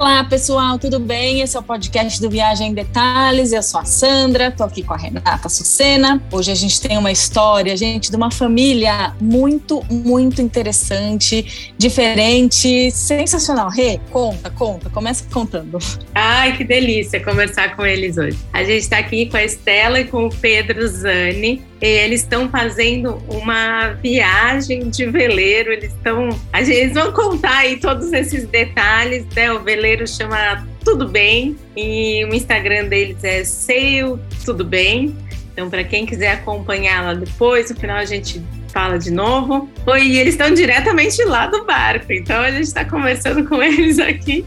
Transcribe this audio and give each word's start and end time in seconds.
Olá, 0.00 0.24
pessoal, 0.24 0.78
tudo 0.78 0.98
bem? 0.98 1.42
Esse 1.42 1.58
é 1.58 1.60
o 1.60 1.62
podcast 1.62 2.22
do 2.22 2.30
Viagem 2.30 2.68
em 2.68 2.72
Detalhes. 2.72 3.52
Eu 3.52 3.62
sou 3.62 3.78
a 3.78 3.84
Sandra, 3.84 4.48
estou 4.48 4.66
aqui 4.66 4.82
com 4.82 4.94
a 4.94 4.96
Renata 4.96 5.46
Sucena. 5.50 6.22
Hoje 6.32 6.50
a 6.50 6.54
gente 6.54 6.80
tem 6.80 6.96
uma 6.96 7.12
história, 7.12 7.76
gente, 7.76 8.10
de 8.10 8.16
uma 8.16 8.30
família 8.30 9.14
muito, 9.20 9.84
muito 9.90 10.40
interessante, 10.40 11.74
diferente, 11.76 12.90
sensacional. 12.92 13.68
Rê, 13.68 14.00
conta, 14.10 14.48
conta, 14.48 14.88
começa 14.88 15.22
contando. 15.30 15.76
Ai, 16.14 16.56
que 16.56 16.64
delícia 16.64 17.22
conversar 17.22 17.76
com 17.76 17.84
eles 17.84 18.16
hoje. 18.16 18.38
A 18.54 18.64
gente 18.64 18.80
está 18.80 18.96
aqui 18.96 19.26
com 19.26 19.36
a 19.36 19.44
Estela 19.44 20.00
e 20.00 20.06
com 20.06 20.24
o 20.24 20.34
Pedro 20.34 20.88
Zani. 20.88 21.62
Eles 21.80 22.20
estão 22.20 22.48
fazendo 22.50 23.22
uma 23.28 23.90
viagem 24.02 24.90
de 24.90 25.06
veleiro. 25.06 25.72
Eles 25.72 25.92
estão. 25.92 26.28
Eles 26.54 26.92
vão 26.92 27.12
contar 27.12 27.58
aí 27.58 27.78
todos 27.78 28.12
esses 28.12 28.46
detalhes, 28.46 29.24
né? 29.34 29.50
O 29.52 29.60
veleiro 29.60 30.06
chama 30.06 30.66
Tudo 30.84 31.08
Bem 31.08 31.56
e 31.76 32.24
o 32.24 32.34
Instagram 32.34 32.88
deles 32.88 33.24
é 33.24 33.44
Sail 33.44 34.20
Tudo 34.44 34.64
Bem. 34.64 35.16
Então, 35.52 35.68
para 35.68 35.84
quem 35.84 36.06
quiser 36.06 36.32
acompanhar 36.32 37.04
lá 37.04 37.14
depois, 37.14 37.70
no 37.70 37.76
final 37.76 37.96
a 37.96 38.04
gente 38.04 38.42
fala 38.72 38.98
de 38.98 39.10
novo. 39.10 39.68
Oi, 39.86 40.02
e 40.02 40.18
eles 40.18 40.34
estão 40.34 40.52
diretamente 40.52 41.22
lá 41.24 41.46
do 41.46 41.64
barco, 41.64 42.12
então 42.12 42.40
a 42.40 42.50
gente 42.50 42.64
está 42.64 42.84
conversando 42.84 43.44
com 43.44 43.62
eles 43.62 43.98
aqui. 43.98 44.44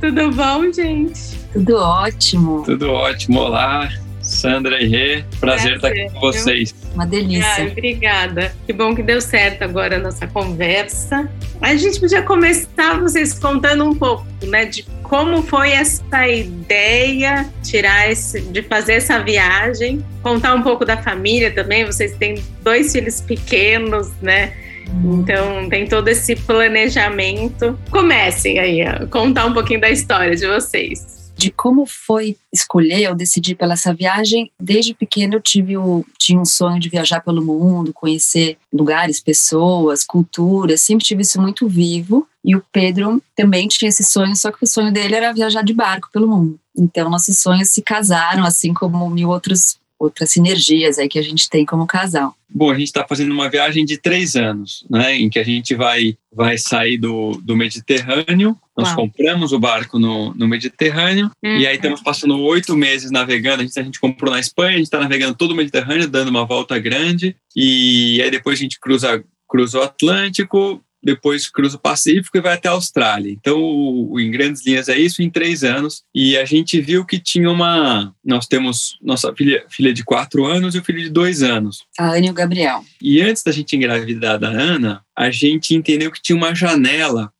Tudo 0.00 0.30
bom, 0.32 0.72
gente? 0.72 1.36
Tudo 1.52 1.76
ótimo. 1.76 2.62
Tudo 2.64 2.90
ótimo. 2.90 3.38
Olá. 3.40 3.88
Sandra 4.26 4.82
e 4.82 4.88
Rê, 4.88 5.24
prazer, 5.38 5.38
prazer 5.38 5.76
estar 5.76 5.88
aqui 5.88 6.10
com 6.12 6.20
vocês. 6.20 6.74
Uma 6.94 7.06
delícia. 7.06 7.46
Ai, 7.46 7.68
obrigada. 7.68 8.52
Que 8.66 8.72
bom 8.72 8.92
que 8.92 9.02
deu 9.02 9.20
certo 9.20 9.62
agora 9.62 9.96
a 9.96 9.98
nossa 10.00 10.26
conversa. 10.26 11.30
A 11.60 11.76
gente 11.76 12.00
podia 12.00 12.22
começar 12.22 12.98
vocês 12.98 13.38
contando 13.38 13.84
um 13.84 13.94
pouco, 13.94 14.26
né, 14.42 14.64
de 14.64 14.82
como 15.04 15.42
foi 15.42 15.70
essa 15.70 16.26
ideia, 16.26 17.48
tirar 17.62 18.10
esse, 18.10 18.40
de 18.40 18.62
fazer 18.62 18.94
essa 18.94 19.20
viagem, 19.20 20.04
contar 20.22 20.54
um 20.54 20.62
pouco 20.62 20.84
da 20.84 20.96
família 20.96 21.52
também. 21.52 21.84
Vocês 21.84 22.16
têm 22.16 22.42
dois 22.62 22.92
filhos 22.92 23.20
pequenos, 23.20 24.10
né? 24.20 24.52
Uhum. 24.88 25.20
Então 25.20 25.68
tem 25.68 25.86
todo 25.86 26.08
esse 26.08 26.34
planejamento. 26.34 27.78
Comecem 27.90 28.58
aí 28.58 28.82
a 28.82 29.06
contar 29.06 29.46
um 29.46 29.52
pouquinho 29.52 29.80
da 29.80 29.88
história 29.88 30.34
de 30.34 30.46
vocês 30.48 31.15
de 31.36 31.50
como 31.50 31.84
foi 31.86 32.36
escolher 32.52 33.08
ou 33.08 33.14
decidir 33.14 33.54
pela 33.54 33.74
essa 33.74 33.92
viagem. 33.92 34.50
Desde 34.60 34.94
pequeno 34.94 35.34
eu 35.34 35.40
tive 35.40 35.76
o, 35.76 36.04
tinha 36.18 36.40
um 36.40 36.44
sonho 36.44 36.80
de 36.80 36.88
viajar 36.88 37.20
pelo 37.20 37.44
mundo, 37.44 37.92
conhecer 37.92 38.56
lugares, 38.72 39.20
pessoas, 39.20 40.02
culturas, 40.02 40.80
sempre 40.80 41.04
tive 41.04 41.22
isso 41.22 41.40
muito 41.40 41.68
vivo. 41.68 42.26
E 42.44 42.56
o 42.56 42.64
Pedro 42.72 43.22
também 43.34 43.68
tinha 43.68 43.88
esse 43.88 44.04
sonho, 44.04 44.34
só 44.36 44.50
que 44.50 44.62
o 44.62 44.66
sonho 44.66 44.92
dele 44.92 45.16
era 45.16 45.32
viajar 45.32 45.62
de 45.62 45.74
barco 45.74 46.08
pelo 46.12 46.28
mundo. 46.28 46.58
Então 46.76 47.10
nossos 47.10 47.38
sonhos 47.38 47.70
se 47.70 47.82
casaram, 47.82 48.44
assim 48.44 48.72
como 48.72 49.08
mil 49.10 49.28
outros 49.28 49.78
outras 49.98 50.30
sinergias 50.30 50.98
aí 50.98 51.08
que 51.08 51.18
a 51.18 51.22
gente 51.22 51.48
tem 51.48 51.64
como 51.64 51.86
casal. 51.86 52.34
Bom, 52.48 52.70
a 52.70 52.74
gente 52.74 52.88
está 52.88 53.06
fazendo 53.06 53.32
uma 53.32 53.50
viagem 53.50 53.84
de 53.84 53.98
três 53.98 54.36
anos, 54.36 54.84
né, 54.88 55.16
em 55.16 55.28
que 55.28 55.38
a 55.38 55.44
gente 55.44 55.74
vai, 55.74 56.16
vai 56.32 56.56
sair 56.58 56.98
do, 56.98 57.32
do 57.42 57.56
Mediterrâneo. 57.56 58.56
Nós 58.76 58.88
Uau. 58.88 58.96
compramos 58.96 59.52
o 59.52 59.58
barco 59.58 59.98
no, 59.98 60.34
no 60.34 60.46
Mediterrâneo 60.46 61.30
uhum. 61.44 61.56
e 61.56 61.66
aí 61.66 61.76
estamos 61.76 62.02
passando 62.02 62.38
oito 62.40 62.76
meses 62.76 63.10
navegando. 63.10 63.62
A 63.62 63.64
gente, 63.64 63.80
a 63.80 63.82
gente 63.82 64.00
comprou 64.00 64.32
na 64.32 64.40
Espanha, 64.40 64.74
a 64.74 64.78
gente 64.78 64.84
está 64.84 65.00
navegando 65.00 65.34
todo 65.34 65.52
o 65.52 65.56
Mediterrâneo, 65.56 66.08
dando 66.08 66.28
uma 66.28 66.44
volta 66.44 66.78
grande 66.78 67.34
e 67.54 68.20
aí 68.22 68.30
depois 68.30 68.58
a 68.58 68.62
gente 68.62 68.78
cruza 68.78 69.24
cruza 69.48 69.78
o 69.78 69.82
Atlântico, 69.82 70.82
depois 71.06 71.48
cruza 71.48 71.76
o 71.76 71.80
Pacífico 71.80 72.36
e 72.36 72.40
vai 72.40 72.54
até 72.54 72.68
a 72.68 72.72
Austrália. 72.72 73.30
Então, 73.30 73.58
o, 73.58 74.18
em 74.20 74.30
grandes 74.30 74.66
linhas, 74.66 74.88
é 74.88 74.98
isso 74.98 75.22
em 75.22 75.30
três 75.30 75.62
anos. 75.62 76.02
E 76.14 76.36
a 76.36 76.44
gente 76.44 76.80
viu 76.80 77.04
que 77.04 77.18
tinha 77.18 77.50
uma. 77.50 78.12
Nós 78.24 78.46
temos 78.46 78.98
nossa 79.00 79.32
filha, 79.34 79.64
filha 79.70 79.94
de 79.94 80.04
quatro 80.04 80.44
anos 80.44 80.74
e 80.74 80.78
o 80.78 80.84
filho 80.84 81.00
de 81.00 81.08
dois 81.08 81.42
anos. 81.42 81.84
A 81.98 82.10
Ana 82.10 82.26
e 82.26 82.30
o 82.30 82.34
Gabriel. 82.34 82.84
E 83.00 83.22
antes 83.22 83.42
da 83.42 83.52
gente 83.52 83.76
engravidar 83.76 84.38
da 84.38 84.48
Ana, 84.48 85.02
a 85.16 85.30
gente 85.30 85.74
entendeu 85.74 86.12
que 86.12 86.20
tinha 86.20 86.36
uma 86.36 86.54
janela 86.54 87.32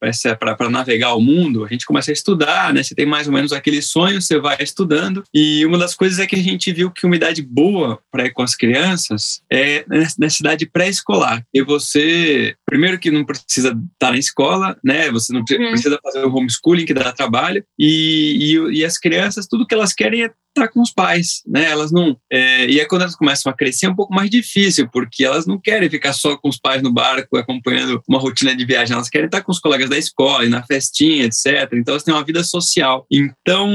para 0.56 0.70
navegar 0.70 1.14
o 1.14 1.20
mundo. 1.20 1.64
A 1.64 1.68
gente 1.68 1.84
começa 1.84 2.10
a 2.10 2.14
estudar, 2.14 2.72
né? 2.72 2.82
Você 2.82 2.94
tem 2.94 3.04
mais 3.04 3.26
ou 3.26 3.32
menos 3.32 3.52
aquele 3.52 3.82
sonho, 3.82 4.22
você 4.22 4.38
vai 4.38 4.56
estudando. 4.60 5.22
E 5.34 5.64
uma 5.66 5.76
das 5.76 5.94
coisas 5.94 6.18
é 6.18 6.26
que 6.26 6.36
a 6.36 6.42
gente 6.42 6.72
viu 6.72 6.90
que 6.90 7.04
uma 7.04 7.16
idade 7.16 7.42
boa 7.42 7.98
para 8.10 8.24
ir 8.24 8.30
com 8.30 8.42
as 8.42 8.54
crianças 8.54 9.42
é 9.52 9.84
na 10.18 10.30
cidade 10.30 10.64
pré-escolar. 10.64 11.44
E 11.52 11.62
você, 11.62 12.54
primeiro 12.64 12.98
que 12.98 13.10
não 13.10 13.24
precisa 13.24 13.55
estar 13.60 14.10
na 14.10 14.18
escola, 14.18 14.76
né? 14.82 15.10
Você 15.10 15.32
não 15.32 15.40
uhum. 15.40 15.44
precisa 15.44 15.98
fazer 16.02 16.24
o 16.24 16.34
homeschooling 16.34 16.84
que 16.84 16.94
dá 16.94 17.12
trabalho. 17.12 17.64
E, 17.78 18.56
e, 18.56 18.78
e 18.78 18.84
as 18.84 18.98
crianças, 18.98 19.46
tudo 19.46 19.66
que 19.66 19.74
elas 19.74 19.92
querem 19.92 20.24
é 20.24 20.30
estar 20.56 20.68
com 20.68 20.80
os 20.80 20.92
pais, 20.92 21.42
né? 21.46 21.70
Elas 21.70 21.92
não. 21.92 22.16
É, 22.30 22.66
e 22.66 22.80
é 22.80 22.84
quando 22.84 23.02
elas 23.02 23.16
começam 23.16 23.50
a 23.50 23.54
crescer 23.54 23.86
é 23.86 23.90
um 23.90 23.94
pouco 23.94 24.14
mais 24.14 24.30
difícil, 24.30 24.88
porque 24.90 25.24
elas 25.24 25.46
não 25.46 25.58
querem 25.58 25.88
ficar 25.88 26.12
só 26.12 26.36
com 26.36 26.48
os 26.48 26.58
pais 26.58 26.82
no 26.82 26.92
barco 26.92 27.36
acompanhando 27.36 28.02
uma 28.08 28.18
rotina 28.18 28.54
de 28.54 28.64
viagem, 28.64 28.94
elas 28.94 29.08
querem 29.08 29.26
estar 29.26 29.42
com 29.42 29.52
os 29.52 29.58
colegas 29.58 29.90
da 29.90 29.98
escola 29.98 30.44
e 30.44 30.48
na 30.48 30.62
festinha, 30.62 31.24
etc. 31.24 31.72
Então 31.74 31.92
elas 31.92 32.02
têm 32.02 32.14
uma 32.14 32.24
vida 32.24 32.42
social. 32.42 33.06
Então 33.10 33.72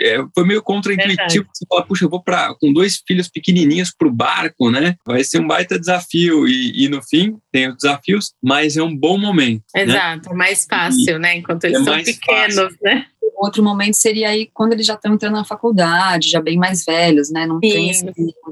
é, 0.00 0.18
foi 0.34 0.46
meio 0.46 0.62
contraintuitivo 0.62 1.46
você 1.52 1.64
falar, 1.68 1.82
puxa, 1.82 2.04
eu 2.04 2.10
vou 2.10 2.22
para 2.22 2.54
com 2.54 2.72
dois 2.72 3.02
filhos 3.06 3.28
pequenininhos 3.28 3.92
para 3.96 4.08
o 4.08 4.12
barco, 4.12 4.70
né? 4.70 4.96
Vai 5.06 5.24
ser 5.24 5.40
um 5.40 5.46
baita 5.46 5.78
desafio 5.78 6.46
e, 6.46 6.84
e, 6.84 6.88
no 6.88 7.02
fim 7.02 7.36
tem 7.50 7.68
os 7.68 7.76
desafios, 7.76 8.32
mas 8.42 8.76
é 8.76 8.82
um 8.82 8.96
bom 8.96 9.18
momento. 9.18 9.62
Né? 9.74 9.82
Exato, 9.82 10.30
né? 10.30 10.36
mais 10.36 10.66
fácil, 10.68 11.16
e 11.16 11.18
né? 11.18 11.36
Enquanto 11.36 11.64
eles 11.64 11.80
é 11.80 11.84
são 11.84 12.02
pequenos, 12.02 12.54
fácil. 12.54 12.78
né? 12.82 13.06
Outro 13.36 13.62
momento 13.62 13.94
seria 13.94 14.28
aí 14.28 14.48
quando 14.52 14.72
eles 14.72 14.86
já 14.86 14.94
estão 14.94 15.14
entrando 15.14 15.34
na 15.34 15.44
faculdade, 15.44 16.30
já 16.30 16.40
bem 16.40 16.56
mais 16.56 16.84
velhos, 16.84 17.30
né? 17.30 17.46
Não 17.46 17.56
Sim. 17.56 17.70
tem 17.70 17.90
esse, 17.90 18.06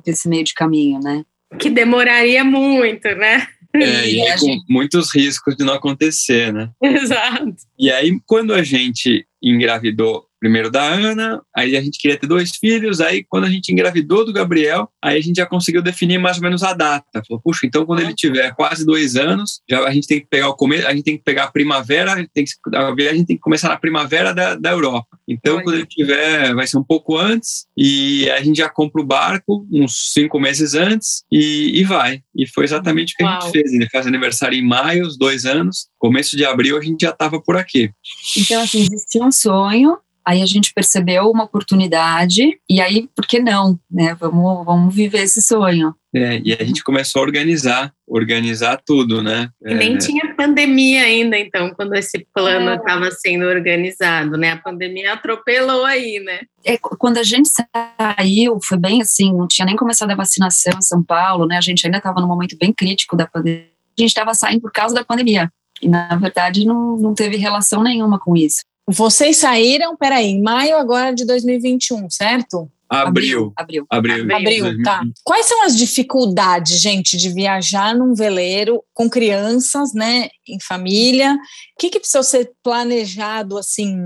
esse 0.07 0.29
meio 0.29 0.45
de 0.45 0.55
caminho, 0.55 1.01
né? 1.01 1.25
Que 1.59 1.69
demoraria 1.71 2.45
muito, 2.45 3.09
né? 3.17 3.47
É, 3.75 4.09
e 4.09 4.21
aí 4.23 4.39
com 4.39 4.61
muitos 4.69 5.15
riscos 5.15 5.57
de 5.57 5.65
não 5.65 5.75
acontecer, 5.75 6.53
né? 6.53 6.71
Exato. 6.83 7.55
E 7.79 7.91
aí, 7.91 8.19
quando 8.27 8.53
a 8.53 8.63
gente 8.63 9.27
engravidou 9.43 10.27
primeiro 10.41 10.71
da 10.71 10.83
Ana, 10.83 11.43
aí 11.55 11.77
a 11.77 11.81
gente 11.81 11.99
queria 11.99 12.19
ter 12.19 12.27
dois 12.27 12.57
filhos, 12.57 13.01
aí 13.01 13.23
quando 13.29 13.45
a 13.45 13.51
gente 13.51 13.71
engravidou 13.71 14.25
do 14.25 14.33
Gabriel, 14.33 14.91
aí 15.03 15.19
a 15.19 15.21
gente 15.21 15.37
já 15.37 15.47
conseguiu 15.47 15.83
definir 15.83 16.19
mais 16.19 16.39
ou 16.39 16.43
menos 16.43 16.63
a 16.63 16.73
data. 16.73 17.23
Falou, 17.29 17.43
puxa, 17.43 17.67
então 17.67 17.85
quando 17.85 18.01
ele 18.01 18.15
tiver 18.15 18.55
quase 18.55 18.85
dois 18.85 19.17
anos, 19.17 19.61
já 19.69 19.85
a 19.85 19.93
gente 19.93 20.09
tem 20.09 20.21
que 20.21 20.27
pegar 20.27 20.49
o 20.49 20.57
começo, 20.57 20.87
a 20.87 20.95
gente 20.95 21.05
tem 21.05 21.19
que 21.19 21.23
pegar 21.23 21.45
a 21.45 21.51
primavera, 21.53 22.13
a 22.13 22.17
tem 22.17 22.45
que, 22.45 22.53
a 22.75 22.95
viagem 22.95 23.25
tem 23.25 23.37
que 23.37 23.43
começar 23.43 23.69
na 23.69 23.77
primavera 23.77 24.33
da, 24.33 24.55
da 24.55 24.71
Europa. 24.71 25.19
Então, 25.29 25.63
quando 25.63 25.77
ele 25.77 25.87
tiver, 25.87 26.55
vai 26.55 26.67
ser 26.67 26.79
um 26.79 26.83
pouco 26.83 27.17
antes, 27.17 27.67
e 27.77 28.29
a 28.31 28.43
gente 28.43 28.57
já 28.57 28.69
compra 28.69 29.01
o 29.01 29.07
barco 29.07 29.67
uns 29.71 30.13
cinco 30.13 30.41
meses 30.41 30.75
antes 30.75 31.23
e, 31.31 31.79
e 31.81 31.85
vai. 31.85 32.23
E 32.35 32.47
foi 32.47 32.65
exatamente 32.65 33.15
o 33.15 33.17
que 33.17 33.25
Uau. 33.25 33.37
a 33.37 33.41
gente 33.41 33.53
fez. 33.53 33.73
Ele 33.73 33.89
faz 33.91 34.07
aniversário 34.07 34.59
em 34.59 34.67
maio, 34.67 35.07
os 35.07 35.17
dois 35.17 35.45
anos, 35.45 35.89
começo 35.99 36.37
de 36.37 36.45
abril 36.45 36.79
a 36.79 36.81
gente 36.81 37.03
já 37.03 37.11
estava 37.11 37.41
por 37.41 37.57
aqui. 37.57 37.91
Então, 38.37 38.63
assim, 38.63 38.81
existia 38.81 39.23
um 39.23 39.31
sonho, 39.31 39.99
Aí 40.25 40.43
a 40.43 40.47
gente 40.47 40.73
percebeu 40.73 41.31
uma 41.31 41.45
oportunidade 41.45 42.59
e 42.69 42.81
aí, 42.81 43.09
por 43.15 43.27
que 43.27 43.41
não? 43.41 43.79
Né? 43.91 44.15
Vamos, 44.15 44.65
vamos 44.65 44.95
viver 44.95 45.23
esse 45.23 45.41
sonho. 45.41 45.95
É, 46.15 46.41
e 46.45 46.53
a 46.53 46.65
gente 46.65 46.83
começou 46.83 47.21
a 47.21 47.25
organizar, 47.25 47.93
organizar 48.07 48.81
tudo, 48.85 49.23
né? 49.23 49.49
É. 49.65 49.75
Nem 49.75 49.97
tinha 49.97 50.35
pandemia 50.35 51.03
ainda, 51.05 51.39
então, 51.39 51.71
quando 51.71 51.95
esse 51.95 52.27
plano 52.35 52.75
estava 52.75 53.07
é. 53.07 53.11
sendo 53.13 53.45
organizado, 53.45 54.37
né? 54.37 54.51
A 54.51 54.57
pandemia 54.57 55.13
atropelou 55.13 55.85
aí, 55.85 56.19
né? 56.19 56.41
É, 56.65 56.77
quando 56.79 57.19
a 57.19 57.23
gente 57.23 57.49
saiu, 57.49 58.59
foi 58.63 58.77
bem 58.77 59.01
assim, 59.01 59.33
não 59.33 59.47
tinha 59.47 59.65
nem 59.65 59.77
começado 59.77 60.11
a 60.11 60.17
vacinação 60.17 60.73
em 60.77 60.83
São 60.83 61.03
Paulo, 61.03 61.47
né? 61.47 61.57
A 61.57 61.61
gente 61.61 61.87
ainda 61.87 61.99
estava 61.99 62.21
num 62.21 62.27
momento 62.27 62.59
bem 62.59 62.73
crítico 62.73 63.17
da 63.17 63.27
pandemia. 63.27 63.69
A 63.97 64.01
gente 64.01 64.11
estava 64.11 64.35
saindo 64.35 64.63
por 64.63 64.73
causa 64.73 64.95
da 64.95 65.05
pandemia. 65.05 65.49
E, 65.81 65.89
na 65.89 66.17
verdade, 66.17 66.67
não, 66.67 66.97
não 66.97 67.15
teve 67.15 67.37
relação 67.37 67.83
nenhuma 67.83 68.19
com 68.19 68.37
isso. 68.37 68.63
Vocês 68.93 69.37
saíram, 69.37 69.97
peraí, 69.97 70.27
em 70.27 70.43
maio 70.43 70.77
agora 70.77 71.15
de 71.15 71.25
2021, 71.25 72.11
certo? 72.11 72.69
Abril. 72.91 73.53
Abril. 73.57 73.87
Abril. 73.89 74.25
Abril, 74.25 74.67
Abril 74.67 74.83
tá. 74.83 75.01
Quais 75.23 75.47
são 75.47 75.63
as 75.65 75.79
dificuldades, 75.79 76.81
gente, 76.81 77.17
de 77.17 77.29
viajar 77.33 77.95
num 77.95 78.17
veleiro 78.17 78.83
com 78.93 79.09
crianças, 79.09 79.95
né, 79.95 80.29
em 80.49 80.59
família? 80.61 81.35
O 81.35 81.39
que, 81.79 81.89
que 81.89 82.01
precisa 82.01 82.25
ser 82.25 82.51
planejado, 82.65 83.57
assim, 83.57 83.97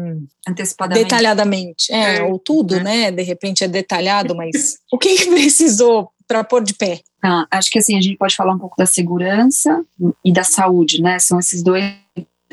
antecipadamente? 0.46 1.04
Detalhadamente. 1.04 1.90
É, 1.90 2.18
é. 2.18 2.22
ou 2.22 2.38
tudo, 2.38 2.74
é. 2.74 2.82
né? 2.82 3.10
De 3.10 3.22
repente 3.22 3.64
é 3.64 3.68
detalhado, 3.68 4.34
mas 4.36 4.76
o 4.92 4.98
que, 4.98 5.16
que 5.16 5.30
precisou 5.30 6.10
para 6.28 6.44
pôr 6.44 6.62
de 6.62 6.74
pé? 6.74 7.00
Tá, 7.22 7.46
acho 7.50 7.70
que 7.70 7.78
assim, 7.78 7.96
a 7.96 8.02
gente 8.02 8.18
pode 8.18 8.36
falar 8.36 8.52
um 8.52 8.58
pouco 8.58 8.76
da 8.76 8.84
segurança 8.84 9.82
e 10.22 10.30
da 10.30 10.44
saúde, 10.44 11.00
né? 11.00 11.18
São 11.18 11.38
esses 11.38 11.62
dois, 11.62 11.82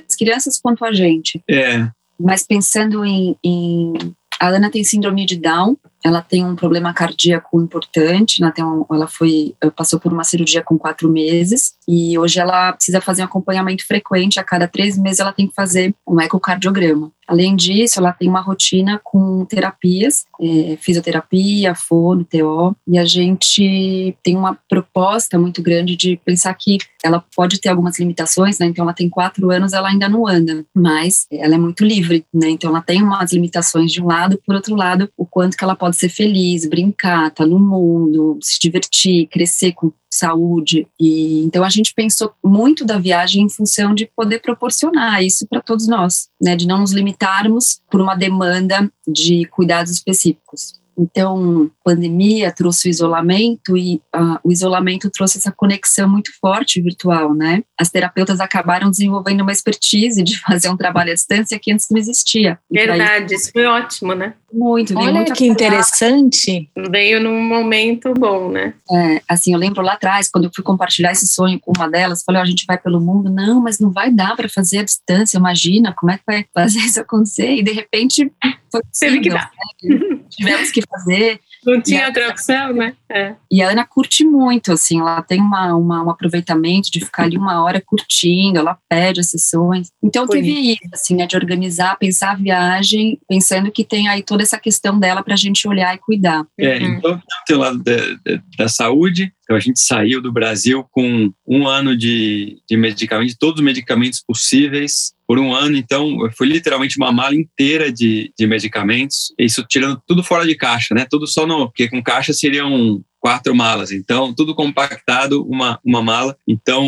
as 0.07 0.15
crianças 0.15 0.57
quanto 0.61 0.85
a 0.85 0.93
gente. 0.93 1.43
É. 1.49 1.89
Mas 2.23 2.43
pensando 2.43 3.03
em, 3.05 3.35
em, 3.43 3.93
A 4.39 4.47
Ana 4.47 4.69
tem 4.69 4.83
síndrome 4.83 5.25
de 5.25 5.37
Down, 5.37 5.77
ela 6.03 6.21
tem 6.21 6.43
um 6.45 6.55
problema 6.55 6.93
cardíaco 6.93 7.61
importante, 7.61 8.41
tem 8.51 8.65
um, 8.65 8.85
ela 8.91 9.07
foi, 9.07 9.55
passou 9.75 9.99
por 9.99 10.11
uma 10.11 10.23
cirurgia 10.23 10.63
com 10.63 10.77
quatro 10.77 11.09
meses 11.09 11.73
e 11.87 12.17
hoje 12.17 12.39
ela 12.39 12.73
precisa 12.73 12.99
fazer 12.99 13.21
um 13.21 13.25
acompanhamento 13.25 13.85
frequente, 13.85 14.39
a 14.39 14.43
cada 14.43 14.67
três 14.67 14.97
meses 14.97 15.19
ela 15.19 15.33
tem 15.33 15.47
que 15.47 15.53
fazer 15.53 15.93
um 16.07 16.19
ecocardiograma. 16.19 17.11
Além 17.27 17.55
disso, 17.55 17.99
ela 17.99 18.11
tem 18.11 18.27
uma 18.27 18.41
rotina 18.41 18.99
com 19.03 19.45
terapias, 19.45 20.25
é, 20.39 20.77
fisioterapia, 20.79 21.73
fono, 21.73 22.25
TO, 22.25 22.75
e 22.87 22.97
a 22.97 23.05
gente 23.05 24.15
tem 24.21 24.35
uma 24.35 24.57
proposta 24.69 25.39
muito 25.39 25.61
grande 25.61 25.95
de 25.95 26.19
pensar 26.25 26.53
que 26.53 26.77
ela 27.03 27.23
pode 27.35 27.59
ter 27.59 27.69
algumas 27.69 27.99
limitações, 27.99 28.59
né? 28.59 28.67
Então, 28.67 28.83
ela 28.83 28.93
tem 28.93 29.09
quatro 29.09 29.49
anos, 29.51 29.73
ela 29.73 29.89
ainda 29.89 30.09
não 30.09 30.27
anda, 30.27 30.65
mas 30.75 31.25
ela 31.31 31.55
é 31.55 31.57
muito 31.57 31.83
livre, 31.85 32.25
né? 32.33 32.49
Então, 32.49 32.69
ela 32.69 32.81
tem 32.81 33.01
umas 33.01 33.31
limitações 33.31 33.91
de 33.91 34.01
um 34.01 34.07
lado, 34.07 34.39
por 34.45 34.55
outro 34.55 34.75
lado, 34.75 35.09
o 35.17 35.25
quanto 35.25 35.57
que 35.57 35.63
ela 35.63 35.75
pode 35.75 35.95
ser 35.95 36.09
feliz, 36.09 36.67
brincar, 36.67 37.27
estar 37.27 37.43
tá 37.43 37.45
no 37.45 37.59
mundo, 37.59 38.37
se 38.41 38.59
divertir, 38.59 39.27
crescer 39.27 39.71
com 39.71 39.91
saúde. 40.11 40.87
E 40.99 41.43
então 41.43 41.63
a 41.63 41.69
gente 41.69 41.93
pensou 41.93 42.33
muito 42.43 42.85
da 42.85 42.99
viagem 42.99 43.43
em 43.43 43.49
função 43.49 43.95
de 43.95 44.09
poder 44.15 44.39
proporcionar 44.39 45.23
isso 45.23 45.47
para 45.47 45.61
todos 45.61 45.87
nós, 45.87 46.27
né, 46.41 46.55
de 46.55 46.67
não 46.67 46.79
nos 46.79 46.91
limitarmos 46.91 47.81
por 47.89 48.01
uma 48.01 48.15
demanda 48.15 48.91
de 49.07 49.45
cuidados 49.45 49.91
específicos. 49.91 50.80
Então, 50.97 51.69
pandemia 51.83 52.51
trouxe 52.51 52.87
o 52.87 52.89
isolamento 52.89 53.77
e 53.77 54.01
uh, 54.15 54.37
o 54.43 54.51
isolamento 54.51 55.09
trouxe 55.09 55.37
essa 55.37 55.51
conexão 55.51 56.07
muito 56.07 56.31
forte 56.39 56.81
virtual, 56.81 57.33
né? 57.33 57.63
As 57.79 57.89
terapeutas 57.89 58.39
acabaram 58.39 58.89
desenvolvendo 58.89 59.41
uma 59.41 59.51
expertise 59.51 60.23
de 60.23 60.37
fazer 60.41 60.69
um 60.69 60.77
trabalho 60.77 61.11
à 61.11 61.13
distância 61.13 61.59
que 61.59 61.71
antes 61.71 61.87
não 61.89 61.97
existia. 61.97 62.59
Verdade, 62.69 63.35
isso 63.35 63.51
foi 63.51 63.65
ótimo, 63.65 64.13
né? 64.13 64.33
Muito. 64.53 64.97
Olha 64.97 65.23
que 65.25 65.45
interessante. 65.45 66.69
Veio 66.89 67.21
num 67.21 67.41
momento 67.41 68.13
bom, 68.13 68.49
né? 68.49 68.73
É, 68.91 69.21
assim, 69.27 69.53
eu 69.53 69.59
lembro 69.59 69.81
lá 69.81 69.93
atrás, 69.93 70.29
quando 70.29 70.45
eu 70.45 70.51
fui 70.53 70.63
compartilhar 70.63 71.11
esse 71.11 71.27
sonho 71.27 71.59
com 71.59 71.71
uma 71.75 71.89
delas, 71.89 72.23
falei, 72.23 72.41
oh, 72.41 72.43
a 72.43 72.47
gente 72.47 72.65
vai 72.67 72.77
pelo 72.77 72.99
mundo. 72.99 73.29
Não, 73.29 73.61
mas 73.61 73.79
não 73.79 73.91
vai 73.91 74.11
dar 74.11 74.35
para 74.35 74.49
fazer 74.49 74.79
à 74.79 74.83
distância, 74.83 75.37
imagina, 75.37 75.93
como 75.93 76.11
é 76.11 76.17
que 76.17 76.23
vai 76.27 76.45
fazer 76.53 76.79
isso 76.79 76.99
acontecer? 76.99 77.51
E 77.55 77.63
de 77.63 77.71
repente 77.71 78.31
foi 78.71 78.81
possível, 78.81 79.21
Teve 79.21 79.21
que 79.21 79.29
dar. 79.29 79.51
Né? 79.83 79.99
Tivemos 80.29 80.71
que 80.71 80.81
fazer. 80.89 81.39
Não 81.65 81.81
tinha 81.81 82.07
outra 82.07 82.29
opção, 82.29 82.73
né? 82.73 82.95
É. 83.09 83.35
E 83.51 83.61
a 83.61 83.69
Ana 83.69 83.85
curte 83.85 84.23
muito, 84.25 84.71
assim, 84.71 84.99
ela 84.99 85.21
tem 85.21 85.41
uma, 85.41 85.75
uma, 85.75 86.03
um 86.03 86.09
aproveitamento 86.09 86.89
de 86.89 87.01
ficar 87.01 87.23
ali 87.23 87.37
uma 87.37 87.61
hora 87.63 87.81
curtindo, 87.85 88.57
ela 88.57 88.77
pede 88.89 89.19
as 89.19 89.29
sessões. 89.29 89.89
Então 90.01 90.25
Bonito. 90.25 90.43
teve 90.43 90.71
isso, 90.71 90.89
assim, 90.93 91.15
né, 91.15 91.27
de 91.27 91.35
organizar, 91.35 91.97
pensar 91.97 92.31
a 92.31 92.35
viagem, 92.35 93.19
pensando 93.27 93.71
que 93.71 93.83
tem 93.83 94.07
aí 94.07 94.23
toda 94.23 94.41
essa 94.41 94.57
questão 94.57 94.99
dela 94.99 95.21
para 95.21 95.33
a 95.33 95.37
gente 95.37 95.67
olhar 95.67 95.93
e 95.93 95.99
cuidar. 95.99 96.45
É, 96.57 96.77
uhum. 96.77 96.93
então 96.93 97.21
tem 97.45 97.55
o 97.55 97.59
lado 97.59 97.83
da, 97.83 97.95
da, 97.95 98.41
da 98.57 98.67
saúde, 98.69 99.33
então 99.43 99.57
a 99.57 99.59
gente 99.59 99.81
saiu 99.81 100.21
do 100.21 100.31
Brasil 100.31 100.85
com 100.91 101.31
um 101.45 101.67
ano 101.67 101.95
de, 101.95 102.61
de 102.69 102.77
medicamentos, 102.77 103.35
todos 103.37 103.59
os 103.59 103.65
medicamentos 103.65 104.23
possíveis, 104.25 105.13
por 105.31 105.39
um 105.39 105.55
ano, 105.55 105.77
então 105.77 106.29
foi 106.37 106.45
literalmente 106.45 106.97
uma 106.97 107.09
mala 107.09 107.33
inteira 107.33 107.89
de, 107.89 108.33
de 108.37 108.45
medicamentos, 108.45 109.33
isso 109.39 109.65
tirando 109.65 109.97
tudo 110.05 110.21
fora 110.21 110.45
de 110.45 110.53
caixa, 110.55 110.93
né? 110.93 111.07
Tudo 111.09 111.25
só 111.25 111.47
no. 111.47 111.67
Porque 111.67 111.87
com 111.87 112.03
caixa 112.03 112.33
seriam 112.33 113.01
quatro 113.17 113.55
malas, 113.55 113.93
então 113.93 114.35
tudo 114.35 114.53
compactado, 114.53 115.41
uma, 115.47 115.79
uma 115.85 116.01
mala. 116.01 116.35
Então, 116.45 116.83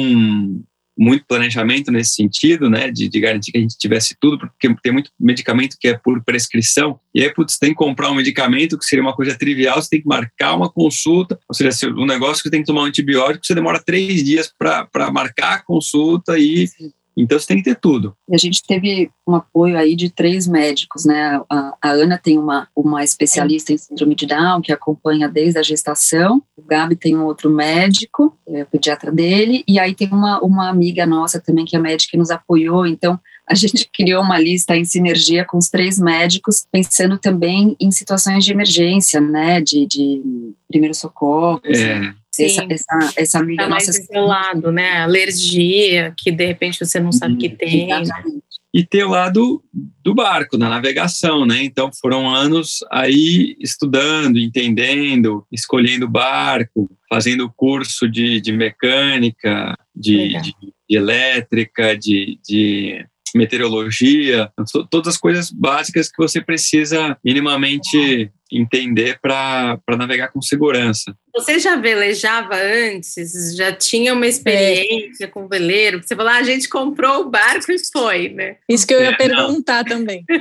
muito 0.98 1.26
planejamento 1.26 1.90
nesse 1.90 2.16
sentido, 2.16 2.70
né, 2.70 2.92
de, 2.92 3.08
de, 3.08 3.20
garantir 3.22 3.54
que 3.54 3.58
a 3.58 3.62
gente 3.62 3.78
tivesse 3.78 4.14
tudo, 4.20 4.38
porque 4.38 4.76
tem 4.84 4.92
muito 4.92 5.10
medicamento 5.18 5.78
que 5.80 5.88
é 5.88 5.98
por 5.98 6.22
prescrição, 6.22 7.00
e 7.16 7.24
aí, 7.24 7.34
putz, 7.34 7.58
tem 7.58 7.70
que 7.70 7.76
comprar 7.76 8.12
um 8.12 8.16
medicamento 8.16 8.78
que 8.78 8.86
seria 8.86 9.02
uma 9.02 9.16
coisa 9.16 9.38
trivial, 9.38 9.82
você 9.82 9.90
tem 9.90 10.02
que 10.02 10.08
marcar 10.08 10.54
uma 10.54 10.70
consulta, 10.70 11.40
ou 11.48 11.56
seja, 11.56 11.90
um 11.92 12.06
negócio 12.06 12.44
que 12.44 12.50
tem 12.50 12.60
que 12.60 12.68
tomar 12.68 12.82
um 12.82 12.86
antibiótico, 12.86 13.46
você 13.46 13.56
demora 13.56 13.82
três 13.82 14.22
dias 14.22 14.54
para 14.56 15.12
marcar 15.12 15.54
a 15.54 15.64
consulta 15.64 16.38
e 16.38 16.68
então 17.16 17.38
você 17.38 17.48
tem 17.48 17.58
que 17.58 17.64
ter 17.64 17.76
tudo. 17.76 18.16
A 18.32 18.38
gente 18.38 18.62
teve 18.64 19.10
um 19.28 19.36
apoio 19.36 19.78
aí 19.78 19.96
de 19.96 20.10
três 20.10 20.48
médicos, 20.48 21.06
né? 21.06 21.42
A, 21.50 21.78
a 21.82 21.90
Ana 21.92 22.18
tem 22.18 22.38
uma, 22.38 22.68
uma 22.76 23.04
especialista 23.04 23.72
em 23.72 23.78
síndrome 23.78 24.16
de 24.16 24.26
Down 24.26 24.62
que 24.62 24.72
acompanha 24.72 25.30
desde 25.30 25.60
a 25.60 25.64
gestação. 25.64 26.42
O 26.58 26.64
Gabi 26.64 26.96
tem 26.96 27.16
um 27.16 27.26
outro 27.26 27.50
médico, 27.50 28.36
é 28.48 28.64
o 28.64 28.66
pediatra 28.66 29.12
dele, 29.12 29.64
e 29.68 29.80
aí 29.80 29.94
tem 29.94 30.10
uma, 30.10 30.40
uma 30.42 30.70
amiga 30.70 31.06
nossa 31.06 31.40
também 31.40 31.66
que 31.66 31.76
é 31.76 31.80
médica 31.80 32.12
que 32.12 32.18
nos 32.18 32.32
apoiou. 32.32 32.86
Então 32.86 33.20
a 33.48 33.54
gente 33.56 33.88
criou 33.94 34.24
uma 34.24 34.40
lista 34.40 34.76
em 34.76 34.86
sinergia 34.86 35.46
com 35.46 35.58
os 35.58 35.70
três 35.70 36.00
médicos, 36.00 36.66
pensando 36.72 37.18
também 37.18 37.76
em 37.80 37.92
situações 37.92 38.44
de 38.44 38.52
emergência, 38.52 39.22
né? 39.22 39.62
De, 39.62 39.86
de 39.86 40.22
primeiro 40.68 40.96
socorro. 40.96 41.62
É. 41.66 42.23
Essa, 42.40 42.66
essa, 42.70 43.14
essa 43.16 43.40
amiga 43.40 43.64
tá 43.64 43.70
mais 43.70 43.86
nossa 43.86 44.02
isolado, 44.02 44.72
né? 44.72 45.02
Alergia, 45.02 46.14
que 46.18 46.32
de 46.32 46.46
repente 46.46 46.84
você 46.84 47.00
não 47.00 47.12
sabe 47.12 47.38
que 47.38 47.50
tem. 47.50 47.92
Exatamente. 47.92 48.44
E 48.74 48.84
ter 48.84 49.04
o 49.04 49.10
lado 49.10 49.64
do 50.04 50.16
barco, 50.16 50.58
da 50.58 50.68
navegação, 50.68 51.46
né? 51.46 51.64
Então 51.64 51.92
foram 52.02 52.28
anos 52.28 52.80
aí 52.92 53.56
estudando, 53.60 54.40
entendendo, 54.40 55.46
escolhendo 55.52 56.08
barco, 56.08 56.90
fazendo 57.08 57.54
curso 57.56 58.10
de, 58.10 58.42
de 58.42 58.52
mecânica, 58.52 59.78
de, 59.96 60.30
de, 60.42 60.56
de 60.90 60.98
elétrica, 60.98 61.96
de, 61.96 62.40
de 62.44 63.06
meteorologia, 63.36 64.52
todas 64.90 65.16
as 65.16 65.18
coisas 65.18 65.52
básicas 65.52 66.10
que 66.10 66.18
você 66.18 66.42
precisa 66.42 67.18
minimamente 67.24 68.32
entender 68.54 69.20
para 69.22 69.80
navegar 69.98 70.30
com 70.30 70.42
segurança. 70.42 71.16
Você 71.36 71.58
já 71.58 71.76
velejava 71.76 72.56
antes? 72.56 73.56
Já 73.56 73.72
tinha 73.72 74.14
uma 74.14 74.28
experiência 74.28 75.26
é. 75.26 75.28
com 75.28 75.48
veleiro? 75.48 76.02
Você 76.02 76.16
falou, 76.16 76.32
ah, 76.32 76.38
a 76.38 76.44
gente 76.44 76.70
comprou 76.70 77.22
o 77.22 77.30
barco 77.30 77.72
e 77.72 77.80
foi, 77.92 78.30
né? 78.30 78.58
Isso 78.70 78.86
que 78.86 78.94
eu 78.94 79.02
ia 79.02 79.10
é, 79.10 79.18
perguntar 79.18 79.84
não. 79.84 79.98
também. 79.98 80.24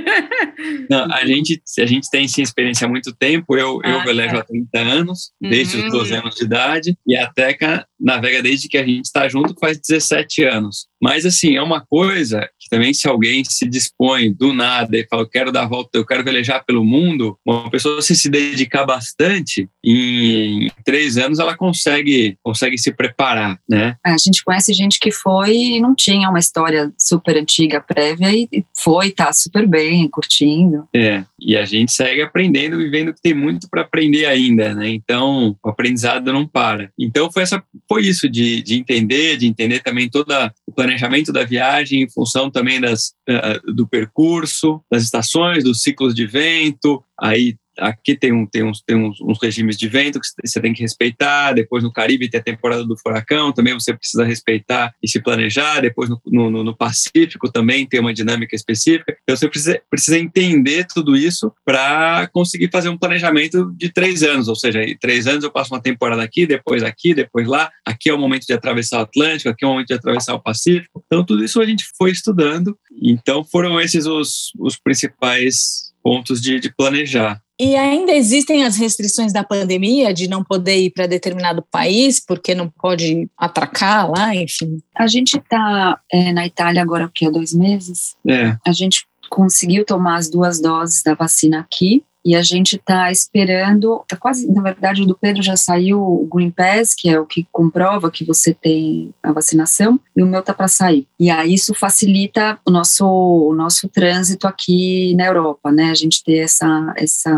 Não, 0.91 1.11
a 1.12 1.25
gente, 1.25 1.61
a 1.79 1.87
gente 1.87 2.11
tem 2.11 2.29
sim 2.29 2.43
experiência 2.43 2.87
há 2.87 2.91
muito 2.91 3.14
tempo. 3.14 3.56
Eu, 3.56 3.81
ah, 3.82 3.91
eu 3.91 4.05
velejo 4.05 4.37
é. 4.37 4.38
há 4.38 4.44
30 4.44 4.79
anos, 4.79 5.32
desde 5.41 5.79
uhum. 5.79 5.87
os 5.87 5.93
12 5.93 6.14
anos 6.14 6.35
de 6.35 6.44
idade, 6.44 6.97
e 7.06 7.17
a 7.17 7.26
Teca 7.31 7.87
navega 7.99 8.43
desde 8.43 8.69
que 8.69 8.76
a 8.76 8.85
gente 8.85 9.05
está 9.05 9.29
junto 9.29 9.55
faz 9.59 9.79
17 9.79 10.44
anos. 10.44 10.87
Mas, 11.00 11.25
assim, 11.25 11.56
é 11.56 11.62
uma 11.62 11.85
coisa 11.85 12.49
também, 12.73 12.95
se 12.95 13.07
alguém 13.07 13.45
se 13.45 13.69
dispõe 13.69 14.33
do 14.33 14.55
nada 14.55 14.97
e 14.97 15.07
fala, 15.07 15.25
eu 15.25 15.29
quero 15.29 15.53
dar 15.53 15.65
a 15.65 15.69
volta, 15.69 15.91
eu 15.99 16.07
quero 16.07 16.25
velejar 16.25 16.65
pelo 16.65 16.83
mundo, 16.83 17.37
uma 17.45 17.71
pessoa 17.71 18.01
se 18.01 18.17
se 18.17 18.31
dedicar 18.31 18.87
bastante, 18.87 19.69
em 19.85 20.71
três 20.83 21.19
anos 21.19 21.39
ela 21.39 21.55
consegue, 21.55 22.39
consegue 22.43 22.79
se 22.79 22.91
preparar, 22.91 23.59
né? 23.69 23.97
A 24.03 24.17
gente 24.17 24.43
conhece 24.43 24.73
gente 24.73 24.99
que 24.99 25.13
foi 25.13 25.55
e 25.55 25.81
não 25.81 25.95
tinha 25.95 26.31
uma 26.31 26.39
história 26.39 26.91
super 26.99 27.37
antiga 27.37 27.79
prévia 27.79 28.33
e 28.33 28.64
foi, 28.83 29.11
tá 29.11 29.31
super 29.35 29.69
bem, 29.69 30.09
curtindo. 30.09 30.88
É, 30.97 31.25
e 31.38 31.55
a 31.59 31.67
gente 31.67 31.93
segue 31.93 32.23
aprendendo, 32.23 32.79
vivendo 32.79 33.12
que 33.12 33.21
tem 33.21 33.35
muito 33.35 33.69
para 33.69 33.83
aprender 33.83 34.25
ainda, 34.25 34.75
né? 34.75 34.88
Então, 34.88 35.55
o 35.62 35.69
aprendizado 35.69 36.33
não 36.33 36.47
para. 36.47 36.91
Então, 36.99 37.31
foi, 37.31 37.43
essa, 37.43 37.62
foi 37.87 38.07
isso, 38.07 38.31
de, 38.31 38.62
de 38.62 38.76
entender, 38.76 39.37
de 39.37 39.47
entender 39.47 39.81
também 39.81 40.09
todo 40.09 40.33
o 40.67 40.73
planejamento 40.73 41.31
da 41.31 41.45
viagem 41.45 42.02
em 42.02 42.09
função 42.09 42.50
também 42.50 42.62
das, 42.81 43.12
uh, 43.28 43.73
do 43.73 43.87
percurso, 43.87 44.83
das 44.90 45.02
estações, 45.02 45.64
dos 45.64 45.83
ciclos 45.83 46.14
de 46.14 46.26
vento, 46.26 47.02
aí 47.21 47.57
aqui 47.79 48.17
tem, 48.17 48.33
um, 48.33 48.47
tem, 48.47 48.62
uns, 48.62 48.83
tem 48.83 48.97
uns, 48.97 49.21
uns, 49.21 49.38
regimes 49.43 49.76
de 49.76 49.88
vento 49.88 50.21
que 50.21 50.26
você 50.45 50.61
tem 50.61 50.73
que 50.73 50.83
respeitar, 50.83 51.52
depois 51.52 51.83
no 51.83 51.93
Caribe 51.93 52.29
tem 52.29 52.41
a 52.41 52.43
temporada 52.43 52.85
do 52.85 52.97
furacão, 52.97 53.52
também 53.52 53.75
você 53.75 53.95
precisa 53.95 54.25
respeitar 54.25 54.95
e 55.02 55.09
se 55.09 55.21
planejar, 55.21 55.81
depois 55.81 56.09
no, 56.09 56.21
no, 56.26 56.64
no 56.64 56.76
Pacífico 56.76 57.50
também 57.50 57.87
tem 57.87 58.00
uma 58.00 58.14
dinâmica 58.14 58.55
específica, 58.55 59.17
então 59.23 59.37
você 59.37 59.49
precisa, 59.49 59.81
precisa 59.91 60.19
entender 60.19 60.87
tudo 60.93 61.17
isso 61.17 61.52
para 61.64 62.29
conseguir 62.33 62.71
fazer 62.71 62.88
um 62.88 62.99
planejamento 62.99 63.73
de 63.76 63.91
três 63.91 64.23
anos, 64.23 64.49
ou 64.49 64.57
seja, 64.57 64.83
em 64.83 64.97
três 64.97 65.26
anos 65.26 65.45
eu 65.45 65.50
passo 65.50 65.75
uma 65.75 65.81
temporada 65.81 66.23
aqui, 66.23 66.47
depois 66.47 66.83
aqui, 66.83 67.14
depois 67.14 67.47
lá, 67.47 67.71
aqui 67.87 68.11
é 68.11 68.14
o 68.14 68.19
momento 68.19 68.47
de 68.47 68.52
atravessar 68.52 68.99
o 68.99 69.02
Atlântico, 69.02 69.49
aqui 69.49 69.64
é 69.64 69.69
o 69.69 69.71
momento 69.71 69.88
de 69.88 69.95
atravessar 69.95 70.35
o 70.35 70.43
Pacífico, 70.43 71.02
então 71.07 71.25
tudo 71.25 71.45
isso 71.45 71.61
a 71.61 71.67
gente 71.67 71.85
foi 71.97 72.11
estudando, 72.11 72.76
então 73.00 73.45
foram 73.45 73.81
esses 73.81 74.07
os, 74.07 74.52
os 74.59 74.79
principais 74.79 75.93
pontos 76.02 76.41
de, 76.41 76.59
de 76.59 76.75
planejar. 76.75 77.41
E 77.61 77.76
ainda 77.76 78.12
existem 78.12 78.64
as 78.64 78.76
restrições 78.76 79.32
da 79.32 79.44
pandemia 79.44 80.12
de 80.12 80.28
não 80.28 80.42
poder 80.42 80.76
ir 80.78 80.90
para 80.90 81.06
determinado 81.06 81.64
país 81.71 82.18
porque 82.18 82.54
não 82.54 82.68
pode 82.68 83.28
atracar 83.37 84.11
lá, 84.11 84.35
enfim. 84.35 84.82
A 84.97 85.06
gente 85.06 85.37
está 85.37 86.00
é, 86.12 86.32
na 86.32 86.47
Itália 86.47 86.82
agora, 86.82 87.06
o 87.06 87.11
que, 87.11 87.26
há 87.26 87.30
dois 87.30 87.52
meses? 87.52 88.16
É. 88.26 88.56
A 88.66 88.73
gente 88.73 89.06
conseguiu 89.30 89.85
tomar 89.85 90.16
as 90.16 90.28
duas 90.28 90.61
doses 90.61 91.02
da 91.02 91.14
vacina 91.14 91.61
aqui 91.61 92.02
e 92.25 92.37
a 92.37 92.43
gente 92.43 92.76
está 92.76 93.11
esperando, 93.11 94.05
tá 94.09 94.17
quase, 94.17 94.50
na 94.50 94.62
verdade, 94.62 95.07
do 95.07 95.17
Pedro 95.17 95.43
já 95.43 95.57
saiu 95.57 96.00
o 96.00 96.29
Green 96.33 96.50
Pass, 96.50 96.95
que 96.95 97.09
é 97.09 97.19
o 97.19 97.26
que 97.26 97.47
comprova 97.50 98.11
que 98.11 98.25
você 98.25 98.55
tem 98.55 99.12
a 99.23 99.33
vacinação, 99.33 99.99
e 100.17 100.23
o 100.23 100.26
meu 100.26 100.43
tá 100.43 100.55
para 100.55 100.69
sair. 100.69 101.07
E 101.19 101.31
aí 101.31 101.55
isso 101.55 101.75
facilita 101.75 102.59
o 102.67 102.71
nosso, 102.71 103.07
o 103.07 103.55
nosso 103.55 103.88
trânsito 103.88 104.47
aqui 104.47 105.14
na 105.17 105.26
Europa, 105.26 105.73
né? 105.73 105.91
A 105.91 105.95
gente 105.95 106.23
ter 106.23 106.38
essa, 106.38 106.95
essa 106.97 107.33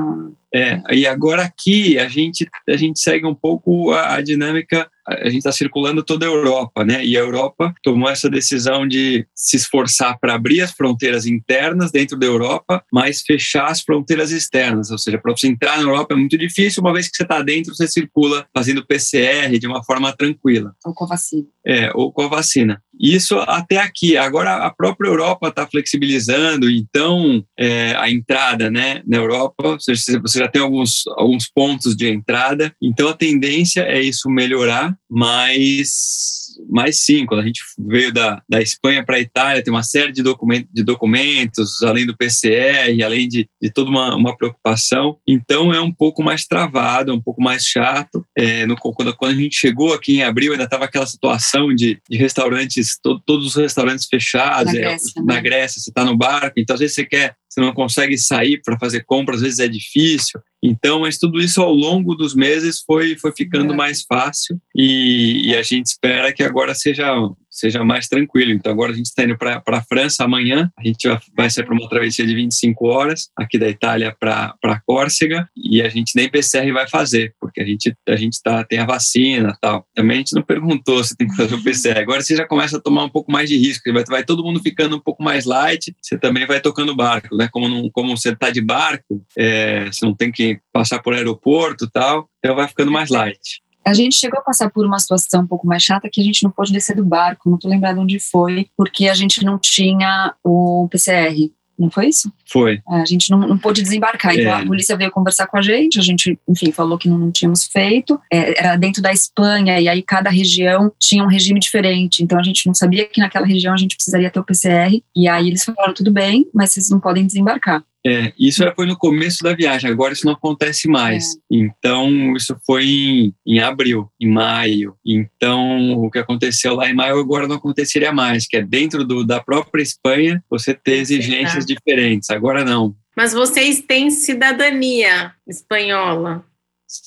é, 0.55 0.81
e 0.93 1.05
agora 1.05 1.43
aqui 1.43 1.99
a 1.99 2.09
gente, 2.09 2.49
a 2.69 2.77
gente 2.77 3.01
segue 3.01 3.27
um 3.27 3.35
pouco 3.35 3.91
a, 3.91 4.15
a 4.15 4.21
dinâmica 4.21 4.89
a 5.07 5.27
gente 5.27 5.39
está 5.39 5.53
circulando 5.53 6.03
toda 6.03 6.27
a 6.27 6.29
Europa, 6.29 6.85
né? 6.85 7.05
E 7.05 7.17
a 7.17 7.21
Europa 7.21 7.75
tomou 7.83 8.09
essa 8.09 8.29
decisão 8.29 8.87
de 8.87 9.27
se 9.35 9.57
esforçar 9.57 10.19
para 10.19 10.35
abrir 10.35 10.63
as 10.63 10.73
fronteiras 10.73 11.27
internas 11.27 11.91
dentro 11.91 12.19
da 12.19 12.27
Europa, 12.27 12.83
mas 12.93 13.23
fechar 13.23 13.67
as 13.67 13.83
fronteiras 13.83 14.31
externas. 14.31 14.91
Ou 14.91 14.99
seja, 14.99 15.19
para 15.19 15.33
você 15.33 15.49
entrar 15.49 15.77
na 15.77 15.83
Europa 15.83 16.15
é 16.15 16.17
muito 16.17 16.39
difícil, 16.39 16.83
uma 16.83 16.93
vez 16.93 17.09
que 17.09 17.17
você 17.17 17.23
está 17.23 17.43
dentro, 17.43 17.75
você 17.75 17.87
circula 17.87 18.47
fazendo 18.57 18.87
PCR 18.87 19.59
de 19.59 19.67
uma 19.67 19.83
forma 19.85 20.15
tranquila. 20.17 20.75
Ou 20.85 20.95
com 20.95 21.05
a 21.05 21.09
vacina. 21.09 21.47
É, 21.67 21.91
ou 21.95 22.13
com 22.13 22.23
a 22.23 22.29
vacina. 22.29 22.83
Isso 23.01 23.37
até 23.41 23.79
aqui. 23.79 24.17
Agora 24.17 24.65
a 24.65 24.71
própria 24.71 25.09
Europa 25.09 25.49
está 25.49 25.67
flexibilizando, 25.67 26.71
então 26.71 27.45
é, 27.59 27.95
a 27.97 28.11
entrada 28.11 28.71
né, 28.71 29.03
na 29.07 29.17
Europa, 29.17 29.77
você, 29.79 30.19
você 30.19 30.39
já 30.39 30.49
tem 30.49 30.63
alguns, 30.63 31.05
alguns 31.17 31.49
pontos 31.49 31.97
de 31.97 32.09
entrada, 32.09 32.75
então 32.83 33.09
a 33.09 33.15
tendência 33.15 33.83
é 33.83 34.01
isso 34.01 34.29
melhorar, 34.31 34.95
mas 35.11 36.44
mas 36.75 37.05
sim, 37.05 37.25
quando 37.25 37.41
a 37.41 37.47
gente 37.47 37.63
veio 37.79 38.13
da, 38.13 38.43
da 38.49 38.61
Espanha 38.61 39.05
para 39.05 39.15
a 39.15 39.21
Itália, 39.21 39.63
tem 39.63 39.73
uma 39.73 39.85
série 39.85 40.11
de, 40.11 40.25
document, 40.25 40.65
de 40.73 40.83
documentos, 40.83 41.81
além 41.85 42.05
do 42.05 42.17
PCR, 42.17 43.01
além 43.05 43.29
de, 43.29 43.49
de 43.63 43.71
toda 43.71 43.89
uma, 43.89 44.17
uma 44.17 44.37
preocupação. 44.37 45.17
Então 45.25 45.73
é 45.73 45.81
um 45.81 45.93
pouco 45.93 46.21
mais 46.21 46.47
travado, 46.47 47.13
é 47.13 47.15
um 47.15 47.21
pouco 47.21 47.41
mais 47.41 47.65
chato. 47.65 48.27
É, 48.37 48.67
no, 48.67 48.75
quando, 48.77 49.15
quando 49.17 49.39
a 49.39 49.41
gente 49.41 49.55
chegou 49.55 49.95
aqui 49.95 50.17
em 50.17 50.25
abril, 50.25 50.51
ainda 50.51 50.65
estava 50.65 50.87
aquela 50.87 51.07
situação 51.07 51.73
de, 51.73 52.01
de 52.11 52.17
restaurantes, 52.17 52.99
to, 53.01 53.21
todos 53.25 53.47
os 53.47 53.55
restaurantes 53.55 54.07
fechados. 54.07 54.73
Na 54.73 54.79
é, 54.79 54.83
Grécia, 54.83 55.13
é, 55.17 55.23
na 55.23 55.41
Grécia 55.41 55.81
você 55.81 55.91
está 55.91 56.05
no 56.05 56.17
barco, 56.17 56.59
então 56.59 56.75
às 56.75 56.81
vezes 56.81 56.97
você 56.97 57.05
quer 57.05 57.37
você 57.55 57.61
não 57.61 57.73
consegue 57.73 58.19
sair 58.19 58.61
para 58.63 58.79
fazer 58.79 59.05
compra, 59.05 59.37
às 59.37 59.41
vezes 59.41 59.61
é 59.61 59.69
difícil. 59.69 60.41
Então, 60.63 61.01
mas 61.01 61.19
tudo 61.19 61.41
isso 61.41 61.63
ao 61.63 61.73
longo 61.73 62.15
dos 62.15 62.35
meses 62.35 62.83
foi, 62.85 63.17
foi 63.17 63.33
ficando 63.33 63.73
é. 63.73 63.77
mais 63.77 64.03
fácil 64.03 64.61
e, 64.75 65.51
e, 65.51 65.55
a 65.55 65.63
gente 65.63 65.87
espera 65.87 66.33
que 66.33 66.43
agora 66.43 66.75
seja 66.75 67.07
seja 67.55 67.85
mais 67.85 68.09
tranquilo. 68.09 68.51
Então, 68.51 68.73
agora 68.73 68.93
a 68.93 68.95
gente 68.95 69.07
está 69.07 69.23
indo 69.23 69.39
para 69.39 69.63
a 69.65 69.83
França 69.83 70.25
amanhã. 70.25 70.71
A 70.77 70.85
gente 70.85 71.09
vai, 71.37 71.49
sair 71.49 71.65
para 71.65 71.75
uma 71.75 71.89
travessia 71.89 72.27
de 72.27 72.35
25 72.35 72.87
horas, 72.87 73.31
aqui 73.37 73.59
da 73.59 73.69
Itália 73.69 74.15
para 74.19 74.83
Córcega, 74.85 75.49
e 75.57 75.81
a 75.81 75.89
gente 75.89 76.17
nem 76.17 76.29
PCR 76.29 76.71
vai 76.73 76.89
fazer, 76.89 77.33
porque 77.41 77.61
a 77.61 77.65
gente, 77.65 77.95
a 78.09 78.17
gente 78.17 78.43
tá, 78.43 78.65
tem 78.65 78.81
a 78.81 78.87
vacina 78.87 79.57
tal. 79.61 79.87
Também 79.95 80.17
a 80.17 80.19
gente 80.19 80.35
não 80.35 80.43
perguntou 80.43 81.03
se 81.05 81.17
tem 81.17 81.29
que 81.29 81.37
fazer 81.37 81.55
o 81.55 81.63
PCR. 81.63 81.99
Agora 81.99 82.23
você 82.23 82.35
já 82.35 82.47
começa 82.47 82.77
a 82.77 82.81
tomar 82.81 83.05
um 83.05 83.09
pouco 83.09 83.31
mais 83.31 83.49
de 83.49 83.57
risco, 83.57 83.93
vai, 83.93 84.05
vai 84.05 84.25
todo 84.25 84.43
mundo 84.43 84.61
ficando 84.61 84.97
um 84.97 85.01
pouco 85.01 85.23
mais 85.23 85.45
light, 85.45 85.95
você 86.03 86.19
também 86.19 86.47
vai 86.47 86.61
tocando 86.61 86.97
barco, 86.97 87.37
né? 87.37 87.49
Como, 87.53 87.69
não, 87.69 87.89
como 87.91 88.17
você 88.17 88.31
está 88.31 88.51
de 88.51 88.61
barco, 88.61 89.25
é, 89.39 89.87
você 89.87 90.05
não 90.05 90.15
tem 90.15 90.33
que 90.33 90.59
passar 90.73 91.01
por 91.01 91.15
aeroporto 91.15 91.89
tal, 91.89 92.29
então 92.39 92.57
vai 92.57 92.67
ficando 92.67 92.91
mais 92.91 93.11
light. 93.11 93.64
A 93.85 93.93
gente 93.93 94.17
chegou 94.17 94.39
a 94.41 94.43
passar 94.43 94.71
por 94.71 94.87
uma 94.87 94.99
situação 94.99 95.43
um 95.43 95.47
pouco 95.47 95.67
mais 95.67 95.83
chata 95.83 96.09
que 96.11 96.21
a 96.21 96.25
gente 96.25 96.43
não 96.43 96.51
pôde 96.51 96.73
descer 96.73 96.97
do 96.97 97.05
barco, 97.05 97.51
não 97.51 97.59
tô 97.59 97.69
lembrado 97.69 97.99
onde 97.99 98.19
foi, 98.19 98.67
porque 98.77 99.09
a 99.09 99.15
gente 99.15 99.45
não 99.45 99.59
tinha 99.59 100.35
o 100.43 100.89
PCR. 100.91 101.51
Não 101.79 101.91
foi 101.91 102.09
isso? 102.09 102.33
Foi. 102.47 102.81
É, 102.89 103.01
a 103.01 103.05
gente 103.05 103.31
não, 103.31 103.39
não 103.41 103.59
pôde 103.59 103.83
desembarcar. 103.83 104.35
Então 104.35 104.53
é. 104.53 104.63
a 104.63 104.67
polícia 104.67 104.97
veio 104.97 105.11
conversar 105.11 105.47
com 105.47 105.57
a 105.57 105.63
gente, 105.63 105.99
a 105.99 106.03
gente, 106.03 106.39
enfim, 106.49 106.71
falou 106.71 106.97
que 106.97 107.09
não, 107.09 107.19
não 107.19 107.33
tínhamos 107.33 107.65
feito. 107.65 108.19
É, 108.33 108.61
era 108.61 108.77
dentro 108.77 109.03
da 109.03 109.13
Espanha, 109.13 109.81
e 109.81 109.89
aí 109.89 110.03
cada 110.03 110.31
região 110.31 110.93
tinha 110.99 111.25
um 111.25 111.29
regime 111.29 111.59
diferente. 111.59 112.23
Então 112.23 112.39
a 112.39 112.43
gente 112.43 112.67
não 112.67 112.75
sabia 112.75 113.07
que 113.07 113.21
naquela 113.21 113.47
região 113.47 113.75
a 113.75 113.77
gente 113.77 113.97
precisaria 113.97 114.31
ter 114.31 114.39
o 114.39 114.45
PCR. 114.45 115.03
E 115.17 115.29
aí 115.29 115.49
eles 115.49 115.65
falaram: 115.65 115.95
tudo 115.95 116.13
bem, 116.13 116.47
mas 116.55 116.71
vocês 116.71 116.89
não 116.91 117.01
podem 117.01 117.27
desembarcar. 117.27 117.83
É, 118.07 118.35
isso 118.39 118.63
foi 118.77 118.85
no 118.85 118.99
começo 118.99 119.43
da 119.43 119.55
viagem, 119.55 119.91
agora 119.91 120.13
isso 120.13 120.27
não 120.27 120.35
acontece 120.35 120.87
mais. 120.87 121.35
É. 121.35 121.39
Então, 121.51 122.37
isso 122.37 122.55
foi 122.67 122.85
em, 122.85 123.35
em, 123.47 123.61
abril, 123.61 124.11
em 124.21 124.29
maio. 124.29 124.95
Então, 125.05 125.93
o 125.93 126.11
que 126.11 126.19
aconteceu 126.19 126.75
lá 126.75 126.89
em 126.89 126.95
maio 126.95 127.19
agora 127.19 127.49
não 127.49 127.57
aconteceria 127.57 128.13
mais, 128.13 128.47
que 128.47 128.59
é 128.59 128.63
dentro 128.63 129.05
do, 129.05 129.25
da 129.25 129.41
própria 129.41 129.83
Espanha 129.83 130.45
você 130.51 130.75
ter 130.75 130.97
exigências 130.97 131.65
diferentes. 131.65 132.29
Agora 132.29 132.63
não. 132.63 132.95
Mas 133.17 133.33
vocês 133.33 133.81
têm 133.81 134.11
cidadania 134.11 135.33
espanhola? 135.47 136.45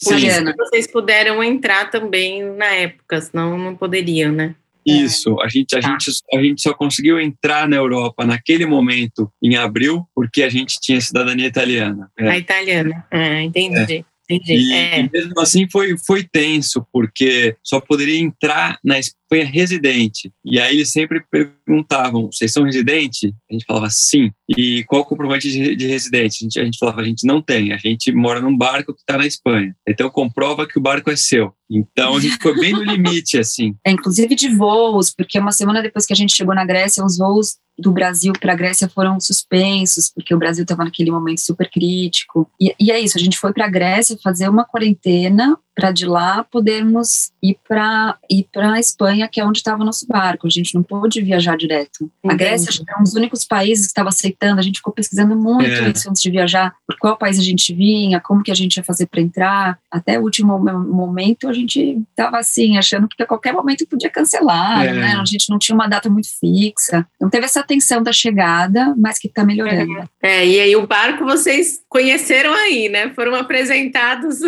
Por 0.04 0.20
Sim. 0.20 0.28
isso 0.28 0.56
vocês 0.58 0.88
puderam 0.88 1.44
entrar 1.44 1.92
também 1.92 2.44
na 2.44 2.66
época, 2.66 3.22
senão 3.22 3.58
não 3.58 3.76
poderiam, 3.76 4.32
né? 4.32 4.56
Isso, 4.88 5.40
a 5.42 5.48
gente, 5.48 5.76
a, 5.76 5.82
tá. 5.82 5.90
gente, 5.90 6.12
a 6.34 6.42
gente 6.42 6.62
só 6.62 6.74
conseguiu 6.74 7.20
entrar 7.20 7.68
na 7.68 7.76
Europa 7.76 8.26
naquele 8.26 8.66
momento, 8.66 9.32
em 9.42 9.56
abril, 9.56 10.06
porque 10.16 10.44
a 10.44 10.50
gente 10.50 10.80
tinha 10.80 11.00
cidadania 11.02 11.48
italiana. 11.48 12.10
É. 12.18 12.30
A 12.30 12.38
italiana, 12.38 13.06
ah, 13.12 13.42
entendi. 13.42 13.98
É. 14.00 14.18
Entendi. 14.30 14.72
E, 14.72 14.74
é. 14.74 15.00
e, 15.00 15.10
mesmo 15.10 15.40
assim 15.40 15.68
foi, 15.72 15.96
foi 16.06 16.24
tenso, 16.24 16.86
porque 16.92 17.56
só 17.64 17.80
poderia 17.80 18.20
entrar 18.20 18.78
na 18.84 19.00
Espanha 19.28 19.46
residente. 19.46 20.32
E 20.44 20.60
aí 20.60 20.78
eles 20.78 20.92
sempre 20.92 21.22
perguntavam: 21.30 22.30
vocês 22.32 22.52
são 22.52 22.64
residente? 22.64 23.34
A 23.50 23.54
gente 23.54 23.66
falava 23.66 23.90
sim. 23.90 24.32
E 24.58 24.84
qual 24.86 25.02
o 25.02 25.06
comprovante 25.06 25.52
de, 25.52 25.76
de 25.76 25.88
residente? 25.88 26.38
A 26.40 26.44
gente, 26.44 26.60
a 26.60 26.66
gente 26.66 26.78
falava: 26.78 27.02
a 27.02 27.04
gente 27.04 27.28
não 27.28 27.42
tem, 27.42 27.74
a 27.74 27.78
gente 27.78 28.12
mora 28.14 28.40
num 28.40 28.58
barco 28.58 28.94
que 28.94 29.02
está 29.02 29.18
na 29.18 29.28
Espanha. 29.28 29.76
Então 29.88 30.10
comprova 30.10 30.66
que 30.66 30.80
o 30.80 30.82
barco 30.82 31.12
é 31.12 31.16
seu. 31.16 31.54
Então 31.70 32.16
a 32.16 32.20
gente 32.20 32.34
ficou 32.34 32.56
bem 32.56 32.72
no 32.72 32.84
limite, 32.84 33.38
assim. 33.38 33.76
É, 33.86 33.92
inclusive 33.92 34.34
de 34.34 34.48
voos, 34.50 35.14
porque 35.14 35.38
uma 35.38 35.52
semana 35.52 35.82
depois 35.82 36.06
que 36.06 36.14
a 36.14 36.16
gente 36.16 36.36
chegou 36.36 36.56
na 36.56 36.66
Grécia, 36.66 37.04
os 37.04 37.18
voos 37.18 37.58
do 37.78 37.92
Brasil 37.92 38.34
para 38.40 38.54
a 38.54 38.56
Grécia 38.56 38.90
foram 38.90 39.20
suspensos, 39.20 40.10
porque 40.10 40.34
o 40.34 40.40
Brasil 40.40 40.64
estava 40.64 40.84
naquele 40.84 41.12
momento 41.12 41.42
super 41.42 41.70
crítico. 41.70 42.50
E, 42.60 42.74
e, 42.80 42.92
é 42.92 43.00
isso, 43.00 43.18
a 43.18 43.22
gente 43.22 43.38
foi 43.38 43.54
para 43.54 43.66
a 43.66 43.70
Grécia 43.70 44.18
fazer 44.24 44.50
uma 44.50 44.66
quarentena 44.66 45.58
para 45.78 45.92
de 45.92 46.08
lá 46.08 46.44
podermos 46.44 47.32
ir 47.42 47.56
para 47.68 48.18
ir 48.28 48.48
para 48.52 48.74
a 48.74 48.80
Espanha, 48.80 49.30
que 49.32 49.40
é 49.40 49.46
onde 49.46 49.60
estava 49.60 49.84
o 49.84 49.86
nosso 49.86 50.08
barco. 50.08 50.48
A 50.48 50.50
gente 50.50 50.74
não 50.74 50.82
pôde 50.82 51.22
viajar 51.22 51.56
direto. 51.56 52.12
Entendi. 52.24 52.34
A 52.34 52.34
Grécia 52.34 52.84
era 52.88 53.00
um 53.00 53.04
dos 53.04 53.14
únicos 53.14 53.46
países 53.46 53.86
que 53.86 53.92
estava 53.92 54.10
aceitando. 54.10 54.60
A 54.60 54.64
gente 54.64 54.78
ficou 54.78 54.92
pesquisando 54.92 55.36
muito 55.36 55.70
é. 55.70 55.92
isso 55.92 56.10
antes 56.10 56.20
de 56.24 56.32
viajar, 56.32 56.74
por 56.88 56.98
qual 56.98 57.16
país 57.16 57.38
a 57.38 57.44
gente 57.44 57.76
vinha, 57.76 58.20
como 58.20 58.42
que 58.42 58.50
a 58.50 58.56
gente 58.56 58.78
ia 58.78 58.84
fazer 58.84 59.06
para 59.06 59.22
entrar. 59.22 59.78
Até 59.92 60.20
o 60.20 60.24
último 60.24 60.58
momento 60.58 61.48
a 61.48 61.54
gente 61.54 62.02
estava 62.10 62.40
assim, 62.40 62.76
achando 62.76 63.08
que 63.08 63.22
a 63.22 63.28
qualquer 63.28 63.54
momento 63.54 63.86
podia 63.86 64.10
cancelar, 64.10 64.84
é. 64.84 64.94
né? 64.94 65.16
A 65.16 65.26
gente 65.26 65.48
não 65.48 65.60
tinha 65.60 65.76
uma 65.76 65.88
data 65.88 66.10
muito 66.10 66.28
fixa. 66.40 67.06
Não 67.22 67.30
teve 67.30 67.46
essa 67.46 67.62
tensão 67.62 68.02
da 68.02 68.12
chegada, 68.12 68.96
mas 68.98 69.20
que 69.20 69.28
está 69.28 69.46
melhorando. 69.46 70.00
É. 70.24 70.40
é, 70.40 70.48
e 70.48 70.60
aí 70.60 70.76
o 70.76 70.88
barco 70.88 71.24
vocês 71.24 71.82
conheceram 71.88 72.52
aí, 72.52 72.90
né? 72.90 73.12
Foram 73.14 73.36
apresentados. 73.36 74.40